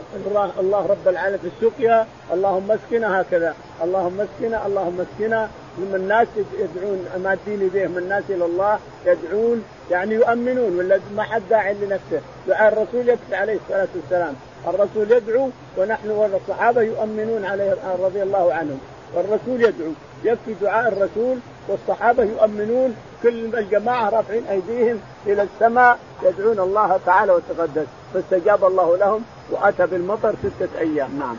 الله 0.60 0.86
رب 0.86 1.08
العالمين 1.08 1.38
في 1.38 1.46
السقيا. 1.46 2.06
اللهم 2.32 2.70
اسقنا 2.70 3.20
هكذا. 3.20 3.54
اللهم 3.84 4.20
اسقنا 4.20 4.66
اللهم 4.66 5.00
اسقنا. 5.00 5.50
ثم 5.76 5.94
الناس 5.94 6.28
يدعون 6.58 7.06
مادين 7.24 7.62
يديهم 7.62 7.98
الناس 7.98 8.22
إلى 8.28 8.44
الله 8.44 8.78
يدعون 9.06 9.64
يعني 9.90 10.14
يؤمنون 10.14 10.78
ولا 10.78 11.00
ما 11.16 11.22
حد 11.22 11.42
داعي 11.50 11.74
لنفسه. 11.74 12.20
دعاء 12.48 12.72
الرسول 12.72 13.08
يكفي 13.08 13.34
عليه 13.34 13.58
الصلاة 13.62 13.88
والسلام. 13.94 14.34
الرسول 14.66 15.12
يدعو 15.12 15.50
ونحن 15.78 16.10
والصحابة 16.10 16.82
يؤمنون 16.82 17.44
عليه 17.44 17.76
رضي 18.00 18.22
الله 18.22 18.54
عنهم. 18.54 18.78
والرسول 19.14 19.62
يدعو 19.62 19.92
يكفي 20.24 20.54
دعاء 20.62 20.88
الرسول 20.88 21.38
والصحابة 21.68 22.22
يؤمنون 22.22 22.96
كل 23.22 23.56
الجماعة 23.56 24.10
رافعين 24.10 24.46
أيديهم 24.46 25.00
إلى 25.26 25.42
السماء 25.42 25.98
يدعون 26.22 26.60
الله 26.60 27.00
تعالى 27.06 27.32
وتقدس. 27.32 27.86
فاستجاب 28.14 28.64
الله 28.64 28.96
لهم 28.96 29.22
وأتى 29.50 29.86
بالمطر 29.86 30.34
ستة 30.42 30.78
أيام. 30.78 31.18
نعم. 31.18 31.36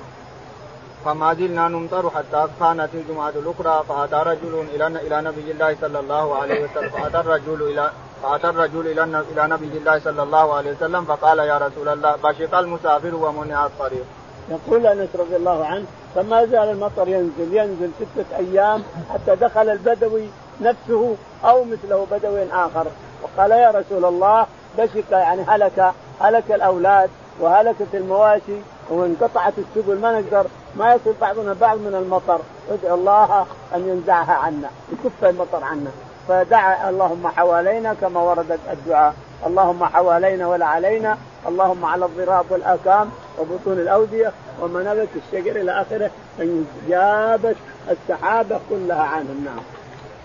فما 1.05 1.33
زلنا 1.33 1.67
نمطر 1.67 2.09
حتى 2.09 2.47
كانت 2.59 2.89
الجمعة 2.93 3.29
الأخرى 3.29 3.83
فأتى 3.89 4.29
رجل 4.29 4.65
إلى 4.75 4.87
إلى 4.87 5.21
نبي 5.21 5.51
الله 5.51 5.75
صلى 5.81 5.99
الله 5.99 6.35
عليه 6.35 6.63
وسلم 6.63 6.89
فأتى 6.89 7.19
الرجل 7.19 7.61
إلى 7.61 7.91
فأتى 8.25 8.49
الرجل 8.49 8.87
إلى 8.87 9.03
إلى 9.03 9.47
نبي 9.47 9.77
الله 9.77 9.99
صلى 9.99 10.23
الله 10.23 10.53
عليه 10.53 10.71
وسلم 10.71 11.05
فقال 11.05 11.39
يا 11.39 11.57
رسول 11.57 11.89
الله 11.89 12.15
بشق 12.23 12.57
المسافر 12.57 13.15
ومنع 13.15 13.65
الطريق. 13.65 14.05
يقول 14.49 14.85
أنس 14.85 15.09
رضي 15.15 15.35
الله 15.35 15.65
عنه 15.65 15.85
فما 16.15 16.45
زال 16.45 16.69
المطر 16.69 17.07
ينزل 17.07 17.53
ينزل 17.53 17.91
ستة 17.99 18.37
أيام 18.37 18.83
حتى 19.13 19.35
دخل 19.35 19.69
البدوي 19.69 20.29
نفسه 20.61 21.15
أو 21.45 21.63
مثله 21.63 22.07
بدوي 22.11 22.53
آخر 22.53 22.85
وقال 23.23 23.51
يا 23.51 23.71
رسول 23.71 24.05
الله 24.05 24.45
بشق 24.77 25.11
يعني 25.11 25.41
هلك 25.47 25.91
هلك 26.19 26.51
الأولاد 26.51 27.09
وهلكت 27.39 27.87
المواشي 27.93 28.57
وانقطعت 28.89 29.53
السبل 29.57 29.99
ما 29.99 30.19
نقدر 30.19 30.45
ما 30.77 30.93
يصل 30.93 31.13
بعضنا 31.21 31.53
بعض 31.53 31.77
من 31.77 31.95
المطر 31.95 32.39
ادعو 32.71 32.95
الله 32.95 33.45
أن 33.75 33.89
ينزعها 33.89 34.33
عنا 34.33 34.69
يكف 34.91 35.23
المطر 35.23 35.63
عنا 35.63 35.91
فدعا 36.27 36.89
اللهم 36.89 37.27
حوالينا 37.27 37.93
كما 38.01 38.19
وردت 38.19 38.59
الدعاء. 38.71 39.13
اللهم 39.45 39.85
حوالينا 39.85 40.47
ولا 40.47 40.65
علينا. 40.65 41.17
اللهم 41.47 41.85
على 41.85 42.05
الضراب 42.05 42.45
والاكام 42.49 43.09
وبطون 43.39 43.73
الأودية 43.73 44.31
ومنابت 44.61 45.09
الشجر 45.15 45.55
إلى 45.55 45.71
آخره. 45.81 46.11
أن 46.39 46.65
جابت 46.89 47.55
السحابه 47.89 48.59
كلها 48.69 49.03
عنهم 49.03 49.45
نعم. 49.45 49.63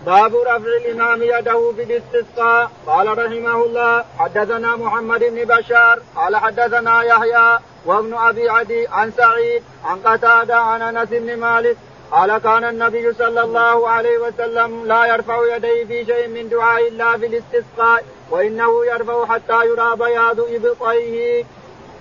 باب 0.06 0.34
رفع 0.34 0.56
الإمام 0.56 1.22
يده 1.22 1.72
بالاستسقاء. 1.76 2.70
قال 2.86 3.18
رحمه 3.18 3.64
الله 3.64 4.04
حدثنا 4.18 4.76
محمد 4.76 5.20
بن 5.20 5.44
بشار. 5.44 5.98
قال 6.16 6.36
حدثنا 6.36 7.02
يحيى 7.02 7.58
وابن 7.86 8.14
أبي 8.14 8.48
عدي 8.48 8.88
عن 8.88 9.12
سعيد 9.16 9.62
عن 9.84 9.98
قتادة 9.98 10.56
عن 10.56 10.82
أنس 10.82 11.08
بن 11.08 11.36
مالك 11.36 11.76
قال 12.10 12.38
كان 12.38 12.64
النبي 12.64 13.12
صلى 13.12 13.42
الله 13.42 13.88
عليه 13.88 14.18
وسلم 14.18 14.86
لا 14.86 15.06
يرفع 15.06 15.56
يديه 15.56 15.84
في 15.84 16.04
شيء 16.04 16.28
من 16.28 16.48
دعاء 16.48 16.88
الله 16.88 17.16
في 17.16 17.26
الاستسقاء 17.26 18.04
وإنه 18.30 18.84
يرفع 18.84 19.26
حتى 19.26 19.66
يرى 19.66 19.96
بياض 19.96 20.40
إبطيه. 20.40 21.44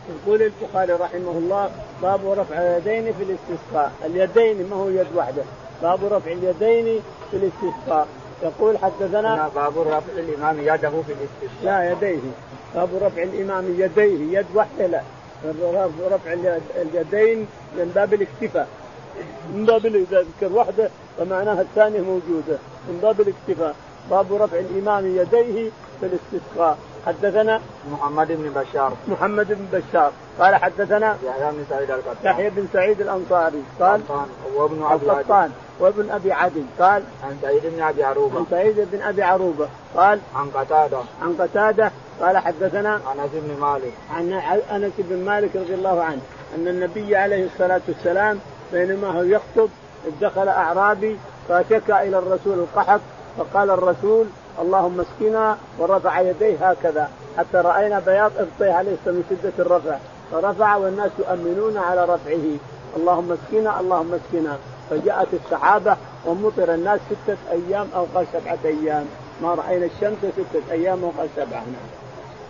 يقول 0.10 0.42
البخاري 0.42 0.94
رحمه 0.94 1.32
الله 1.32 1.72
باب 2.02 2.32
رفع 2.40 2.56
اليدين 2.56 3.14
في 3.14 3.24
الاستسقاء، 3.24 3.92
اليدين 4.06 4.70
ما 4.70 4.76
هو 4.76 4.90
يد 4.90 5.08
واحدة، 5.16 5.44
باب 5.82 6.00
رفع 6.14 6.32
اليدين 6.32 7.02
في 7.32 7.38
الاستسقاء، 7.38 8.08
يقول 8.44 8.78
حدثنا 8.78 9.50
باب 9.56 9.80
رفع 9.80 10.14
الإمام 10.18 10.60
يده 10.60 10.90
في 10.90 11.14
الاستسقاء. 11.14 11.64
لا 11.64 11.92
يديه، 11.92 12.20
باب 12.76 12.90
رفع 13.02 13.24
الإمام 13.24 13.76
يديه، 13.80 14.40
يد 14.40 14.46
واحدة 14.54 14.88
لا، 14.88 15.02
رفع 16.12 16.34
اليدين 16.76 17.48
من 17.78 17.92
باب 17.96 18.14
الاكتفاء. 18.14 18.68
من 19.54 19.66
باب 19.66 19.86
اذا 19.86 20.22
ذكر 20.22 20.54
واحدة 20.54 20.90
فمعناها 21.18 21.62
الثانية 21.62 22.02
موجودة. 22.02 22.58
من 22.88 23.00
باب 23.02 23.22
الاكتفاء. 23.22 23.76
باب 24.12 24.34
رفع 24.34 24.60
الإمام 24.60 25.06
يديه 25.06 25.70
في 26.00 26.06
الاستسقاء. 26.06 26.78
حدثنا 27.06 27.62
محمد 27.92 28.28
بن 28.28 28.62
بشار. 28.62 28.94
محمد 29.08 29.48
بن 29.48 29.80
بشار. 29.80 30.12
قال 30.40 30.56
حدثنا 30.56 31.18
يحيى 31.26 31.52
بن 31.52 31.66
سعيد 31.70 31.92
القطان. 31.92 32.16
يحيى 32.24 32.50
بن 32.50 32.68
سعيد 32.74 33.02
الأنصاري. 33.02 33.64
قال 33.80 34.02
وابن 34.56 34.84
أبي 34.84 35.12
عدي. 35.12 35.52
وابن 35.80 36.10
أبي 36.12 36.32
عدي. 36.32 36.64
قال 36.80 37.04
عن 37.24 37.38
سعيد 37.42 37.62
بن 37.66 37.82
أبي 37.82 38.04
عروبة. 38.04 38.38
عن 38.38 38.46
سعيد 38.52 38.88
بن 38.92 39.02
أبي 39.02 39.24
عروبة. 39.24 39.68
قال 39.96 40.20
عن 40.36 40.50
قتادة. 40.50 41.00
عن 41.22 41.34
قتادة. 41.40 41.92
قال 42.22 42.38
حدثنا 42.38 42.96
أنس 42.96 43.30
بن 43.34 43.60
مالك. 43.62 43.94
عن 44.14 44.34
أنس 44.72 44.94
بن 44.98 45.26
مالك 45.26 45.56
رضي 45.56 45.74
الله 45.74 46.04
عنه 46.04 46.22
أن 46.56 46.68
النبي 46.68 47.16
عليه 47.16 47.46
الصلاة 47.46 47.82
والسلام 47.88 48.40
بينما 48.74 49.08
هو 49.08 49.22
يخطب 49.22 49.70
دخل 50.22 50.48
أعرابي 50.48 51.18
فشكى 51.50 52.02
إلى 52.02 52.18
الرسول 52.18 52.60
القحط 52.60 53.02
فقال 53.38 53.70
الرسول 53.70 54.26
اللهم 54.62 55.00
اسقنا 55.00 55.58
ورفع 55.80 56.20
يديه 56.20 56.70
هكذا 56.70 57.10
حتى 57.38 57.58
رأينا 57.58 58.00
بياض 58.00 58.32
إبطيه 58.38 58.74
عليه 58.74 58.92
من 59.06 59.24
شدة 59.30 59.54
الرفع 59.60 59.98
فرفع 60.32 60.76
والناس 60.76 61.12
يؤمنون 61.20 61.78
على 61.78 62.04
رفعه. 62.04 62.58
اللهم 62.98 63.32
اسقنا 63.32 63.80
اللهم 63.80 64.14
اسقنا. 64.14 64.58
فجاءت 64.90 65.28
السحابه 65.34 65.98
ومطر 66.26 66.74
الناس 66.74 67.00
ستة 67.10 67.38
أيام 67.52 67.88
أو 67.96 68.06
قال 68.16 68.26
سبعة 68.34 68.58
أيام. 68.66 69.06
ما 69.42 69.54
رأينا 69.54 69.86
الشمس 69.86 70.18
ستة 70.34 70.72
أيام 70.72 71.04
أو 71.04 71.12
قال 71.18 71.30
سبعة. 71.36 71.60
نعم. 71.60 71.99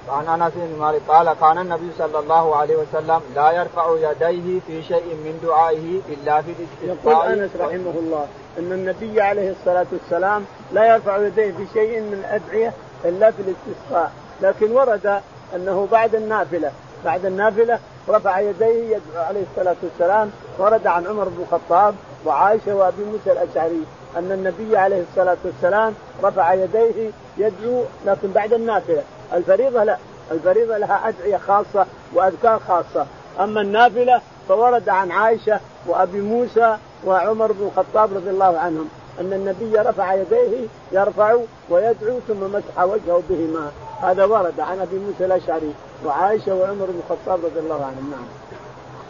وعن 0.10 0.41
أنس 0.41 0.53
بن 0.55 0.80
مالك 0.80 1.01
قال 1.07 1.34
كان 1.34 1.57
النبي 1.57 1.91
صلى 1.97 2.20
الله 2.20 2.55
عليه 2.55 2.76
وسلم 2.76 3.22
لا 3.36 3.51
يرفع 3.51 3.95
يديه 3.97 4.60
في 4.68 4.84
شيء 4.84 5.05
من 5.05 5.39
دعائه 5.43 6.01
إلا 6.14 6.41
في 6.41 6.51
الاستسقاء 6.51 7.16
يقول 7.26 7.39
أنس 7.39 7.51
رحمه 7.60 7.93
الله 7.99 8.26
أن 8.60 8.72
النبي 8.72 9.22
عليه 9.22 9.51
الصلاة 9.51 9.86
والسلام 9.91 10.45
لا 10.72 10.93
يرفع 10.93 11.18
يديه 11.18 11.51
في 11.51 11.66
شيء 11.74 11.99
من 11.99 12.14
الادعيه 12.14 12.74
إلا 13.05 13.32
في 13.32 13.41
الاستسقاء 13.41 14.12
لكن 14.41 14.72
ورد 14.72 15.22
أنه 15.55 15.88
بعد 15.91 16.16
النافلة 16.16 16.72
بعد 17.05 17.26
النافلة 17.26 17.80
رفع 18.10 18.39
يديه 18.39 18.84
يدعو 18.95 19.24
عليه 19.24 19.43
الصلاة 19.51 19.76
والسلام 19.84 20.32
ورد 20.57 20.88
عن 20.88 21.07
عمر 21.07 21.24
بن 21.24 21.41
الخطاب 21.43 21.95
وعائشة 22.26 22.76
وأبي 22.76 23.03
موسى 23.03 23.32
الأشعري 23.32 23.84
أن 24.18 24.32
النبي 24.32 24.78
عليه 24.78 25.03
الصلاة 25.12 25.38
والسلام 25.45 25.93
رفع 26.24 26.53
يديه 26.53 27.12
يدعو 27.38 27.84
لكن 28.05 28.32
بعد 28.32 28.53
النافلة. 28.53 29.03
الفريضة 29.34 29.84
لا. 29.84 29.97
الفريضة 30.32 30.77
لها 30.77 31.09
أدعية 31.09 31.38
خاصة 31.38 31.86
وأذكار 32.13 32.59
خاصة. 32.67 33.05
أما 33.39 33.61
النافلة 33.61 34.21
فورد 34.47 34.89
عن 34.89 35.11
عائشة 35.11 35.59
وأبي 35.88 36.21
موسى 36.21 36.77
وعمر 37.05 37.51
بن 37.51 37.65
الخطاب 37.67 38.13
رضي 38.13 38.30
الله 38.30 38.57
عنهم 38.57 38.89
أن 39.19 39.34
النبي 39.34 39.77
رفع 39.77 40.13
يديه 40.13 40.67
يرفع 40.91 41.36
ويدعو 41.69 42.19
ثم 42.27 42.39
مسح 42.39 42.84
وجهه 42.84 43.23
بهما. 43.30 43.71
هذا 44.01 44.25
ورد 44.25 44.59
عن 44.59 44.80
أبي 44.80 44.99
موسى 44.99 45.25
الأشعري 45.25 45.73
وعائشة 46.05 46.55
وعمر 46.55 46.86
بن 46.86 46.99
الخطاب 46.99 47.45
رضي 47.45 47.59
الله 47.59 47.86
عنهم. 47.86 48.11
نعم. 48.11 48.25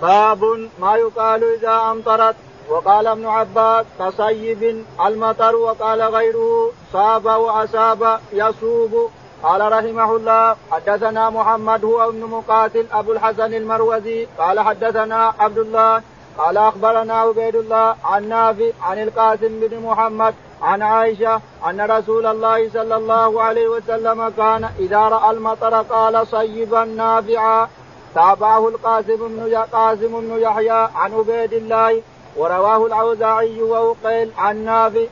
باب 0.02 0.70
ما 0.80 0.96
يقال 0.96 1.44
إذا 1.44 1.92
أمطرت. 1.92 2.36
وقال 2.70 3.08
ابن 3.08 3.26
عباس 3.26 3.86
كصيب 4.00 4.86
المطر 5.06 5.56
وقال 5.56 6.02
غيره 6.02 6.72
صاب 6.94 7.26
وأصاب 7.26 8.20
يصوب. 8.34 9.10
قال 9.44 9.72
رحمه 9.72 10.16
الله 10.16 10.56
حدثنا 10.72 11.30
محمد 11.30 11.86
هو 11.86 12.10
ابن 12.10 12.20
مقاتل 12.20 12.86
أبو 12.92 13.12
الحسن 13.12 13.54
المروزي 13.54 14.28
قال 14.38 14.60
حدثنا 14.60 15.34
عبد 15.40 15.58
الله 15.58 16.02
قال 16.38 16.58
أخبرنا 16.58 17.14
عبيد 17.14 17.56
الله 17.56 17.96
عن 18.04 18.30
نافع 18.30 18.72
عن 18.82 19.04
القاسم 19.04 19.60
بن 19.60 19.80
محمد 19.80 20.34
عن 20.62 20.82
عائشة 20.82 21.42
أن 21.70 21.82
رسول 21.82 22.26
الله 22.26 22.70
صلى 22.70 22.96
الله 22.96 23.42
عليه 23.42 23.68
وسلم 23.68 24.30
كان 24.30 24.70
إذا 24.80 25.00
رأى 25.00 25.32
المطر 25.32 25.82
قال 25.82 26.28
صيبا 26.28 26.86
نافعا 26.86 27.68
تابعه 28.16 28.68
القاسم 28.68 29.18
بن 29.18 29.58
قاسم 29.72 30.22
بن 30.22 30.42
يحيى 30.42 30.90
عن 30.96 31.14
عبيد 31.14 31.54
الله 31.54 32.02
ورواه 32.38 32.86
الأوزاعي 32.86 33.62
ووقيل 33.62 34.32
عن 34.38 34.66
نافع. 34.66 35.06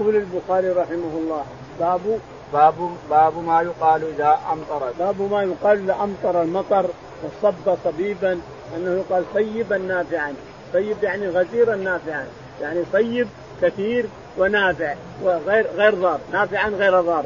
يقول 0.00 0.16
البخاري 0.16 0.68
رحمه 0.70 1.12
الله 1.20 1.44
باب 1.80 2.00
باب 2.52 2.74
باب 3.10 3.44
ما 3.44 3.62
يقال 3.62 4.04
إذا 4.04 4.38
أمطر. 4.52 4.92
باب 4.98 5.22
ما 5.30 5.42
يقال 5.42 5.78
إذا 5.78 5.94
أمطر 6.02 6.42
المطر 6.42 6.86
وصب 7.24 7.76
صبيبا 7.84 8.40
أنه 8.76 8.90
يقال 8.90 9.24
صيبا 9.34 9.78
نافعا. 9.78 10.34
صيب 10.72 10.96
يعني 11.02 11.28
غزيرا 11.28 11.76
نافعا. 11.76 12.26
يعني 12.62 12.82
صيب 12.92 13.28
كثير 13.62 14.06
ونافع 14.38 14.94
وغير 15.22 15.66
غير 15.76 15.94
ضار. 15.94 16.20
نافعا 16.32 16.68
غير 16.68 17.00
ضار. 17.00 17.24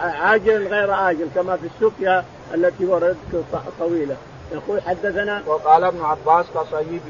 عاجل 0.00 0.66
غير 0.66 1.10
آجل 1.10 1.28
كما 1.34 1.56
في 1.56 1.66
السقيا 1.66 2.24
التي 2.54 2.86
وردت 2.86 3.44
طويلة. 3.80 4.16
يقول 4.52 4.82
حدثنا 4.82 5.42
وقال 5.46 5.84
ابن 5.84 6.04
عباس 6.04 6.46
كصيب. 6.54 7.00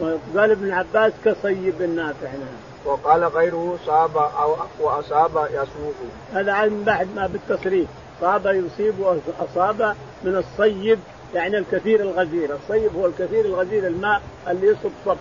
وقال 0.00 0.50
ابن 0.50 0.72
عباس 0.72 1.12
كصيب 1.24 1.82
نافع. 1.82 2.28
نعم. 2.28 2.69
وقال 2.84 3.24
غيره 3.24 3.76
صاب 3.86 4.16
أو 4.16 4.56
وأصاب 4.80 5.48
يصوب 5.50 5.94
هذا 6.32 6.64
من 6.64 6.84
بعد 6.84 7.08
ما 7.16 7.26
بالتصريف 7.26 7.88
صاب 8.20 8.46
يصيب 8.46 8.94
واصاب 8.98 9.96
من 10.24 10.36
الصيب 10.36 10.98
يعني 11.34 11.58
الكثير 11.58 12.00
الغزير، 12.00 12.54
الصيب 12.54 12.96
هو 12.96 13.06
الكثير 13.06 13.44
الغزير 13.44 13.86
الماء 13.86 14.22
اللي 14.48 14.66
يصب 14.66 14.90
صب. 15.06 15.16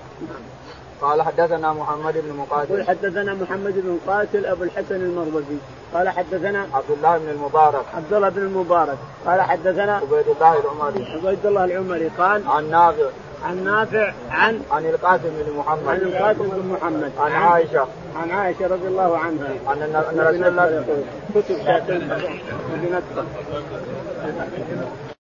قال 1.01 1.21
حدثنا 1.21 1.73
محمد 1.73 2.13
بن 2.17 2.33
مقاتل. 2.37 2.75
قال 2.75 2.87
حدثنا 2.87 3.33
محمد 3.33 3.73
بن 3.73 3.99
مقاتل 4.05 4.45
أبو 4.45 4.63
الحسن 4.63 4.95
المروزي. 4.95 5.57
قال 5.93 6.09
حدثنا 6.09 6.67
عبد 6.73 6.91
الله 6.97 7.17
بن 7.17 7.29
المبارك. 7.29 7.85
عبد 7.95 8.13
الله 8.13 8.29
بن 8.29 8.41
المبارك. 8.41 8.97
قال 9.25 9.41
حدثنا 9.41 9.95
عبيد 9.95 10.27
الله 10.27 10.59
العمري. 10.59 11.05
عبيد 11.05 11.45
الله 11.45 11.65
العمري. 11.65 12.09
قال 12.17 12.47
عن 12.47 12.69
نافع. 12.69 13.09
عن 13.43 13.63
نافع 13.63 14.13
عن 14.31 14.61
عن 14.71 14.85
القاسم 14.85 15.23
بن 15.23 15.57
محمد. 15.57 15.87
عن 15.87 15.97
القاسم 15.97 16.49
بن 16.49 16.67
محمد. 16.67 17.11
عن 17.19 17.31
عائشة. 17.31 17.87
عن 18.15 18.31
عائشة 18.31 18.67
رضي 18.67 18.87
الله 18.87 19.17
عنها. 19.17 19.49
ان 19.67 19.81
أن 19.81 20.19
رسول 20.19 20.47
الله 20.47 20.85
كتب 21.35 21.57
شاتين 21.65 22.09